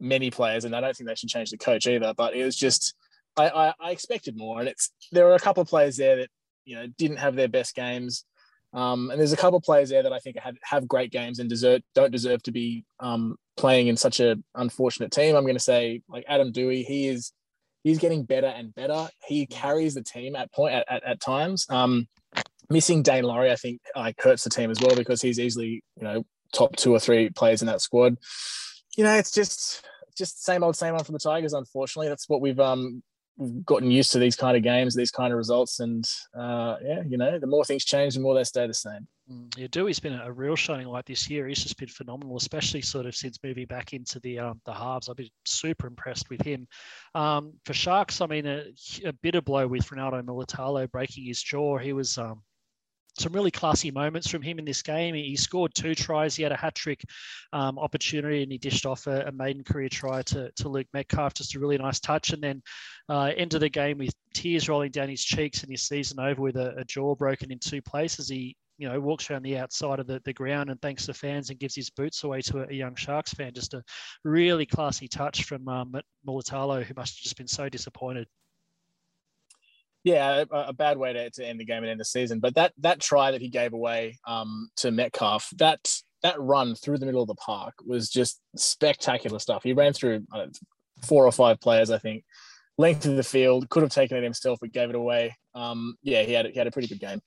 many 0.00 0.30
players, 0.30 0.64
and 0.64 0.74
I 0.74 0.80
don't 0.80 0.96
think 0.96 1.08
they 1.08 1.14
should 1.14 1.28
change 1.28 1.50
the 1.50 1.58
coach 1.58 1.86
either. 1.86 2.12
But 2.16 2.34
it 2.34 2.44
was 2.44 2.56
just, 2.56 2.94
I, 3.36 3.48
I, 3.48 3.74
I 3.80 3.90
expected 3.90 4.36
more, 4.36 4.60
and 4.60 4.68
it's 4.68 4.90
there 5.12 5.26
were 5.26 5.34
a 5.34 5.40
couple 5.40 5.62
of 5.62 5.68
players 5.68 5.96
there 5.96 6.16
that 6.16 6.28
you 6.64 6.76
know 6.76 6.86
didn't 6.98 7.18
have 7.18 7.36
their 7.36 7.48
best 7.48 7.74
games. 7.74 8.24
Um, 8.72 9.10
and 9.10 9.18
there's 9.18 9.32
a 9.32 9.38
couple 9.38 9.56
of 9.56 9.62
players 9.62 9.88
there 9.88 10.02
that 10.02 10.12
I 10.12 10.18
think 10.18 10.38
have, 10.38 10.56
have 10.62 10.88
great 10.88 11.10
games 11.10 11.38
and 11.38 11.48
deserve 11.48 11.80
don't 11.94 12.10
deserve 12.10 12.42
to 12.42 12.52
be 12.52 12.84
um, 13.00 13.36
playing 13.56 13.86
in 13.86 13.96
such 13.96 14.20
a 14.20 14.36
unfortunate 14.54 15.12
team. 15.12 15.34
I'm 15.36 15.44
going 15.44 15.54
to 15.54 15.60
say 15.60 16.02
like 16.08 16.24
Adam 16.28 16.52
Doueihi, 16.52 16.84
he 16.84 17.08
is 17.08 17.32
he's 17.84 17.98
getting 17.98 18.24
better 18.24 18.48
and 18.48 18.74
better. 18.74 19.08
He 19.24 19.46
carries 19.46 19.94
the 19.94 20.02
team 20.02 20.34
at 20.34 20.52
point 20.52 20.74
at, 20.74 20.84
at, 20.90 21.04
at 21.04 21.20
times. 21.20 21.66
Um, 21.70 22.08
missing 22.70 23.02
Daine 23.02 23.24
Laurie, 23.24 23.50
I 23.50 23.56
think, 23.56 23.80
like 23.94 24.20
hurts 24.20 24.44
the 24.44 24.50
team 24.50 24.70
as 24.70 24.80
well 24.80 24.96
because 24.96 25.22
he's 25.22 25.38
easily, 25.38 25.82
you 25.96 26.02
know, 26.02 26.24
top 26.52 26.76
two 26.76 26.92
or 26.92 27.00
three 27.00 27.30
players 27.30 27.62
in 27.62 27.66
that 27.66 27.80
squad. 27.80 28.16
You 28.96 29.04
know, 29.04 29.14
it's 29.14 29.32
just 29.32 29.84
just 30.16 30.44
same 30.44 30.62
old, 30.62 30.76
same 30.76 30.94
old 30.94 31.06
for 31.06 31.12
the 31.12 31.18
Tigers. 31.18 31.52
Unfortunately, 31.52 32.08
that's 32.08 32.28
what 32.28 32.40
we've 32.40 32.60
um 32.60 33.02
gotten 33.64 33.90
used 33.90 34.12
to 34.12 34.18
these 34.18 34.36
kind 34.36 34.56
of 34.56 34.62
games, 34.62 34.94
these 34.94 35.10
kind 35.10 35.32
of 35.32 35.36
results, 35.36 35.80
and 35.80 36.08
uh, 36.34 36.76
yeah, 36.82 37.02
you 37.06 37.18
know, 37.18 37.38
the 37.38 37.46
more 37.46 37.64
things 37.64 37.84
change, 37.84 38.14
the 38.14 38.20
more 38.20 38.34
they 38.34 38.44
stay 38.44 38.66
the 38.66 38.74
same. 38.74 39.06
Mm, 39.30 39.52
yeah, 39.58 39.66
Doueihi's 39.66 40.00
been 40.00 40.18
a 40.18 40.32
real 40.32 40.56
shining 40.56 40.86
light 40.86 41.04
this 41.04 41.28
year. 41.28 41.46
He's 41.46 41.62
just 41.62 41.76
been 41.76 41.88
phenomenal, 41.88 42.36
especially 42.36 42.80
sort 42.80 43.06
of 43.06 43.14
since 43.14 43.38
moving 43.42 43.66
back 43.66 43.92
into 43.92 44.20
the 44.20 44.38
um, 44.38 44.60
the 44.64 44.72
halves. 44.72 45.08
I've 45.08 45.16
been 45.16 45.28
super 45.44 45.86
impressed 45.86 46.30
with 46.30 46.40
him. 46.42 46.66
Um, 47.14 47.52
for 47.64 47.74
Sharks, 47.74 48.20
I 48.20 48.26
mean, 48.26 48.46
a, 48.46 48.64
a 49.04 49.12
bitter 49.12 49.42
blow 49.42 49.66
with 49.66 49.86
Ronaldo 49.88 50.22
Mulitalo 50.22 50.90
breaking 50.90 51.24
his 51.26 51.42
jaw. 51.42 51.76
He 51.76 51.92
was 51.92 52.16
um, 52.16 52.42
some 53.18 53.32
really 53.32 53.50
classy 53.50 53.90
moments 53.90 54.28
from 54.28 54.42
him 54.42 54.58
in 54.58 54.64
this 54.64 54.82
game. 54.82 55.14
He 55.14 55.36
scored 55.36 55.74
two 55.74 55.94
tries. 55.94 56.36
He 56.36 56.42
had 56.42 56.52
a 56.52 56.56
hat 56.56 56.74
trick 56.74 57.02
um, 57.52 57.78
opportunity 57.78 58.42
and 58.42 58.52
he 58.52 58.58
dished 58.58 58.86
off 58.86 59.06
a, 59.06 59.26
a, 59.26 59.32
maiden 59.32 59.64
career 59.64 59.88
try 59.88 60.22
to, 60.22 60.50
to 60.52 60.68
Luke 60.68 60.86
Metcalf. 60.92 61.34
Just 61.34 61.54
a 61.54 61.58
really 61.58 61.78
nice 61.78 62.00
touch. 62.00 62.32
And 62.32 62.42
then 62.42 62.62
uh, 63.08 63.32
ended 63.36 63.62
the 63.62 63.68
game 63.68 63.98
with 63.98 64.14
tears 64.34 64.68
rolling 64.68 64.90
down 64.90 65.08
his 65.08 65.24
cheeks 65.24 65.62
and 65.62 65.70
his 65.70 65.82
season 65.82 66.20
over 66.20 66.42
with 66.42 66.56
a, 66.56 66.76
a 66.76 66.84
jaw 66.84 67.14
broken 67.14 67.50
in 67.50 67.58
two 67.58 67.80
places. 67.82 68.28
He 68.28 68.56
you 68.78 68.88
know, 68.88 69.00
walks 69.00 69.30
around 69.30 69.42
the 69.42 69.56
outside 69.56 69.98
of 70.00 70.06
the, 70.06 70.20
the 70.24 70.32
ground 70.34 70.68
and 70.68 70.80
thanks 70.82 71.06
the 71.06 71.14
fans 71.14 71.48
and 71.48 71.58
gives 71.58 71.74
his 71.74 71.88
boots 71.88 72.22
away 72.24 72.42
to 72.42 72.58
a, 72.58 72.66
a 72.68 72.74
young 72.74 72.94
Sharks 72.94 73.32
fan. 73.32 73.54
Just 73.54 73.72
a 73.74 73.82
really 74.24 74.66
classy 74.66 75.08
touch 75.08 75.44
from 75.44 75.66
um, 75.68 75.94
Mulitalo, 76.26 76.84
who 76.84 76.94
must 76.94 77.16
have 77.16 77.22
just 77.22 77.38
been 77.38 77.48
so 77.48 77.68
disappointed 77.68 78.26
yeah, 80.06 80.44
a, 80.52 80.56
a, 80.68 80.72
bad 80.72 80.98
way 80.98 81.12
to, 81.12 81.30
to 81.30 81.44
end 81.44 81.58
the 81.58 81.64
game 81.64 81.82
and 81.82 81.88
end 81.88 81.98
the 81.98 82.04
season. 82.04 82.38
But 82.38 82.54
that 82.54 82.72
that 82.78 83.00
try 83.00 83.32
that 83.32 83.40
he 83.40 83.48
gave 83.48 83.72
away 83.72 84.20
um, 84.24 84.68
to 84.76 84.92
Metcalf, 84.92 85.50
that 85.56 85.80
that 86.22 86.40
run 86.40 86.76
through 86.76 86.98
the 86.98 87.06
middle 87.06 87.22
of 87.22 87.26
the 87.26 87.34
park 87.34 87.74
was 87.84 88.08
just 88.08 88.40
spectacular 88.54 89.40
stuff. 89.40 89.64
He 89.64 89.72
ran 89.72 89.92
through 89.92 90.24
know, 90.32 90.46
four 91.04 91.26
or 91.26 91.32
five 91.32 91.60
players, 91.60 91.90
I 91.90 91.98
think, 91.98 92.22
length 92.78 93.04
of 93.04 93.16
the 93.16 93.24
field, 93.24 93.68
could 93.68 93.82
have 93.82 93.90
taken 93.90 94.16
it 94.16 94.22
himself, 94.22 94.60
but 94.60 94.70
gave 94.70 94.90
it 94.90 94.94
away. 94.94 95.36
Um, 95.56 95.96
yeah, 96.04 96.22
he 96.22 96.34
had 96.34 96.46
he 96.46 96.56
had 96.56 96.68
a 96.68 96.70
pretty 96.70 96.86
good 96.86 97.00
game 97.00 97.20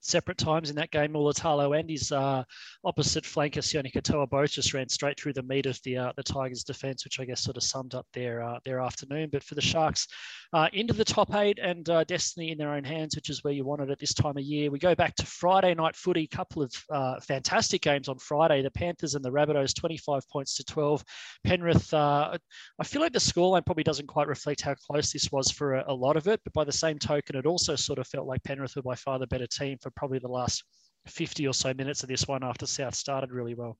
separate 0.00 0.38
times 0.38 0.70
in 0.70 0.76
that 0.76 0.90
game. 0.90 1.12
Mulitalo 1.12 1.78
and 1.78 1.88
his 1.88 2.10
uh, 2.12 2.42
opposite 2.84 3.24
flanker, 3.24 3.58
Sione 3.58 3.92
Katoa, 3.92 4.28
both 4.28 4.50
just 4.50 4.74
ran 4.74 4.88
straight 4.88 5.18
through 5.18 5.34
the 5.34 5.42
meat 5.42 5.66
of 5.66 5.78
the 5.84 5.96
uh, 5.96 6.12
the 6.16 6.22
Tigers' 6.22 6.64
defence, 6.64 7.04
which 7.04 7.20
I 7.20 7.24
guess 7.24 7.42
sort 7.42 7.56
of 7.56 7.62
summed 7.62 7.94
up 7.94 8.06
their 8.12 8.42
uh, 8.42 8.58
their 8.64 8.80
afternoon. 8.80 9.28
But 9.30 9.42
for 9.42 9.54
the 9.54 9.60
Sharks, 9.60 10.06
uh, 10.52 10.68
into 10.72 10.94
the 10.94 11.04
top 11.04 11.34
eight 11.34 11.58
and 11.58 11.88
uh, 11.88 12.04
destiny 12.04 12.50
in 12.50 12.58
their 12.58 12.72
own 12.72 12.84
hands, 12.84 13.14
which 13.14 13.30
is 13.30 13.44
where 13.44 13.52
you 13.52 13.64
wanted 13.64 13.90
at 13.90 13.98
this 13.98 14.14
time 14.14 14.36
of 14.36 14.42
year. 14.42 14.70
We 14.70 14.78
go 14.78 14.94
back 14.94 15.14
to 15.16 15.26
Friday 15.26 15.74
night 15.74 15.96
footy, 15.96 16.28
A 16.30 16.36
couple 16.36 16.62
of 16.62 16.72
uh, 16.90 17.20
fantastic 17.20 17.82
games 17.82 18.08
on 18.08 18.18
Friday. 18.18 18.62
The 18.62 18.70
Panthers 18.70 19.14
and 19.14 19.24
the 19.24 19.30
Rabbitohs, 19.30 19.74
25 19.74 20.28
points 20.28 20.54
to 20.56 20.64
12. 20.64 21.04
Penrith, 21.44 21.92
I 21.92 22.38
feel 22.84 23.02
like 23.02 23.12
the 23.12 23.18
scoreline 23.18 23.64
probably 23.64 23.84
doesn't 23.84 24.06
quite 24.06 24.28
reflect 24.28 24.60
how 24.62 24.74
close 24.74 25.12
this 25.12 25.30
was 25.30 25.50
for 25.50 25.74
a, 25.74 25.84
a 25.88 25.94
lot 25.94 26.16
of 26.16 26.26
it, 26.26 26.40
but 26.44 26.52
by 26.52 26.64
the 26.64 26.72
same 26.72 26.98
token, 26.98 27.36
it 27.36 27.46
also 27.46 27.76
sort 27.76 27.98
of 27.98 28.06
felt 28.06 28.26
like 28.26 28.42
Penrith 28.42 28.76
were 28.76 28.82
by 28.82 28.94
far 28.94 29.18
the 29.18 29.26
better 29.26 29.46
team 29.50 29.78
for 29.80 29.90
probably 29.90 30.18
the 30.18 30.28
last 30.28 30.64
50 31.06 31.46
or 31.46 31.54
so 31.54 31.74
minutes 31.74 32.02
of 32.02 32.08
this 32.08 32.26
one 32.26 32.44
after 32.44 32.66
South 32.66 32.94
started 32.94 33.32
really 33.32 33.54
well. 33.54 33.76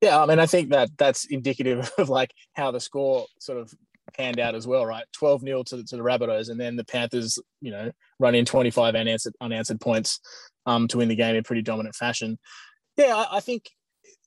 Yeah, 0.00 0.22
I 0.22 0.26
mean, 0.26 0.38
I 0.38 0.46
think 0.46 0.70
that 0.70 0.90
that's 0.98 1.24
indicative 1.26 1.90
of 1.98 2.08
like 2.08 2.32
how 2.54 2.70
the 2.70 2.80
score 2.80 3.26
sort 3.38 3.58
of 3.58 3.72
panned 4.14 4.38
out 4.38 4.54
as 4.54 4.66
well, 4.66 4.86
right? 4.86 5.04
12 5.12 5.40
0 5.42 5.62
to, 5.64 5.84
to 5.84 5.96
the 5.96 6.02
Rabbitohs, 6.02 6.50
and 6.50 6.60
then 6.60 6.76
the 6.76 6.84
Panthers, 6.84 7.38
you 7.60 7.70
know, 7.70 7.90
run 8.18 8.34
in 8.34 8.44
25 8.44 8.94
unanswered, 8.94 9.34
unanswered 9.40 9.80
points 9.80 10.20
um, 10.66 10.88
to 10.88 10.98
win 10.98 11.08
the 11.08 11.16
game 11.16 11.36
in 11.36 11.42
pretty 11.42 11.62
dominant 11.62 11.94
fashion. 11.94 12.38
Yeah, 12.96 13.16
I, 13.16 13.38
I 13.38 13.40
think 13.40 13.70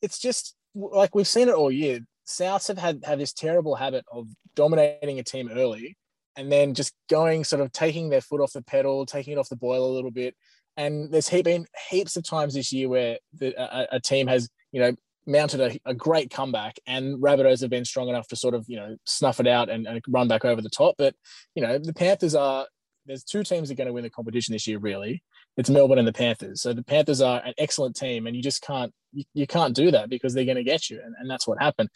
it's 0.01 0.19
just 0.19 0.55
like 0.75 1.15
we've 1.15 1.27
seen 1.27 1.49
it 1.49 1.55
all 1.55 1.71
year. 1.71 1.99
Souths 2.27 2.67
have 2.67 2.77
had 2.77 3.01
have 3.05 3.19
this 3.19 3.33
terrible 3.33 3.75
habit 3.75 4.05
of 4.11 4.27
dominating 4.55 5.19
a 5.19 5.23
team 5.23 5.49
early 5.51 5.97
and 6.35 6.51
then 6.51 6.73
just 6.73 6.93
going 7.09 7.43
sort 7.43 7.61
of 7.61 7.71
taking 7.71 8.09
their 8.09 8.21
foot 8.21 8.41
off 8.41 8.53
the 8.53 8.61
pedal, 8.61 9.05
taking 9.05 9.33
it 9.33 9.39
off 9.39 9.49
the 9.49 9.55
boil 9.55 9.85
a 9.85 9.93
little 9.93 10.11
bit. 10.11 10.35
And 10.77 11.11
there's 11.11 11.29
been 11.29 11.65
heaps 11.89 12.15
of 12.15 12.23
times 12.23 12.53
this 12.53 12.71
year 12.71 12.87
where 12.87 13.17
the, 13.33 13.53
a, 13.61 13.97
a, 13.97 13.99
team 13.99 14.27
has, 14.27 14.49
you 14.71 14.79
know, 14.79 14.95
mounted 15.27 15.59
a, 15.59 15.77
a, 15.85 15.93
great 15.93 16.29
comeback 16.29 16.77
and 16.87 17.21
Rabbitohs 17.21 17.59
have 17.61 17.69
been 17.69 17.83
strong 17.83 18.07
enough 18.07 18.27
to 18.29 18.37
sort 18.37 18.53
of, 18.53 18.65
you 18.69 18.77
know, 18.77 18.95
snuff 19.05 19.41
it 19.41 19.47
out 19.47 19.69
and, 19.69 19.85
and 19.85 20.01
run 20.07 20.29
back 20.29 20.45
over 20.45 20.61
the 20.61 20.69
top. 20.69 20.95
But, 20.97 21.15
you 21.53 21.61
know, 21.61 21.77
the 21.77 21.93
Panthers 21.93 22.33
are, 22.33 22.65
there's 23.05 23.23
two 23.23 23.43
teams 23.43 23.67
that 23.67 23.73
are 23.73 23.77
going 23.77 23.87
to 23.87 23.93
win 23.93 24.03
the 24.03 24.09
competition 24.09 24.53
this 24.53 24.67
year, 24.67 24.79
really. 24.79 25.21
It's 25.57 25.69
Melbourne 25.69 25.99
and 25.99 26.07
the 26.07 26.13
Panthers. 26.13 26.61
So 26.61 26.71
the 26.71 26.83
Panthers 26.83 27.19
are 27.21 27.41
an 27.43 27.53
excellent 27.57 27.97
team 27.97 28.27
and 28.27 28.35
you 28.35 28.41
just 28.41 28.61
can't, 28.61 28.93
you, 29.11 29.25
you 29.33 29.47
can't 29.47 29.75
do 29.75 29.91
that 29.91 30.09
because 30.09 30.33
they're 30.33 30.45
going 30.45 30.55
to 30.55 30.63
get 30.63 30.89
you. 30.89 31.01
And, 31.03 31.13
and 31.19 31.29
that's 31.29 31.47
what 31.47 31.61
happened. 31.61 31.89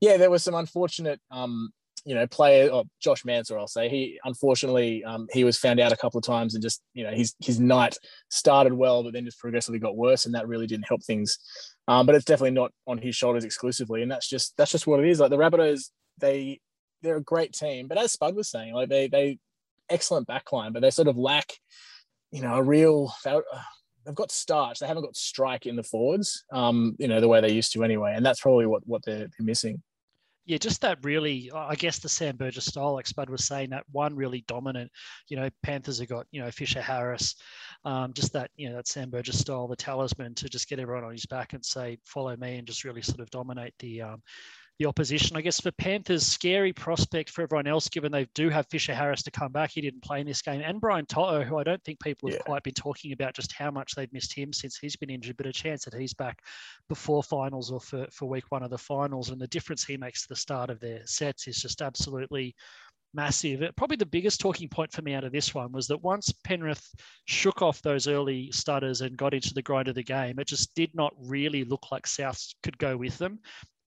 Yeah, 0.00 0.16
there 0.16 0.30
was 0.30 0.42
some 0.42 0.54
unfortunate 0.54 1.20
um, 1.30 1.70
you 2.04 2.14
know, 2.14 2.26
player 2.26 2.70
Josh 3.00 3.24
Mansour, 3.24 3.58
I'll 3.58 3.66
say 3.66 3.88
he 3.88 4.18
unfortunately 4.24 5.04
um, 5.04 5.26
he 5.32 5.44
was 5.44 5.58
found 5.58 5.80
out 5.80 5.92
a 5.92 5.96
couple 5.96 6.18
of 6.18 6.24
times 6.24 6.54
and 6.54 6.62
just 6.62 6.80
you 6.94 7.04
know 7.04 7.10
his 7.10 7.34
his 7.40 7.60
night 7.60 7.96
started 8.28 8.72
well, 8.72 9.02
but 9.02 9.12
then 9.12 9.24
just 9.24 9.38
progressively 9.38 9.78
got 9.78 9.96
worse, 9.96 10.26
and 10.26 10.34
that 10.34 10.48
really 10.48 10.66
didn't 10.66 10.88
help 10.88 11.02
things. 11.02 11.38
Um, 11.88 12.06
but 12.06 12.14
it's 12.14 12.24
definitely 12.24 12.52
not 12.52 12.72
on 12.86 12.98
his 12.98 13.16
shoulders 13.16 13.44
exclusively, 13.44 14.02
and 14.02 14.10
that's 14.10 14.28
just 14.28 14.56
that's 14.56 14.72
just 14.72 14.86
what 14.86 15.00
it 15.00 15.08
is. 15.08 15.20
Like 15.20 15.30
the 15.30 15.36
Rabbitohs, 15.36 15.90
they 16.18 16.60
they're 17.02 17.16
a 17.16 17.22
great 17.22 17.52
team, 17.52 17.88
but 17.88 17.98
as 17.98 18.12
Spud 18.12 18.34
was 18.34 18.50
saying, 18.50 18.74
like 18.74 18.88
they 18.88 19.08
they 19.08 19.38
excellent 19.88 20.28
backline, 20.28 20.72
but 20.72 20.80
they 20.80 20.90
sort 20.90 21.08
of 21.08 21.18
lack, 21.18 21.52
you 22.30 22.42
know, 22.42 22.54
a 22.54 22.62
real. 22.62 23.12
They've 24.06 24.14
got 24.14 24.32
starch. 24.32 24.78
They 24.78 24.86
haven't 24.86 25.02
got 25.04 25.14
strike 25.14 25.66
in 25.66 25.76
the 25.76 25.82
forwards, 25.82 26.44
um, 26.52 26.96
you 26.98 27.06
know, 27.06 27.20
the 27.20 27.28
way 27.28 27.42
they 27.42 27.52
used 27.52 27.72
to 27.72 27.84
anyway, 27.84 28.14
and 28.16 28.24
that's 28.24 28.40
probably 28.40 28.66
what 28.66 28.82
what 28.86 29.04
they're, 29.04 29.18
they're 29.18 29.46
missing 29.46 29.82
yeah, 30.50 30.58
just 30.58 30.80
that 30.80 30.98
really, 31.04 31.48
I 31.54 31.76
guess 31.76 32.00
the 32.00 32.08
Sam 32.08 32.36
Burgess 32.36 32.64
style, 32.64 32.94
like 32.94 33.06
Spud 33.06 33.30
was 33.30 33.46
saying, 33.46 33.70
that 33.70 33.84
one 33.92 34.16
really 34.16 34.42
dominant. 34.48 34.90
You 35.28 35.36
know, 35.36 35.48
Panthers 35.62 36.00
have 36.00 36.08
got, 36.08 36.26
you 36.32 36.42
know, 36.42 36.50
Fisher 36.50 36.80
Harris, 36.80 37.36
um, 37.84 38.12
just 38.12 38.32
that, 38.32 38.50
you 38.56 38.68
know, 38.68 38.74
that 38.74 38.88
Sam 38.88 39.10
Burgess 39.10 39.38
style, 39.38 39.68
the 39.68 39.76
talisman 39.76 40.34
to 40.34 40.48
just 40.48 40.68
get 40.68 40.80
everyone 40.80 41.04
on 41.04 41.12
his 41.12 41.24
back 41.24 41.52
and 41.52 41.64
say, 41.64 41.98
follow 42.04 42.36
me 42.36 42.56
and 42.56 42.66
just 42.66 42.82
really 42.82 43.00
sort 43.00 43.20
of 43.20 43.30
dominate 43.30 43.74
the, 43.78 44.02
um, 44.02 44.22
the 44.80 44.86
opposition. 44.86 45.36
I 45.36 45.42
guess 45.42 45.60
for 45.60 45.70
Panthers, 45.72 46.26
scary 46.26 46.72
prospect 46.72 47.28
for 47.28 47.42
everyone 47.42 47.66
else, 47.66 47.86
given 47.88 48.10
they 48.10 48.26
do 48.34 48.48
have 48.48 48.66
Fisher 48.68 48.94
Harris 48.94 49.22
to 49.24 49.30
come 49.30 49.52
back. 49.52 49.70
He 49.70 49.82
didn't 49.82 50.02
play 50.02 50.20
in 50.20 50.26
this 50.26 50.40
game, 50.40 50.62
and 50.64 50.80
Brian 50.80 51.04
To'o, 51.04 51.44
who 51.44 51.58
I 51.58 51.62
don't 51.62 51.84
think 51.84 52.00
people 52.00 52.30
have 52.30 52.38
yeah. 52.38 52.44
quite 52.44 52.62
been 52.62 52.72
talking 52.72 53.12
about 53.12 53.34
just 53.34 53.52
how 53.52 53.70
much 53.70 53.94
they've 53.94 54.12
missed 54.12 54.32
him 54.32 54.54
since 54.54 54.78
he's 54.78 54.96
been 54.96 55.10
injured, 55.10 55.36
but 55.36 55.44
a 55.44 55.52
chance 55.52 55.84
that 55.84 55.92
he's 55.92 56.14
back 56.14 56.40
before 56.88 57.22
finals 57.22 57.70
or 57.70 57.78
for, 57.78 58.06
for 58.10 58.26
week 58.26 58.44
one 58.48 58.62
of 58.62 58.70
the 58.70 58.78
finals. 58.78 59.28
And 59.28 59.38
the 59.38 59.46
difference 59.48 59.84
he 59.84 59.98
makes 59.98 60.22
to 60.22 60.28
the 60.28 60.36
start 60.36 60.70
of 60.70 60.80
their 60.80 61.02
sets 61.04 61.46
is 61.46 61.60
just 61.60 61.82
absolutely 61.82 62.54
massive. 63.12 63.62
Probably 63.76 63.98
the 63.98 64.06
biggest 64.06 64.40
talking 64.40 64.70
point 64.70 64.92
for 64.92 65.02
me 65.02 65.12
out 65.12 65.24
of 65.24 65.32
this 65.32 65.54
one 65.54 65.72
was 65.72 65.88
that 65.88 66.02
once 66.02 66.32
Penrith 66.42 66.88
shook 67.26 67.60
off 67.60 67.82
those 67.82 68.08
early 68.08 68.50
stutters 68.50 69.02
and 69.02 69.18
got 69.18 69.34
into 69.34 69.52
the 69.52 69.60
grind 69.60 69.88
of 69.88 69.94
the 69.94 70.02
game, 70.02 70.38
it 70.38 70.46
just 70.46 70.74
did 70.74 70.94
not 70.94 71.12
really 71.18 71.64
look 71.64 71.92
like 71.92 72.06
South 72.06 72.42
could 72.62 72.78
go 72.78 72.96
with 72.96 73.18
them. 73.18 73.40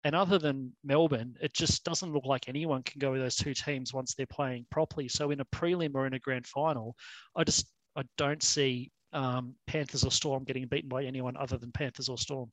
And 0.03 0.15
other 0.15 0.37
than 0.37 0.73
Melbourne, 0.83 1.37
it 1.41 1.53
just 1.53 1.83
doesn't 1.85 2.11
look 2.11 2.25
like 2.25 2.49
anyone 2.49 2.83
can 2.83 2.99
go 2.99 3.11
with 3.11 3.21
those 3.21 3.37
two 3.37 3.53
teams 3.53 3.93
once 3.93 4.13
they're 4.13 4.25
playing 4.25 4.65
properly. 4.69 5.07
So 5.07 5.31
in 5.31 5.39
a 5.39 5.45
prelim 5.45 5.95
or 5.95 6.05
in 6.05 6.13
a 6.13 6.19
grand 6.19 6.45
final, 6.45 6.95
I 7.35 7.45
just 7.45 7.67
I 7.95 8.03
don't 8.17 8.43
see 8.43 8.91
um, 9.13 9.55
Panthers 9.67 10.03
or 10.03 10.11
Storm 10.11 10.43
getting 10.43 10.67
beaten 10.67 10.89
by 10.89 11.05
anyone 11.05 11.37
other 11.37 11.57
than 11.57 11.71
Panthers 11.71 12.09
or 12.09 12.17
Storm. 12.17 12.51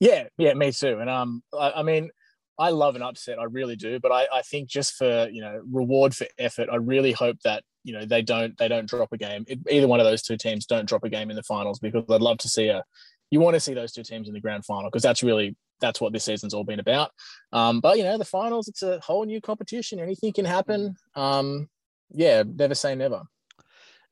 Yeah, 0.00 0.24
yeah, 0.38 0.54
me 0.54 0.72
too. 0.72 0.98
And 1.00 1.10
um, 1.10 1.42
I, 1.56 1.72
I 1.76 1.82
mean, 1.82 2.10
I 2.58 2.70
love 2.70 2.96
an 2.96 3.02
upset, 3.02 3.38
I 3.38 3.44
really 3.44 3.76
do. 3.76 4.00
But 4.00 4.12
I, 4.12 4.26
I 4.32 4.42
think 4.42 4.68
just 4.68 4.94
for 4.94 5.28
you 5.30 5.42
know 5.42 5.60
reward 5.70 6.14
for 6.14 6.26
effort, 6.38 6.68
I 6.70 6.76
really 6.76 7.12
hope 7.12 7.38
that 7.44 7.62
you 7.84 7.92
know 7.92 8.04
they 8.04 8.22
don't 8.22 8.56
they 8.56 8.68
don't 8.68 8.88
drop 8.88 9.12
a 9.12 9.18
game. 9.18 9.44
It, 9.48 9.60
either 9.70 9.88
one 9.88 10.00
of 10.00 10.06
those 10.06 10.22
two 10.22 10.36
teams 10.36 10.66
don't 10.66 10.88
drop 10.88 11.04
a 11.04 11.08
game 11.08 11.30
in 11.30 11.36
the 11.36 11.42
finals 11.42 11.78
because 11.78 12.04
I'd 12.08 12.20
love 12.22 12.38
to 12.38 12.48
see 12.48 12.68
a. 12.68 12.84
You 13.32 13.40
want 13.40 13.54
to 13.54 13.60
see 13.60 13.72
those 13.72 13.92
two 13.92 14.02
teams 14.02 14.28
in 14.28 14.34
the 14.34 14.40
grand 14.40 14.66
final 14.66 14.90
because 14.90 15.02
that's 15.02 15.22
really 15.22 15.56
that's 15.80 16.02
what 16.02 16.12
this 16.12 16.24
season's 16.24 16.52
all 16.52 16.64
been 16.64 16.80
about. 16.80 17.10
Um, 17.50 17.80
but 17.80 17.96
you 17.96 18.04
know, 18.04 18.18
the 18.18 18.26
finals, 18.26 18.68
it's 18.68 18.82
a 18.82 19.00
whole 19.00 19.24
new 19.24 19.40
competition. 19.40 19.98
Anything 19.98 20.34
can 20.34 20.44
happen. 20.44 20.94
Um, 21.16 21.68
yeah, 22.10 22.44
never 22.46 22.74
say 22.74 22.94
never. 22.94 23.22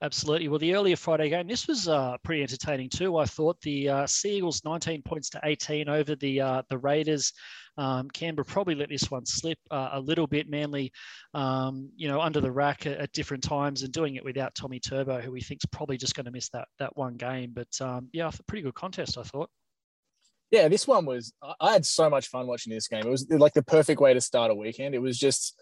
Absolutely. 0.03 0.49
Well, 0.49 0.59
the 0.59 0.75
earlier 0.75 0.97
Friday 0.97 1.29
game, 1.29 1.47
this 1.47 1.69
was 1.69 1.87
uh, 1.87 2.17
pretty 2.25 2.43
entertaining 2.43 2.89
too. 2.89 3.19
I 3.19 3.27
thought 3.27 3.61
the 3.61 3.91
uh, 3.91 4.07
Eagles 4.25 4.63
19 4.65 5.03
points 5.03 5.29
to 5.31 5.41
18 5.45 5.91
over 5.91 6.17
the 6.17 6.41
uh, 6.41 6.63
the 6.71 6.79
Raiders. 6.79 7.33
Um, 7.77 8.09
Canberra 8.11 8.45
probably 8.45 8.75
let 8.75 8.89
this 8.89 9.11
one 9.11 9.27
slip 9.27 9.59
uh, 9.71 9.91
a 9.93 10.01
little 10.01 10.27
bit. 10.27 10.49
Manly, 10.49 10.91
um, 11.35 11.91
you 11.97 12.09
know, 12.09 12.21
under 12.21 12.41
the 12.41 12.51
rack 12.51 12.87
at, 12.87 12.99
at, 12.99 13.13
different 13.13 13.43
times 13.43 13.83
and 13.83 13.93
doing 13.93 14.17
it 14.17 14.25
without 14.25 14.55
Tommy 14.55 14.81
Turbo, 14.81 15.21
who 15.21 15.33
we 15.33 15.43
think's 15.43 15.67
probably 15.67 15.99
just 15.99 16.15
going 16.15 16.27
to 16.27 16.33
miss 16.33 16.49
that 16.51 16.69
that 16.79 16.97
one 16.97 17.17
game. 17.17 17.53
But 17.55 17.69
um, 17.81 18.09
yeah, 18.13 18.31
pretty 18.47 18.63
good 18.63 18.75
contest, 18.75 19.19
I 19.19 19.23
thought 19.23 19.51
yeah, 20.51 20.67
this 20.69 20.87
one 20.87 21.07
was. 21.07 21.33
I 21.61 21.73
had 21.73 21.87
so 21.87 22.11
much 22.11 22.29
fun 22.29 22.47
watching 22.47 22.73
this 22.73 22.89
game. 22.89 23.07
It 23.07 23.11
was 23.11 23.27
like 23.31 23.55
the 23.55 23.63
perfect 23.63 24.01
way 24.01 24.15
to 24.15 24.21
start 24.21 24.51
a 24.51 24.55
weekend. 24.55 24.95
It 24.95 25.03
was 25.03 25.17
just, 25.17 25.57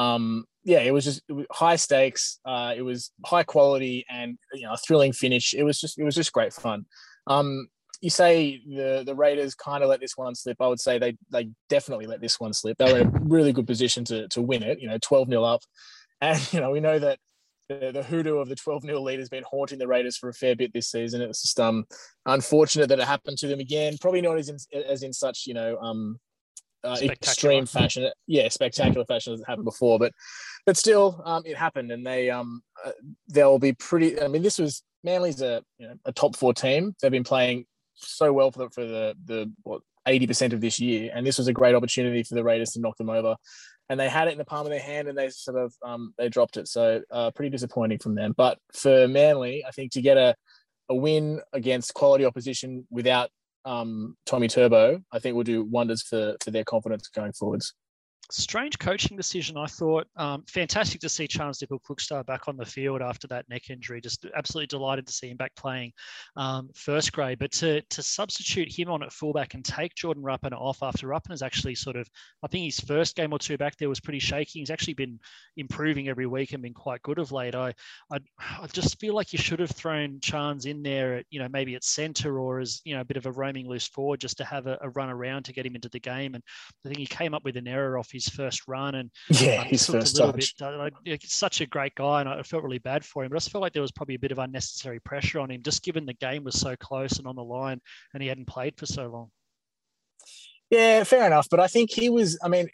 um, 0.00 0.46
yeah, 0.64 0.80
it 0.80 0.92
was 0.92 1.04
just 1.04 1.22
it 1.28 1.32
was 1.32 1.46
high 1.50 1.76
stakes. 1.76 2.38
Uh, 2.44 2.72
it 2.76 2.82
was 2.82 3.10
high 3.24 3.42
quality 3.42 4.04
and 4.08 4.38
you 4.54 4.62
know 4.62 4.72
a 4.72 4.76
thrilling 4.78 5.12
finish. 5.12 5.54
It 5.54 5.62
was 5.62 5.78
just 5.80 5.98
it 5.98 6.04
was 6.04 6.14
just 6.14 6.32
great 6.32 6.52
fun. 6.52 6.86
Um, 7.26 7.68
you 8.00 8.08
say 8.08 8.62
the 8.66 9.02
the 9.04 9.14
Raiders 9.14 9.54
kind 9.54 9.82
of 9.82 9.90
let 9.90 10.00
this 10.00 10.16
one 10.16 10.34
slip. 10.34 10.56
I 10.60 10.68
would 10.68 10.80
say 10.80 10.98
they 10.98 11.16
they 11.30 11.50
definitely 11.68 12.06
let 12.06 12.20
this 12.20 12.40
one 12.40 12.54
slip. 12.54 12.78
They 12.78 12.90
were 12.92 13.00
in 13.00 13.06
a 13.08 13.20
really 13.24 13.52
good 13.52 13.66
position 13.66 14.04
to 14.06 14.26
to 14.28 14.40
win 14.40 14.62
it. 14.62 14.80
You 14.80 14.88
know, 14.88 14.98
twelve 14.98 15.28
0 15.28 15.42
up, 15.44 15.60
and 16.20 16.52
you 16.52 16.60
know 16.60 16.70
we 16.70 16.80
know 16.80 16.98
that 16.98 17.18
the, 17.68 17.92
the 17.92 18.02
hoodoo 18.02 18.38
of 18.38 18.48
the 18.48 18.56
12 18.56 18.82
0 18.82 19.00
lead 19.00 19.20
has 19.20 19.28
been 19.28 19.44
haunting 19.48 19.78
the 19.78 19.86
Raiders 19.86 20.16
for 20.16 20.28
a 20.28 20.34
fair 20.34 20.56
bit 20.56 20.72
this 20.72 20.90
season. 20.90 21.22
It 21.22 21.28
was 21.28 21.42
just 21.42 21.60
um, 21.60 21.84
unfortunate 22.26 22.88
that 22.88 22.98
it 22.98 23.06
happened 23.06 23.38
to 23.38 23.46
them 23.46 23.60
again. 23.60 23.96
Probably 24.00 24.20
not 24.20 24.38
as 24.38 24.48
in, 24.48 24.56
as 24.82 25.04
in 25.04 25.12
such, 25.12 25.46
you 25.46 25.54
know, 25.54 25.78
um, 25.78 26.18
uh, 26.84 26.96
extreme 27.02 27.66
fashion. 27.66 28.10
Yeah, 28.26 28.48
spectacular 28.48 29.04
fashion 29.04 29.34
as 29.34 29.40
it 29.40 29.46
happened 29.46 29.64
before, 29.64 29.98
but 29.98 30.12
but 30.66 30.76
still, 30.76 31.22
um, 31.24 31.42
it 31.44 31.56
happened, 31.56 31.90
and 31.92 32.06
they 32.06 32.30
um, 32.30 32.62
uh, 32.84 32.92
they'll 33.28 33.58
be 33.58 33.72
pretty. 33.72 34.20
I 34.20 34.28
mean, 34.28 34.42
this 34.42 34.58
was 34.58 34.82
Manly's 35.04 35.42
a 35.42 35.62
you 35.78 35.88
know 35.88 35.94
a 36.04 36.12
top 36.12 36.36
four 36.36 36.54
team. 36.54 36.94
They've 37.00 37.10
been 37.10 37.24
playing 37.24 37.66
so 37.94 38.32
well 38.32 38.50
for 38.50 38.60
the 38.60 38.70
for 38.70 38.84
the 38.84 39.14
the 39.24 39.52
what 39.62 39.82
80% 40.08 40.54
of 40.54 40.60
this 40.60 40.80
year. 40.80 41.10
And 41.14 41.26
this 41.26 41.36
was 41.36 41.46
a 41.46 41.52
great 41.52 41.74
opportunity 41.74 42.22
for 42.22 42.34
the 42.34 42.42
Raiders 42.42 42.70
to 42.70 42.80
knock 42.80 42.96
them 42.96 43.10
over 43.10 43.36
and 43.90 43.98
they 43.98 44.08
had 44.08 44.28
it 44.28 44.32
in 44.32 44.38
the 44.38 44.44
palm 44.44 44.64
of 44.64 44.70
their 44.70 44.80
hand 44.80 45.08
and 45.08 45.18
they 45.18 45.28
sort 45.30 45.58
of 45.58 45.74
um, 45.84 46.14
they 46.16 46.28
dropped 46.28 46.56
it. 46.56 46.68
So 46.68 47.02
uh, 47.10 47.32
pretty 47.32 47.50
disappointing 47.50 47.98
from 47.98 48.14
them. 48.14 48.34
But 48.36 48.56
for 48.72 49.08
Manly, 49.08 49.64
I 49.66 49.72
think 49.72 49.90
to 49.92 50.00
get 50.00 50.16
a, 50.16 50.36
a 50.88 50.94
win 50.94 51.40
against 51.52 51.92
quality 51.92 52.24
opposition 52.24 52.86
without 52.88 53.30
um, 53.64 54.16
Tommy 54.26 54.48
Turbo, 54.48 55.02
I 55.12 55.18
think 55.18 55.36
will 55.36 55.44
do 55.44 55.64
wonders 55.64 56.02
for 56.02 56.36
for 56.42 56.50
their 56.50 56.64
confidence 56.64 57.08
going 57.08 57.32
forwards 57.32 57.74
strange 58.30 58.78
coaching 58.78 59.16
decision, 59.16 59.56
I 59.56 59.66
thought. 59.66 60.06
Um, 60.16 60.44
fantastic 60.48 61.00
to 61.00 61.08
see 61.08 61.26
Charnze 61.26 61.62
Nicoll-Klokstad 61.62 62.26
back 62.26 62.48
on 62.48 62.56
the 62.56 62.64
field 62.64 63.02
after 63.02 63.26
that 63.28 63.48
neck 63.48 63.70
injury. 63.70 64.00
Just 64.00 64.26
absolutely 64.36 64.66
delighted 64.66 65.06
to 65.06 65.12
see 65.12 65.28
him 65.28 65.36
back 65.36 65.54
playing 65.56 65.92
um, 66.36 66.70
first 66.74 67.12
grade. 67.12 67.38
But 67.38 67.52
to, 67.52 67.82
to 67.82 68.02
substitute 68.02 68.72
him 68.72 68.90
on 68.90 69.02
at 69.02 69.12
fullback 69.12 69.54
and 69.54 69.64
take 69.64 69.94
Jordan 69.94 70.22
Rapana 70.22 70.60
off 70.60 70.82
after 70.82 71.06
Rapana 71.06 71.30
has 71.30 71.42
actually 71.42 71.74
sort 71.74 71.96
of, 71.96 72.08
I 72.42 72.48
think 72.48 72.64
his 72.64 72.80
first 72.80 73.16
game 73.16 73.32
or 73.32 73.38
two 73.38 73.58
back 73.58 73.76
there 73.76 73.88
was 73.88 74.00
pretty 74.00 74.18
shaky. 74.18 74.60
He's 74.60 74.70
actually 74.70 74.94
been 74.94 75.18
improving 75.56 76.08
every 76.08 76.26
week 76.26 76.52
and 76.52 76.62
been 76.62 76.74
quite 76.74 77.02
good 77.02 77.18
of 77.18 77.32
late. 77.32 77.54
I, 77.54 77.74
I, 78.12 78.18
I 78.38 78.66
just 78.72 79.00
feel 79.00 79.14
like 79.14 79.32
you 79.32 79.38
should 79.38 79.60
have 79.60 79.70
thrown 79.70 80.20
Charnze 80.20 80.66
in 80.66 80.82
there 80.82 81.16
at, 81.16 81.26
you 81.30 81.40
know, 81.40 81.48
maybe 81.48 81.74
at 81.74 81.84
centre 81.84 82.38
or 82.38 82.60
as, 82.60 82.80
you 82.84 82.94
know, 82.94 83.00
a 83.00 83.04
bit 83.04 83.16
of 83.16 83.26
a 83.26 83.32
roaming 83.32 83.68
loose 83.68 83.86
forward 83.86 84.20
just 84.20 84.36
to 84.38 84.44
have 84.44 84.66
a, 84.66 84.78
a 84.80 84.90
run 84.90 85.10
around 85.10 85.44
to 85.44 85.52
get 85.52 85.66
him 85.66 85.74
into 85.74 85.88
the 85.88 86.00
game. 86.00 86.34
And 86.34 86.42
I 86.84 86.88
think 86.88 86.98
he 86.98 87.06
came 87.06 87.34
up 87.34 87.44
with 87.44 87.56
an 87.56 87.68
error 87.68 87.98
off 87.98 88.10
his 88.10 88.19
his 88.24 88.28
first 88.28 88.68
run 88.68 88.94
and 88.94 89.10
yeah, 89.28 89.62
um, 89.62 89.66
his 89.66 89.86
first 89.86 90.16
touch. 90.16 90.54
Bit, 90.58 90.66
like, 90.76 90.94
such 91.24 91.60
a 91.60 91.66
great 91.66 91.94
guy, 91.94 92.20
and 92.20 92.28
I 92.28 92.42
felt 92.42 92.62
really 92.62 92.78
bad 92.78 93.04
for 93.04 93.24
him. 93.24 93.30
But 93.30 93.36
I 93.36 93.38
just 93.38 93.50
felt 93.50 93.62
like 93.62 93.72
there 93.72 93.82
was 93.82 93.92
probably 93.92 94.14
a 94.14 94.18
bit 94.18 94.32
of 94.32 94.38
unnecessary 94.38 95.00
pressure 95.00 95.40
on 95.40 95.50
him, 95.50 95.62
just 95.62 95.82
given 95.82 96.06
the 96.06 96.14
game 96.14 96.44
was 96.44 96.58
so 96.58 96.76
close 96.76 97.18
and 97.18 97.26
on 97.26 97.36
the 97.36 97.44
line, 97.44 97.80
and 98.14 98.22
he 98.22 98.28
hadn't 98.28 98.46
played 98.46 98.76
for 98.76 98.86
so 98.86 99.08
long. 99.08 99.30
Yeah, 100.70 101.04
fair 101.04 101.26
enough. 101.26 101.48
But 101.50 101.60
I 101.60 101.66
think 101.66 101.90
he 101.90 102.08
was. 102.08 102.38
I 102.42 102.48
mean, 102.48 102.68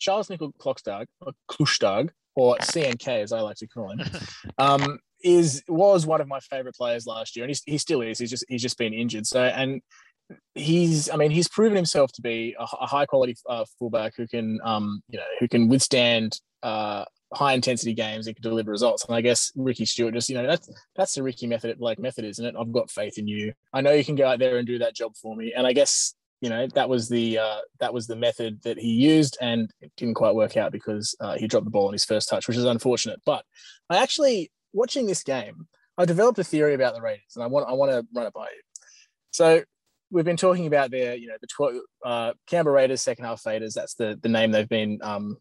Charnze 0.00 0.30
Nicoll 0.30 0.52
Klokstad 0.56 1.06
or 1.20 1.32
Klustag, 1.50 2.10
or 2.34 2.56
CNK 2.58 3.22
as 3.22 3.32
I 3.32 3.40
like 3.40 3.56
to 3.56 3.66
call 3.66 3.90
him, 3.90 4.00
um, 4.58 4.98
is 5.22 5.62
was 5.68 6.06
one 6.06 6.20
of 6.20 6.28
my 6.28 6.40
favorite 6.40 6.76
players 6.76 7.06
last 7.06 7.36
year, 7.36 7.44
and 7.44 7.54
he, 7.54 7.72
he 7.72 7.78
still 7.78 8.02
is. 8.02 8.18
He's 8.18 8.30
just 8.30 8.44
he's 8.48 8.62
just 8.62 8.78
been 8.78 8.94
injured. 8.94 9.26
So 9.26 9.42
and 9.42 9.82
he's 10.54 11.10
I 11.10 11.16
mean 11.16 11.30
he's 11.30 11.48
proven 11.48 11.76
himself 11.76 12.12
to 12.12 12.22
be 12.22 12.56
a, 12.58 12.62
a 12.62 12.86
high 12.86 13.06
quality 13.06 13.36
uh, 13.48 13.64
fullback 13.78 14.14
who 14.16 14.26
can 14.26 14.58
um 14.64 15.02
you 15.08 15.18
know 15.18 15.24
who 15.38 15.48
can 15.48 15.68
withstand 15.68 16.40
uh 16.62 17.04
high 17.34 17.52
intensity 17.52 17.92
games 17.92 18.26
and 18.26 18.36
can 18.36 18.42
deliver 18.42 18.70
results. 18.70 19.04
And 19.04 19.14
I 19.14 19.20
guess 19.20 19.52
Ricky 19.56 19.84
Stuart 19.84 20.14
just 20.14 20.28
you 20.28 20.36
know 20.36 20.46
that's 20.46 20.70
that's 20.94 21.14
the 21.14 21.22
Ricky 21.22 21.46
method 21.46 21.80
like 21.80 21.98
method 21.98 22.24
isn't 22.24 22.44
it? 22.44 22.54
I've 22.58 22.72
got 22.72 22.90
faith 22.90 23.18
in 23.18 23.26
you. 23.26 23.52
I 23.72 23.80
know 23.80 23.92
you 23.92 24.04
can 24.04 24.16
go 24.16 24.26
out 24.26 24.38
there 24.38 24.58
and 24.58 24.66
do 24.66 24.78
that 24.78 24.94
job 24.94 25.12
for 25.20 25.36
me. 25.36 25.52
And 25.56 25.66
I 25.66 25.72
guess 25.72 26.14
you 26.40 26.50
know 26.50 26.66
that 26.74 26.88
was 26.88 27.08
the 27.08 27.38
uh, 27.38 27.58
that 27.80 27.94
was 27.94 28.06
the 28.06 28.16
method 28.16 28.60
that 28.62 28.78
he 28.78 28.90
used 28.90 29.38
and 29.40 29.70
it 29.80 29.90
didn't 29.96 30.14
quite 30.14 30.34
work 30.34 30.56
out 30.56 30.72
because 30.72 31.16
uh, 31.20 31.36
he 31.36 31.46
dropped 31.46 31.64
the 31.64 31.70
ball 31.70 31.86
on 31.86 31.92
his 31.92 32.04
first 32.04 32.28
touch 32.28 32.48
which 32.48 32.56
is 32.56 32.64
unfortunate. 32.64 33.20
But 33.24 33.44
I 33.90 33.98
actually 33.98 34.50
watching 34.72 35.06
this 35.06 35.22
game 35.22 35.66
I 35.98 36.04
developed 36.04 36.38
a 36.38 36.44
theory 36.44 36.74
about 36.74 36.94
the 36.94 37.00
Raiders 37.00 37.32
and 37.34 37.42
I 37.42 37.46
want 37.46 37.68
I 37.68 37.72
want 37.72 37.90
to 37.90 38.06
run 38.14 38.26
it 38.26 38.32
by 38.32 38.44
you. 38.44 38.62
So 39.30 39.62
we've 40.10 40.24
been 40.24 40.36
talking 40.36 40.66
about 40.66 40.90
their, 40.90 41.14
you 41.14 41.28
know, 41.28 41.36
the 41.40 41.46
tw- 41.46 41.84
uh, 42.04 42.32
Canberra 42.46 42.76
Raiders 42.76 43.02
second 43.02 43.24
half 43.24 43.42
faders. 43.42 43.74
That's 43.74 43.94
the 43.94 44.18
the 44.22 44.28
name 44.28 44.52
they've 44.52 44.68
been 44.68 44.98
um, 45.02 45.36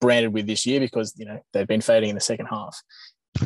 branded 0.00 0.32
with 0.32 0.46
this 0.46 0.66
year 0.66 0.80
because 0.80 1.14
you 1.16 1.26
know 1.26 1.40
they've 1.52 1.66
been 1.66 1.80
fading 1.80 2.10
in 2.10 2.14
the 2.14 2.20
second 2.20 2.46
half. 2.46 2.80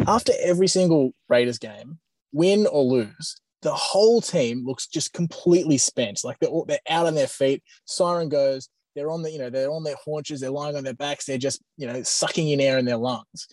After 0.07 0.33
every 0.41 0.69
single 0.69 1.13
Raiders 1.29 1.59
game, 1.59 1.99
win 2.33 2.67
or 2.67 2.85
lose, 2.85 3.41
the 3.63 3.73
whole 3.73 4.21
team 4.21 4.65
looks 4.65 4.87
just 4.87 5.13
completely 5.13 5.79
spent. 5.79 6.23
Like 6.23 6.39
they're, 6.39 6.51
all, 6.51 6.65
they're 6.65 6.79
out 6.89 7.07
on 7.07 7.15
their 7.15 7.27
feet. 7.27 7.63
Siren 7.87 8.29
goes. 8.29 8.69
they're 8.95 9.11
on 9.11 9.23
the, 9.23 9.31
you 9.31 9.39
know, 9.39 9.51
they're 9.51 9.71
on 9.71 9.85
their 9.85 9.97
haunches, 10.05 10.41
they're 10.41 10.51
lying 10.51 10.77
on 10.77 10.85
their 10.85 10.95
backs, 10.95 11.25
they're 11.25 11.39
just, 11.39 11.63
you 11.77 11.87
know, 11.87 12.03
sucking 12.03 12.49
in 12.49 12.61
air 12.61 12.79
in 12.79 12.85
their 12.85 12.97
lungs. 12.97 13.49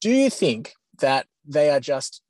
Do 0.00 0.10
you 0.10 0.30
think 0.30 0.72
that 1.00 1.26
they 1.44 1.70
are 1.70 1.80
just 1.80 2.22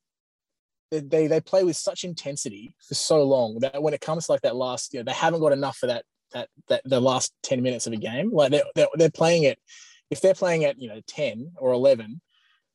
they 0.90 1.26
they 1.26 1.40
play 1.40 1.64
with 1.64 1.76
such 1.76 2.04
intensity 2.04 2.74
for 2.86 2.94
so 2.94 3.22
long 3.22 3.58
that 3.60 3.82
when 3.82 3.94
it 3.94 4.00
comes 4.00 4.26
to 4.26 4.32
like 4.32 4.42
that 4.42 4.56
last, 4.56 4.92
you 4.92 5.00
know, 5.00 5.04
they 5.04 5.12
haven't 5.12 5.40
got 5.40 5.52
enough 5.52 5.76
for 5.76 5.86
that 5.88 6.04
that 6.32 6.48
that 6.68 6.82
the 6.84 7.00
last 7.00 7.32
10 7.42 7.62
minutes 7.62 7.86
of 7.86 7.92
a 7.92 7.96
game. 7.96 8.30
Like 8.32 8.50
they're, 8.50 8.64
they're, 8.74 8.86
they're 8.94 9.10
playing 9.10 9.44
it, 9.44 9.58
if 10.10 10.20
they're 10.20 10.34
playing 10.34 10.64
at, 10.64 10.80
you 10.80 10.88
know, 10.88 11.00
10 11.06 11.52
or 11.56 11.72
11, 11.72 12.20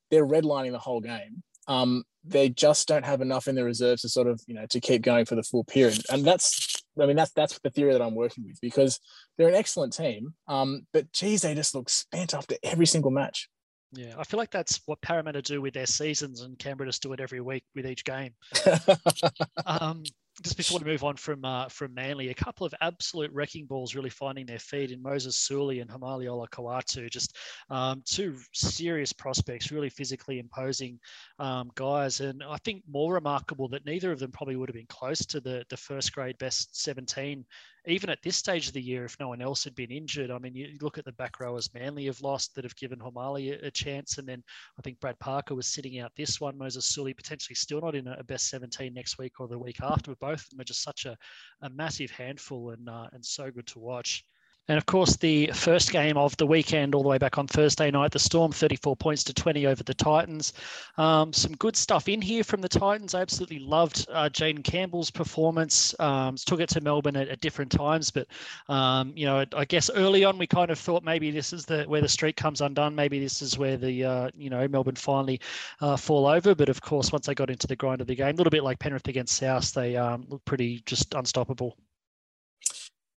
they're 0.09 0.26
redlining 0.26 0.72
the 0.72 0.80
whole 0.80 1.01
game. 1.01 1.43
Um, 1.68 2.03
they 2.24 2.49
just 2.49 2.88
don't 2.88 3.05
have 3.05 3.22
enough 3.22 3.47
in 3.47 3.55
the 3.55 3.64
reserves 3.64 4.01
to 4.01 4.09
sort 4.09 4.28
of, 4.28 4.41
you 4.45 4.53
know, 4.53 4.66
to 4.70 4.80
keep 4.80 5.01
going 5.01 5.26
for 5.26 5.36
the 5.36 5.43
full 5.43 5.64
period. 5.64 6.03
And 6.12 6.24
that's, 6.26 6.84
I 6.99 7.05
mean, 7.05 7.16
that's, 7.16 7.32
that's 7.32 7.57
the 7.59 7.70
theory 7.70 7.93
that 7.93 8.01
I'm 8.01 8.16
working 8.16 8.45
with 8.45 8.59
because 8.62 8.99
they're 9.38 9.47
an 9.47 9.55
excellent 9.55 9.93
team. 9.93 10.34
Um, 10.47 10.86
but 10.93 11.12
geez, 11.14 11.41
they 11.41 11.55
just 11.55 11.74
look 11.74 11.89
spent 11.89 12.34
after 12.34 12.55
every 12.64 12.86
single 12.86 13.12
match. 13.12 13.49
Yeah, 13.94 14.14
I 14.18 14.24
feel 14.24 14.38
like 14.38 14.52
that's 14.52 14.80
what 14.86 15.02
Parramatta 15.02 15.42
do 15.42 15.62
with 15.62 15.74
their 15.74 15.86
seasons, 15.86 16.42
and 16.42 16.58
Canberra 16.58 16.88
just 16.88 17.04
do 17.04 17.12
it 17.12 17.20
every 17.20 17.42
week 17.42 17.64
with 17.76 17.86
each 17.86 18.06
game. 18.06 18.34
um, 19.66 20.04
just 20.44 20.56
before 20.56 20.80
we 20.80 20.86
move 20.86 21.04
on 21.04 21.18
from 21.18 21.44
uh, 21.44 21.68
from 21.68 21.94
Manly, 21.94 22.30
a 22.30 22.34
couple 22.34 22.66
of 22.66 22.74
absolute 22.80 23.32
wrecking 23.34 23.66
balls 23.66 23.94
really 23.94 24.10
finding 24.10 24.46
their 24.46 24.60
feet 24.60 24.92
in 24.92 25.02
Moses 25.02 25.38
Suli 25.38 25.82
and 25.82 25.89
Haumole 25.89 26.26
Olakau'atu. 26.26 27.10
Just 27.10 27.38
um, 27.70 28.02
two 28.06 28.38
serious 28.54 29.12
prospects, 29.12 29.72
really 29.72 29.89
physically 29.89 30.39
imposing 30.39 30.98
um, 31.39 31.70
guys. 31.76 32.22
And 32.22 32.42
I 32.44 32.58
think 32.64 32.84
more 32.89 33.14
remarkable 33.14 33.68
that 33.70 33.86
neither 33.86 34.12
of 34.12 34.20
them 34.20 34.32
probably 34.32 34.56
would 34.56 34.70
have 34.70 34.76
been 34.76 34.86
close 34.88 35.26
to 35.26 35.42
the, 35.42 35.66
the 35.70 35.78
first 35.78 36.14
grade 36.14 36.38
best 36.38 36.82
17 36.82 37.46
even 37.88 38.09
at 38.09 38.21
this 38.21 38.38
stage 38.38 38.67
of 38.67 38.73
the 38.73 38.82
year, 38.82 39.05
if 39.05 39.19
no 39.19 39.27
one 39.27 39.41
else 39.41 39.63
had 39.63 39.73
been 39.73 39.91
injured, 39.91 40.29
I 40.29 40.38
mean, 40.38 40.55
you 40.55 40.77
look 40.82 40.97
at 40.97 41.05
the 41.05 41.11
back 41.13 41.39
rowers 41.39 41.73
Manly 41.73 42.05
have 42.05 42.21
lost 42.21 42.53
that 42.53 42.63
have 42.63 42.75
given 42.75 42.99
Haumole 42.99 43.51
a, 43.51 43.67
a, 43.67 43.71
chance. 43.71 44.19
And 44.19 44.27
then 44.27 44.43
I 44.77 44.82
think 44.82 44.99
Brad 44.99 45.17
Parker 45.19 45.55
was 45.55 45.67
sitting 45.67 45.99
out 45.99 46.11
this 46.15 46.39
one. 46.39 46.57
Moses 46.57 46.86
Suli 46.86 47.13
potentially 47.13 47.55
still 47.55 47.82
not 47.82 47.95
in 47.95 48.07
a, 48.07 48.23
best 48.23 48.49
17 48.49 48.93
next 48.93 49.17
week 49.17 49.39
or 49.39 49.47
the 49.47 49.57
week 49.57 49.82
after, 49.82 50.11
but 50.11 50.19
both 50.19 50.43
of 50.43 50.49
them 50.51 50.61
are 50.61 50.65
just 50.65 50.84
such 50.84 51.05
a, 51.05 51.17
a 51.61 51.69
massive 51.71 52.11
handful 52.11 52.69
and, 52.69 52.88
uh, 52.88 53.07
and 53.13 53.25
so 53.25 53.49
good 53.49 53.67
to 53.67 53.79
watch. 53.79 54.23
And 54.68 54.78
of 54.78 54.86
course, 54.86 55.18
the 55.18 55.47
first 55.47 55.91
game 55.91 56.18
of 56.18 56.38
the 56.38 56.45
weekend, 56.45 56.93
all 56.93 57.03
the 57.03 57.09
way 57.09 57.18
back 57.18 57.38
on 57.38 57.47
Thursday 57.47 57.89
night, 57.91 58.12
the 58.12 58.20
Storm 58.20 58.51
34 58.51 58.95
points 58.95 59.24
to 59.26 59.34
20 59.34 59.66
over 59.66 59.84
the 59.84 59.93
Titans. 59.93 60.53
Um, 60.97 61.34
some 61.34 61.53
good 61.53 61.76
stuff 61.76 62.07
in 62.07 62.22
here 62.22 62.43
from 62.43 62.62
the 62.62 62.70
Titans. 62.70 63.16
I 63.16 63.22
absolutely 63.22 63.59
loved 63.59 64.05
uh, 64.12 64.30
Jayden 64.30 64.64
Campbell's 64.64 65.09
performance. 65.12 65.95
Um, 65.99 66.36
took 66.36 66.59
it 66.59 66.70
to 66.70 66.82
Melbourne 66.82 67.16
at, 67.18 67.28
at 67.28 67.41
different 67.41 67.72
times, 67.72 68.12
but 68.12 68.28
um, 68.70 69.14
you 69.16 69.26
know, 69.26 69.43
I 69.55 69.66
guess 69.66 69.89
early 69.89 70.24
on 70.24 70.38
we 70.38 70.47
kind 70.47 70.70
of 70.70 70.80
thought 70.80 71.03
maybe 71.03 71.32
this 71.32 71.53
is 71.53 71.66
the 71.66 71.84
where 71.86 72.01
the 72.01 72.07
streak 72.07 72.36
comes 72.36 72.62
undone. 72.62 72.95
Maybe 72.95 73.20
this 73.20 73.41
is 73.41 73.57
where 73.57 73.78
the 73.78 74.03
uh, 74.05 74.30
you 74.38 74.49
know 74.49 74.68
Melbourne 74.68 74.95
finally 74.95 75.41
uh, 75.82 75.97
fall 75.97 76.28
over. 76.28 76.53
But 76.53 76.70
of 76.70 76.82
course, 76.82 77.12
once 77.12 77.26
they 77.26 77.36
got 77.36 77.49
into 77.49 77.68
the 77.68 77.76
grind 77.76 77.99
of 77.99 78.07
the 78.07 78.16
game, 78.16 78.36
a 78.36 78.38
little 78.38 78.51
bit 78.51 78.64
like 78.64 78.80
Penrith 78.80 79.07
against 79.07 79.38
South, 79.38 79.74
they 79.74 79.97
um, 79.97 80.26
looked 80.30 80.45
pretty 80.45 80.82
just 80.86 81.14
unstoppable. 81.14 81.76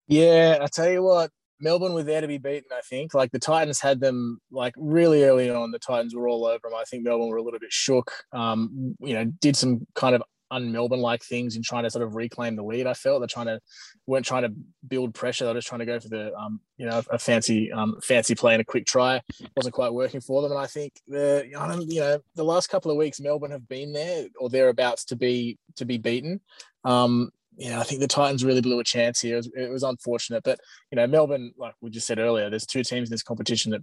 Yeah, 0.06 0.58
I 0.60 0.66
tell 0.66 0.90
you 0.90 1.02
what, 1.02 1.30
Melbourne 1.60 1.94
were 1.94 2.02
there 2.02 2.20
to 2.20 2.28
be 2.28 2.38
beaten. 2.38 2.70
I 2.72 2.80
think 2.88 3.14
like 3.14 3.30
the 3.32 3.38
Titans 3.38 3.80
had 3.80 4.00
them 4.00 4.40
like 4.50 4.74
really 4.76 5.24
early 5.24 5.50
on. 5.50 5.70
The 5.70 5.78
Titans 5.78 6.14
were 6.14 6.28
all 6.28 6.46
over 6.46 6.60
them. 6.62 6.74
I 6.74 6.84
think 6.84 7.04
Melbourne 7.04 7.28
were 7.28 7.38
a 7.38 7.42
little 7.42 7.60
bit 7.60 7.72
shook. 7.72 8.12
Um, 8.32 8.96
you 9.00 9.14
know, 9.14 9.24
did 9.40 9.56
some 9.56 9.86
kind 9.94 10.14
of 10.14 10.22
un-Melbourne 10.50 11.00
like 11.00 11.22
things 11.22 11.56
in 11.56 11.62
trying 11.62 11.84
to 11.84 11.90
sort 11.90 12.04
of 12.04 12.14
reclaim 12.14 12.54
the 12.54 12.62
lead. 12.62 12.86
I 12.86 12.94
felt 12.94 13.20
they're 13.20 13.26
trying 13.26 13.46
to 13.46 13.60
weren't 14.06 14.26
trying 14.26 14.42
to 14.42 14.52
build 14.86 15.14
pressure. 15.14 15.44
They're 15.44 15.54
just 15.54 15.66
trying 15.66 15.80
to 15.80 15.86
go 15.86 15.98
for 15.98 16.08
the 16.08 16.34
um, 16.34 16.60
you 16.76 16.86
know 16.86 17.02
a 17.10 17.18
fancy 17.18 17.72
um, 17.72 17.98
fancy 18.02 18.34
play 18.34 18.54
and 18.54 18.60
a 18.60 18.64
quick 18.64 18.86
try. 18.86 19.20
wasn't 19.56 19.74
quite 19.74 19.92
working 19.92 20.20
for 20.20 20.42
them. 20.42 20.52
And 20.52 20.60
I 20.60 20.66
think 20.66 20.92
the 21.08 21.44
you 21.46 22.00
know 22.00 22.18
the 22.34 22.44
last 22.44 22.68
couple 22.68 22.90
of 22.90 22.96
weeks 22.96 23.20
Melbourne 23.20 23.50
have 23.50 23.68
been 23.68 23.92
there 23.92 24.26
or 24.38 24.48
thereabouts 24.48 25.04
to 25.06 25.16
be 25.16 25.58
to 25.76 25.84
be 25.84 25.98
beaten. 25.98 26.40
Um, 26.84 27.30
yeah, 27.56 27.80
I 27.80 27.84
think 27.84 28.00
the 28.00 28.08
Titans 28.08 28.44
really 28.44 28.60
blew 28.60 28.80
a 28.80 28.84
chance 28.84 29.20
here. 29.20 29.34
It 29.34 29.36
was, 29.36 29.50
it 29.56 29.70
was, 29.70 29.82
unfortunate, 29.82 30.42
but 30.42 30.58
you 30.90 30.96
know, 30.96 31.06
Melbourne, 31.06 31.52
like 31.56 31.74
we 31.80 31.90
just 31.90 32.06
said 32.06 32.18
earlier, 32.18 32.50
there's 32.50 32.66
two 32.66 32.82
teams 32.82 33.08
in 33.08 33.12
this 33.12 33.22
competition 33.22 33.72
that 33.72 33.82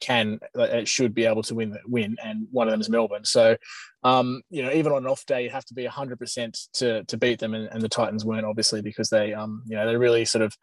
can, 0.00 0.38
uh, 0.58 0.84
should 0.84 1.14
be 1.14 1.24
able 1.24 1.42
to 1.42 1.54
win, 1.54 1.76
win, 1.86 2.16
and 2.22 2.46
one 2.50 2.68
of 2.68 2.70
them 2.70 2.80
is 2.80 2.90
Melbourne. 2.90 3.24
So, 3.24 3.56
um, 4.04 4.42
you 4.50 4.62
know, 4.62 4.70
even 4.70 4.92
on 4.92 5.04
an 5.04 5.10
off 5.10 5.24
day, 5.26 5.44
you 5.44 5.50
have 5.50 5.64
to 5.66 5.74
be 5.74 5.84
100 5.84 6.18
percent 6.18 6.58
to 6.74 7.02
to 7.04 7.16
beat 7.16 7.40
them, 7.40 7.54
and, 7.54 7.68
and, 7.72 7.82
the 7.82 7.88
Titans 7.88 8.24
weren't 8.24 8.46
obviously 8.46 8.82
because 8.82 9.08
they, 9.08 9.32
um, 9.32 9.62
you 9.66 9.76
know, 9.76 9.86
they 9.86 9.96
really 9.96 10.24
sort 10.24 10.42
of 10.42 10.56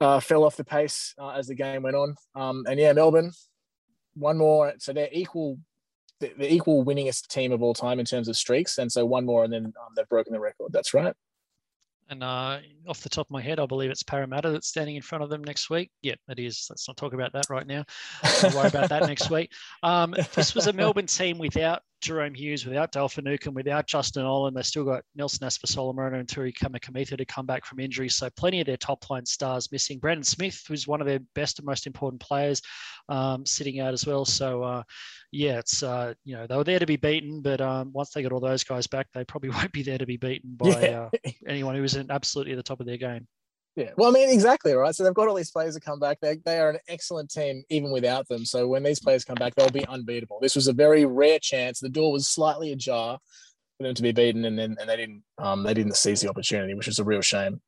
uh, 0.00 0.20
fell 0.20 0.44
off 0.44 0.56
the 0.56 0.64
pace 0.64 1.14
uh, 1.18 1.30
as 1.30 1.48
the 1.48 1.54
game 1.54 1.82
went 1.82 1.96
on. 1.96 2.14
Um, 2.34 2.64
and 2.68 2.78
yeah, 2.78 2.92
Melbourne, 2.92 3.32
one 4.14 4.38
more, 4.38 4.74
so 4.78 4.92
they're 4.92 5.08
equal 5.10 5.58
the, 6.20 6.32
the, 6.38 6.52
equal 6.52 6.84
winningest 6.84 7.26
team 7.28 7.52
of 7.52 7.62
all 7.62 7.74
time 7.74 7.98
in 7.98 8.06
terms 8.06 8.28
of 8.28 8.36
streaks. 8.36 8.78
And 8.78 8.90
so 8.90 9.04
one 9.04 9.26
more, 9.26 9.44
and 9.44 9.52
then 9.52 9.64
um, 9.66 9.92
they've 9.96 10.08
broken 10.08 10.32
the 10.32 10.40
record. 10.40 10.72
That's 10.72 10.94
right. 10.94 11.14
And 12.10 12.22
uh, 12.22 12.58
off 12.86 13.00
the 13.00 13.08
top 13.08 13.26
of 13.26 13.30
my 13.30 13.40
head, 13.40 13.58
I 13.58 13.66
believe 13.66 13.90
it's 13.90 14.02
Parramatta 14.02 14.50
that's 14.50 14.68
standing 14.68 14.96
in 14.96 15.02
front 15.02 15.24
of 15.24 15.30
them 15.30 15.42
next 15.42 15.70
week. 15.70 15.90
Yep, 16.02 16.18
it 16.28 16.38
is. 16.38 16.66
Let's 16.68 16.86
not 16.86 16.96
talk 16.96 17.14
about 17.14 17.32
that 17.32 17.48
right 17.48 17.66
now. 17.66 17.84
We'll 18.42 18.56
worry 18.56 18.68
about 18.68 18.90
that 18.90 19.06
next 19.06 19.30
week. 19.30 19.50
Um, 19.82 20.14
this 20.34 20.54
was 20.54 20.66
a 20.66 20.72
Melbourne 20.74 21.06
team 21.06 21.38
without 21.38 21.82
Jahrome 22.04 22.36
Hughes, 22.36 22.66
without 22.66 22.92
Dale 22.92 23.08
Finucane, 23.08 23.54
without 23.54 23.86
Justin 23.86 24.24
Olam. 24.24 24.54
They've 24.54 24.66
still 24.66 24.84
got 24.84 25.02
Nelson 25.16 25.46
Asofa-Solomona 25.46 26.18
and 26.18 26.28
Tui 26.28 26.52
Kamikamica 26.52 27.16
to 27.16 27.24
come 27.24 27.46
back 27.46 27.64
from 27.64 27.80
injury. 27.80 28.08
So 28.08 28.28
plenty 28.36 28.60
of 28.60 28.66
their 28.66 28.76
top 28.76 29.08
line 29.10 29.26
stars 29.26 29.72
missing. 29.72 29.98
Brandon 29.98 30.24
Smith, 30.24 30.62
who's 30.68 30.86
one 30.86 31.00
of 31.00 31.06
their 31.06 31.20
best 31.34 31.58
and 31.58 31.66
most 31.66 31.86
important 31.86 32.20
players, 32.20 32.60
um, 33.08 33.44
sitting 33.46 33.80
out 33.80 33.92
as 33.92 34.06
well. 34.06 34.24
So 34.24 34.62
uh, 34.62 34.82
yeah, 35.32 35.58
it's 35.58 35.82
uh, 35.82 36.14
you 36.24 36.36
know 36.36 36.46
they 36.46 36.56
were 36.56 36.64
there 36.64 36.78
to 36.78 36.86
be 36.86 36.96
beaten, 36.96 37.40
but 37.40 37.60
um, 37.60 37.90
once 37.92 38.10
they 38.10 38.22
got 38.22 38.32
all 38.32 38.40
those 38.40 38.64
guys 38.64 38.86
back, 38.86 39.08
they 39.14 39.24
probably 39.24 39.50
won't 39.50 39.72
be 39.72 39.82
there 39.82 39.98
to 39.98 40.06
be 40.06 40.16
beaten 40.16 40.54
by 40.56 40.80
yeah. 40.80 41.08
uh, 41.12 41.30
anyone 41.46 41.74
who 41.74 41.84
isn't 41.84 42.10
absolutely 42.10 42.52
at 42.52 42.56
the 42.56 42.62
top 42.62 42.80
of 42.80 42.86
their 42.86 42.98
game. 42.98 43.26
Yeah, 43.76 43.90
well, 43.96 44.08
I 44.08 44.12
mean, 44.12 44.30
exactly 44.30 44.72
right. 44.72 44.94
So 44.94 45.02
they've 45.02 45.12
got 45.12 45.26
all 45.26 45.34
these 45.34 45.50
players 45.50 45.74
to 45.74 45.80
come 45.80 45.98
back. 45.98 46.18
They, 46.20 46.36
they 46.44 46.58
are 46.58 46.70
an 46.70 46.78
excellent 46.88 47.30
team 47.30 47.64
even 47.70 47.90
without 47.90 48.28
them. 48.28 48.44
So 48.44 48.68
when 48.68 48.84
these 48.84 49.00
players 49.00 49.24
come 49.24 49.34
back, 49.34 49.56
they'll 49.56 49.68
be 49.68 49.86
unbeatable. 49.86 50.38
This 50.40 50.54
was 50.54 50.68
a 50.68 50.72
very 50.72 51.04
rare 51.04 51.40
chance. 51.40 51.80
The 51.80 51.88
door 51.88 52.12
was 52.12 52.28
slightly 52.28 52.70
ajar 52.70 53.18
for 53.76 53.82
them 53.82 53.94
to 53.94 54.02
be 54.02 54.12
beaten, 54.12 54.44
and 54.44 54.56
then 54.56 54.76
and 54.78 54.88
they 54.88 54.96
didn't 54.96 55.24
um, 55.38 55.64
they 55.64 55.74
didn't 55.74 55.96
seize 55.96 56.20
the 56.20 56.28
opportunity, 56.28 56.74
which 56.74 56.86
is 56.86 57.00
a 57.00 57.04
real 57.04 57.20
shame. 57.20 57.60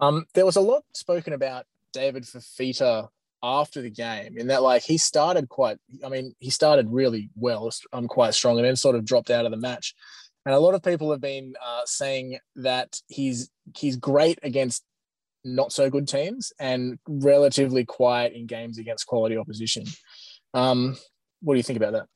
Um, 0.00 0.24
there 0.34 0.46
was 0.46 0.56
a 0.56 0.60
lot 0.60 0.82
spoken 0.94 1.32
about 1.32 1.64
David 1.92 2.24
Fifita 2.24 3.08
after 3.44 3.82
the 3.82 3.90
game 3.90 4.38
in 4.38 4.48
that 4.48 4.62
like 4.62 4.82
he 4.82 4.98
started 4.98 5.48
quite. 5.48 5.78
I 6.04 6.08
mean, 6.08 6.34
he 6.40 6.50
started 6.50 6.88
really 6.90 7.30
well, 7.36 7.70
um, 7.92 8.08
quite 8.08 8.34
strong, 8.34 8.58
and 8.58 8.66
then 8.66 8.74
sort 8.74 8.96
of 8.96 9.04
dropped 9.04 9.30
out 9.30 9.44
of 9.44 9.52
the 9.52 9.56
match. 9.56 9.94
And 10.44 10.56
a 10.56 10.58
lot 10.58 10.74
of 10.74 10.82
people 10.82 11.12
have 11.12 11.20
been 11.20 11.54
uh, 11.64 11.82
saying 11.84 12.38
that 12.56 13.00
he's 13.06 13.48
he's 13.76 13.96
great 13.96 14.40
against 14.42 14.82
not 15.44 15.72
so 15.72 15.90
good 15.90 16.08
teams 16.08 16.52
and 16.58 16.98
relatively 17.06 17.84
quiet 17.84 18.32
in 18.32 18.46
games 18.46 18.78
against 18.78 19.06
quality 19.06 19.36
opposition. 19.36 19.84
Um, 20.54 20.96
what 21.40 21.54
do 21.54 21.58
you 21.58 21.62
think 21.64 21.78
about 21.78 21.92
that? 21.92 22.06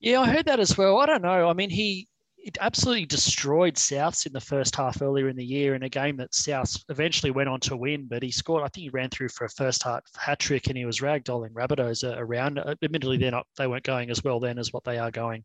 Yeah, 0.00 0.20
I 0.20 0.28
heard 0.28 0.46
that 0.46 0.60
as 0.60 0.76
well. 0.76 0.98
I 0.98 1.06
don't 1.06 1.22
know. 1.22 1.48
I 1.48 1.52
mean, 1.52 1.70
he 1.70 2.08
it 2.42 2.58
absolutely 2.60 3.06
destroyed 3.06 3.74
Souths 3.74 4.26
in 4.26 4.32
the 4.32 4.40
first 4.40 4.74
half 4.74 5.00
earlier 5.00 5.28
in 5.28 5.36
the 5.36 5.44
year 5.44 5.74
in 5.76 5.84
a 5.84 5.88
game 5.88 6.16
that 6.16 6.32
Souths 6.32 6.82
eventually 6.88 7.30
went 7.30 7.48
on 7.48 7.60
to 7.60 7.76
win. 7.76 8.06
But 8.08 8.22
he 8.22 8.32
scored, 8.32 8.64
I 8.64 8.68
think 8.68 8.82
he 8.82 8.90
ran 8.90 9.10
through 9.10 9.28
for 9.28 9.44
a 9.44 9.50
first 9.50 9.84
half 9.84 10.02
hat 10.16 10.40
trick 10.40 10.66
and 10.66 10.76
he 10.76 10.84
was 10.84 10.98
ragdolling 10.98 11.52
Rabbitohs 11.52 12.02
around. 12.04 12.58
Admittedly, 12.58 13.16
they're 13.16 13.30
not, 13.30 13.46
they 13.56 13.68
weren't 13.68 13.84
going 13.84 14.10
as 14.10 14.24
well 14.24 14.40
then 14.40 14.58
as 14.58 14.72
what 14.72 14.82
they 14.82 14.98
are 14.98 15.12
going 15.12 15.44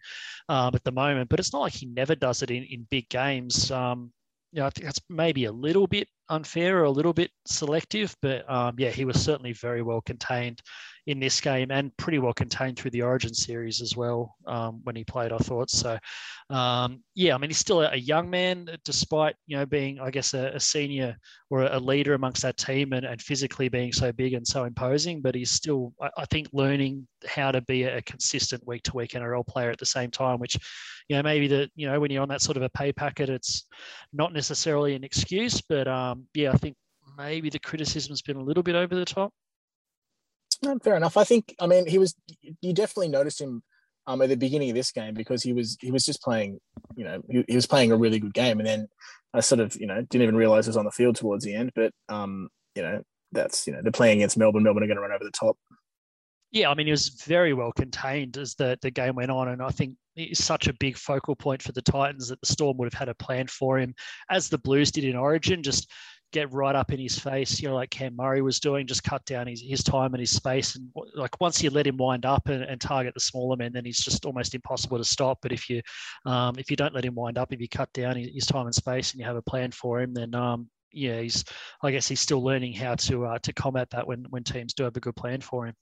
um, 0.50 0.74
at 0.74 0.84
the 0.84 0.91
moment. 0.91 1.30
But 1.30 1.39
it's 1.39 1.54
not 1.54 1.62
like 1.62 1.74
he 1.74 1.86
never 1.86 2.16
does 2.16 2.41
it 2.41 2.50
in, 2.50 2.64
in 2.64 2.88
big 2.89 3.08
games. 3.10 3.70
Um, 3.70 4.12
you 4.52 4.62
know, 4.62 4.66
I 4.66 4.72
think 4.72 4.86
that's 4.86 5.02
maybe 5.08 5.45
a 5.45 5.52
little 5.52 5.86
bit 5.86 6.08
unfair 6.30 6.80
or 6.80 6.84
a 6.84 6.91
little 6.91 7.13
bit 7.13 7.32
selective, 7.45 8.15
but 8.21 8.49
um, 8.51 8.75
yeah, 8.78 8.89
he 8.89 9.05
was 9.05 9.23
certainly 9.23 9.53
very 9.53 9.82
well 9.82 10.01
contained 10.01 10.61
in 11.07 11.21
this 11.21 11.39
game 11.39 11.71
and 11.71 11.95
pretty 11.95 12.19
well 12.19 12.34
contained 12.34 12.78
through 12.78 12.91
the 12.91 13.01
Origin 13.01 13.34
series 13.34 13.82
as 13.82 13.95
well 13.95 14.36
um, 14.45 14.82
when 14.84 14.95
he 14.95 15.05
played. 15.05 15.32
I 15.32 15.38
thought 15.38 15.69
so. 15.69 15.97
Um, 16.49 17.01
yeah, 17.15 17.34
I 17.34 17.38
mean 17.38 17.49
he's 17.49 17.57
still 17.57 17.82
a, 17.82 17.95
young 17.95 18.30
man, 18.30 18.67
despite 18.84 19.36
you 19.47 19.57
know 19.57 19.65
being 19.65 19.99
I 19.99 20.11
guess 20.11 20.34
a, 20.34 20.47
a 20.53 20.59
senior 20.59 21.17
or 21.49 21.63
a 21.63 21.80
leader 21.80 22.13
amongst 22.13 22.41
that 22.41 22.57
team 22.57 22.91
and, 22.91 23.05
and, 23.05 23.21
physically 23.21 23.69
being 23.69 23.93
so 23.93 24.11
big 24.11 24.34
and 24.34 24.45
so 24.45 24.65
imposing. 24.65 25.21
But 25.21 25.36
he's 25.36 25.51
still 25.51 25.93
I, 26.01 26.09
I 26.17 26.25
think 26.25 26.49
learning 26.51 27.07
how 27.25 27.51
to 27.51 27.61
be 27.61 27.84
a, 27.84 28.01
consistent 28.01 28.65
week 28.67 28.84
to 28.84 28.95
week 28.95 29.11
NRL 29.11 29.47
player 29.47 29.71
at 29.71 29.80
the 29.80 29.86
same 29.86 30.11
time, 30.11 30.39
which 30.39 30.57
you 31.07 31.15
know 31.15 31.23
maybe 31.23 31.47
that 31.47 31.69
you 31.75 31.89
know 31.89 31.99
when 32.01 32.11
you're 32.11 32.21
on 32.21 32.30
that 32.30 32.41
sort 32.41 32.57
of 32.57 32.63
a 32.63 32.69
pay 32.69 32.91
packet, 32.91 33.30
it's 33.30 33.65
not 34.11 34.34
necessarily 34.34 34.93
an 34.93 35.05
excuse, 35.05 35.61
but 35.61 35.88
um, 35.88 36.16
yeah, 36.34 36.51
I 36.51 36.57
think 36.57 36.76
maybe 37.18 37.49
the 37.49 37.59
criticism's 37.59 38.22
been 38.22 38.38
a 38.38 38.43
little 38.43 38.63
bit 38.63 38.76
over 38.76 38.95
the 38.95 39.05
top. 39.05 39.32
No, 40.63 40.78
fair 40.80 40.95
enough. 40.95 41.18
I 41.18 41.24
think. 41.24 41.55
I 41.59 41.68
mean, 41.68 41.88
he 41.88 41.97
was. 41.97 42.15
You 42.61 42.74
definitely 42.74 43.09
noticed 43.09 43.39
him 43.39 43.63
um, 44.07 44.22
at 44.22 44.30
the 44.30 44.38
beginning 44.38 44.70
of 44.70 44.76
this 44.76 44.91
game 44.91 45.13
because 45.13 45.43
he 45.43 45.53
was 45.53 45.78
he 45.80 45.91
was 45.91 46.05
just 46.05 46.22
playing. 46.22 46.59
You 46.95 47.05
know, 47.05 47.22
he, 47.30 47.45
he 47.47 47.55
was 47.55 47.68
playing 47.68 47.91
a 47.91 47.97
really 47.97 48.20
good 48.20 48.34
game, 48.34 48.59
and 48.59 48.68
then 48.68 48.88
I 49.34 49.41
sort 49.41 49.61
of 49.61 49.76
you 49.76 49.88
know 49.88 50.01
didn't 50.01 50.24
even 50.24 50.36
realize 50.36 50.65
he 50.65 50.70
was 50.70 50.78
on 50.78 50.86
the 50.86 50.91
field 50.91 51.15
towards 51.15 51.43
the 51.43 51.53
end. 51.53 51.72
But 51.76 51.91
um, 52.09 52.49
you 52.76 52.82
know, 52.82 53.03
that's 53.32 53.68
you 53.68 53.74
know 53.74 53.82
they're 53.82 53.91
playing 53.91 54.20
against 54.20 54.38
Melbourne. 54.38 54.63
Melbourne 54.63 54.84
are 54.84 54.88
going 54.88 54.97
to 54.97 55.01
run 55.01 55.11
over 55.11 55.24
the 55.24 55.32
top. 55.32 55.57
Yeah, 56.51 56.70
I 56.70 56.76
mean, 56.76 56.88
he 56.88 56.91
was 56.91 57.09
very 57.09 57.53
well 57.53 57.72
contained 57.72 58.38
as 58.38 58.55
the, 58.55 58.78
the 58.82 58.91
game 58.91 59.15
went 59.15 59.32
on. 59.32 59.49
And 59.49 59.61
I 59.61 59.70
think 59.70 59.95
it's 60.18 60.43
such 60.43 60.68
a 60.68 60.74
big 60.74 60.97
focal 60.97 61.36
point 61.36 61.61
for 61.61 61.72
the 61.72 61.82
Titans 61.82 62.30
that 62.30 62.41
the 62.41 62.47
Storm 62.47 62.78
would 62.78 62.91
have 62.91 62.99
had 62.99 63.09
a 63.09 63.15
plan 63.15 63.47
for 63.47 63.78
him, 63.78 63.93
as 64.30 64.49
the 64.49 64.57
Blues 64.57 64.91
did 64.91 65.03
in 65.03 65.15
Origin, 65.15 65.63
just 65.63 65.91
get 66.34 66.51
right 66.51 66.76
up 66.76 66.91
in 66.91 66.99
his 66.99 67.18
face, 67.18 67.61
you 67.61 67.70
know, 67.70 67.76
like 67.76 67.89
Cam 67.89 68.15
Murray 68.15 68.41
was 68.41 68.59
doing, 68.59 68.86
just 68.86 69.03
cut 69.03 69.24
down 69.26 69.47
his, 69.47 69.61
his 69.61 69.84
time 69.84 70.13
and 70.13 70.20
his 70.20 70.32
space. 70.32 70.76
And 70.76 70.89
like 71.15 71.39
once 71.39 71.63
you 71.63 71.70
let 71.70 71.88
him 71.88 71.97
wind 71.97 72.26
up 72.26 72.49
and, 72.49 72.63
and 72.63 72.82
target 72.82 73.13
the 73.13 73.20
smaller 73.20 73.55
men, 73.55 73.72
then 73.72 73.86
he's 73.86 73.99
just 73.99 74.26
almost 74.26 74.53
impossible 74.53 74.97
to 74.97 75.03
stop. 75.03 75.39
But 75.41 75.53
if 75.53 75.70
you 75.70 75.82
um, 76.26 76.55
if 76.57 76.70
you 76.70 76.76
don't 76.76 76.93
let 76.93 77.05
him 77.05 77.15
wind 77.15 77.38
up, 77.38 77.53
if 77.53 77.61
you 77.61 77.70
cut 77.70 77.91
down 77.93 78.18
his, 78.18 78.30
his 78.34 78.45
time 78.45 78.65
and 78.65 78.76
space 78.76 79.11
and 79.11 79.22
you 79.22 79.26
have 79.26 79.38
a 79.38 79.41
plan 79.41 79.72
for 79.72 80.01
him, 80.01 80.13
then 80.13 80.36
um, 80.36 80.70
yeah, 80.91 81.22
he's 81.22 81.45
I 81.82 81.91
guess 81.91 82.07
he's 82.07 82.20
still 82.20 82.43
learning 82.43 82.74
how 82.74 82.95
to 82.95 83.26
uh, 83.26 83.39
to 83.39 83.53
combat 83.53 83.89
that 83.91 84.05
when 84.05 84.26
when 84.30 84.43
teams 84.43 84.74
do 84.74 84.84
have 84.84 84.97
a 84.97 85.01
good 85.01 85.15
plan 85.15 85.41
for 85.41 85.68
him. 85.68 85.76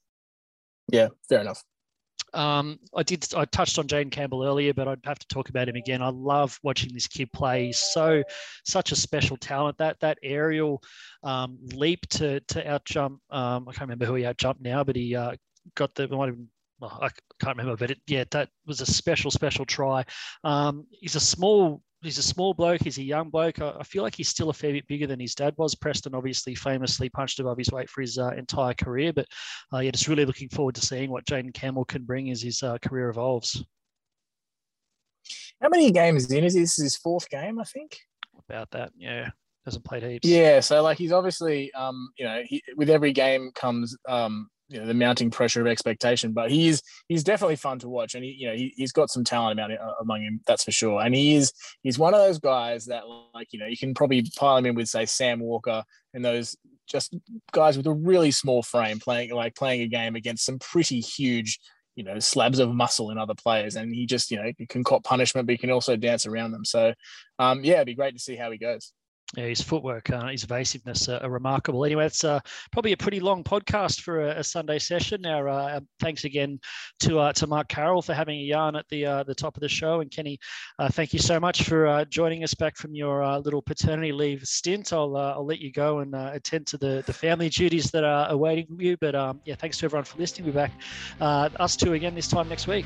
Yeah, 0.91 1.09
fair 1.27 1.41
enough. 1.41 1.63
Um, 2.36 2.79
I 2.95 3.03
did. 3.03 3.25
I 3.33 3.45
touched 3.45 3.79
on 3.79 3.88
Jayden 3.88 4.11
Campbell 4.11 4.43
earlier, 4.43 4.73
but 4.73 4.88
I'd 4.88 4.99
have 5.05 5.19
to 5.19 5.27
talk 5.27 5.49
about 5.49 5.69
him 5.69 5.75
again. 5.75 6.01
I 6.01 6.09
love 6.09 6.59
watching 6.63 6.93
this 6.93 7.07
kid 7.07 7.31
play. 7.31 7.67
He's 7.67 7.79
so 7.79 8.23
such 8.65 8.91
a 8.91 8.95
special 8.95 9.38
talent. 9.38 9.77
That 9.77 9.99
that 10.01 10.17
aerial 10.21 10.83
um, 11.23 11.57
leap 11.73 12.07
to 12.09 12.41
to 12.41 12.69
out 12.69 12.86
jump. 12.86 13.21
Um, 13.29 13.67
I 13.67 13.71
can't 13.71 13.81
remember 13.81 14.05
who 14.05 14.15
he 14.15 14.25
out 14.25 14.38
jumped 14.38 14.61
now, 14.61 14.83
but 14.83 14.95
he 14.95 15.15
uh, 15.15 15.36
got 15.75 15.95
the. 15.95 16.07
Might 16.09 16.27
have, 16.27 16.38
well, 16.79 16.99
I 17.01 17.09
can't 17.39 17.57
remember, 17.57 17.77
but 17.77 17.91
it, 17.91 17.99
yeah, 18.05 18.25
that 18.31 18.49
was 18.67 18.81
a 18.81 18.86
special, 18.86 19.31
special 19.31 19.65
try. 19.65 20.03
Um, 20.43 20.86
he's 20.91 21.15
a 21.15 21.21
small 21.21 21.81
he's 22.06 22.18
a 22.18 22.24
small 22.24 22.53
bloke. 22.53 22.82
He's 22.84 22.97
a 22.97 23.03
young 23.03 23.30
bloke. 23.30 23.62
I, 23.62 23.74
I, 23.80 23.84
feel 23.84 24.03
like 24.03 24.16
he's 24.16 24.30
still 24.30 24.49
a 24.49 24.53
fair 24.53 24.72
bit 24.72 24.88
bigger 24.88 25.08
than 25.08 25.20
his 25.20 25.36
dad 25.36 25.53
was. 25.58 25.76
Preston 25.76 26.16
obviously 26.16 26.56
famously 26.56 27.10
punched 27.10 27.39
above 27.39 27.58
his 27.58 27.72
weight 27.72 27.89
for 27.89 28.01
his 28.01 28.18
uh, 28.18 28.32
entire 28.38 28.74
career, 28.74 29.14
but 29.14 29.26
uh, 29.74 29.80
yeah, 29.80 29.91
just 29.91 30.08
really 30.08 30.26
looking 30.26 30.49
forward 30.49 30.76
to 30.76 30.82
seeing 30.82 31.10
what 31.10 31.26
Jayden 31.26 31.53
Campbell 31.53 31.86
can 31.86 32.03
bring 32.03 32.32
as 32.32 32.41
his 32.41 32.64
uh, 32.64 32.78
career 32.80 33.10
evolves. 33.10 33.64
How 35.62 35.70
many 35.70 35.91
games 35.91 36.32
in 36.32 36.43
is 36.43 36.53
this 36.53 36.78
is 36.78 36.84
his 36.84 36.97
fourth 36.97 37.30
game? 37.30 37.60
I 37.60 37.64
think 37.64 37.97
about 38.47 38.70
that. 38.72 38.91
Yeah, 38.97 39.30
hasn't 39.66 39.86
played 39.86 40.03
heaps. 40.03 40.28
Yeah, 40.28 40.60
so 40.60 40.82
like 40.84 40.97
he's 40.97 41.12
obviously, 41.12 41.74
um, 41.74 42.10
you 42.18 42.26
know, 42.26 42.41
he, 42.45 42.62
with 42.76 42.89
every 42.89 43.14
game 43.14 43.51
comes 43.56 43.97
um, 44.08 44.49
you 44.70 44.80
know 44.80 44.86
the 44.86 44.93
mounting 44.93 45.32
pressure 45.32 45.61
of 45.61 45.68
expectation. 45.68 46.32
But 46.32 46.51
he 46.51 46.68
is 46.68 46.82
he's 47.07 47.24
definitely 47.24 47.55
fun 47.55 47.80
to 47.80 47.89
watch, 47.89 48.16
and 48.16 48.24
he 48.24 48.32
you 48.32 48.47
know 48.47 48.55
he, 48.55 48.74
has 48.80 48.91
got 48.91 49.09
some 49.09 49.24
talent 49.24 49.59
about 49.59 49.72
uh, 49.72 49.93
among 50.01 50.22
him, 50.22 50.41
that's 50.47 50.63
for 50.63 50.72
sure. 50.72 51.01
And 51.01 51.13
he 51.13 51.36
is 51.36 51.53
he's 51.84 51.99
one 51.99 52.13
of 52.13 52.20
those 52.20 52.39
guys 52.39 52.86
that 52.86 53.03
like 53.34 53.47
you 53.51 53.59
know 53.59 53.68
you 53.68 53.78
can 53.78 53.93
probably 53.93 54.24
pile 54.36 54.57
him 54.57 54.66
in 54.66 54.76
with 54.76 54.88
say 54.88 55.05
Sam 55.05 55.39
Walker 55.39 55.84
and 56.13 56.24
those 56.24 56.55
just 56.88 57.16
guys 57.51 57.78
with 57.78 57.88
a 57.88 57.93
really 57.93 58.32
small 58.32 58.61
frame 58.61 58.99
playing 58.99 59.34
like 59.34 59.55
playing 59.55 59.82
a 59.82 59.88
game 59.88 60.16
against 60.16 60.45
some 60.45 60.59
pretty 60.59 60.99
huge 60.99 61.59
you 61.95 62.03
know 62.03 62.20
slabs 62.20 62.59
of 62.59 62.74
muscle 62.74 63.09
in 63.09 63.18
other 63.18 63.34
players 63.34 63.76
and 63.76 63.93
he 63.93 64.05
just 64.05 64.30
you 64.30 64.38
know 64.38 64.51
can 64.70 64.84
cop 64.84 65.03
punishment 65.03 65.47
but 65.47 65.53
he 65.53 65.57
can 65.57 65.72
also 65.72 65.95
dance 65.95 66.26
around 66.26 66.51
them 66.51 66.63
so 66.63 66.93
um 67.39 67.63
yeah 67.63 67.76
it'd 67.76 67.88
be 67.88 67.95
great 67.95 68.13
to 68.13 68.20
see 68.20 68.36
how 68.36 68.51
he 68.51 68.57
goes 68.57 68.93
yeah, 69.36 69.45
his 69.45 69.61
footwork, 69.61 70.09
uh, 70.11 70.28
his 70.28 70.43
evasiveness 70.43 71.09
are, 71.09 71.21
are, 71.23 71.30
remarkable. 71.30 71.84
Anyway, 71.84 72.05
it's 72.05 72.23
uh, 72.23 72.39
probably 72.71 72.91
a 72.91 72.97
pretty 72.97 73.19
long 73.19 73.43
podcast 73.43 74.01
for 74.01 74.21
a, 74.21 74.39
a 74.39 74.43
Sunday 74.43 74.78
session. 74.78 75.21
Now, 75.21 75.47
uh, 75.47 75.78
um, 75.78 75.88
thanks 75.99 76.26
again 76.26 76.59
to 76.99 77.19
uh, 77.19 77.34
to 77.34 77.47
Mark 77.47 77.67
Carroll 77.67 78.01
for 78.01 78.13
having 78.13 78.39
a 78.39 78.43
yarn 78.43 78.76
at 78.76 78.88
the 78.89 79.05
uh, 79.05 79.23
the 79.23 79.34
top 79.34 79.57
of 79.57 79.61
the 79.61 79.69
show, 79.69 80.01
and 80.01 80.11
Kenny, 80.11 80.38
uh, 80.78 80.89
thank 80.89 81.11
you 81.11 81.19
so 81.19 81.39
much 81.39 81.63
for 81.63 82.05
joining 82.09 82.43
us 82.43 82.53
back 82.53 82.78
from 82.78 82.93
your 82.93 83.26
little 83.39 83.61
paternity 83.61 84.11
leave 84.11 84.43
stint. 84.43 84.93
I'll 84.93 85.17
I'll 85.17 85.45
let 85.45 85.59
you 85.59 85.71
go 85.71 85.99
and 85.99 86.13
attend 86.15 86.67
to 86.67 86.78
the 86.78 87.03
the 87.05 87.13
family 87.13 87.49
duties 87.49 87.91
that 87.91 88.03
are 88.03 88.30
awaiting 88.30 88.67
you. 88.80 88.95
But 88.97 89.15
um, 89.15 89.41
yeah, 89.45 89.55
thanks 89.55 89.80
to 89.80 89.86
everyone 89.86 90.05
for 90.05 90.17
listening. 90.19 90.45
We'll 90.45 90.53
be 90.53 90.69
back 90.69 90.71
us 91.59 91.76
two 91.76 91.93
again 91.93 92.13
this 92.13 92.28
time 92.28 92.47
next 92.47 92.67
week. 92.67 92.86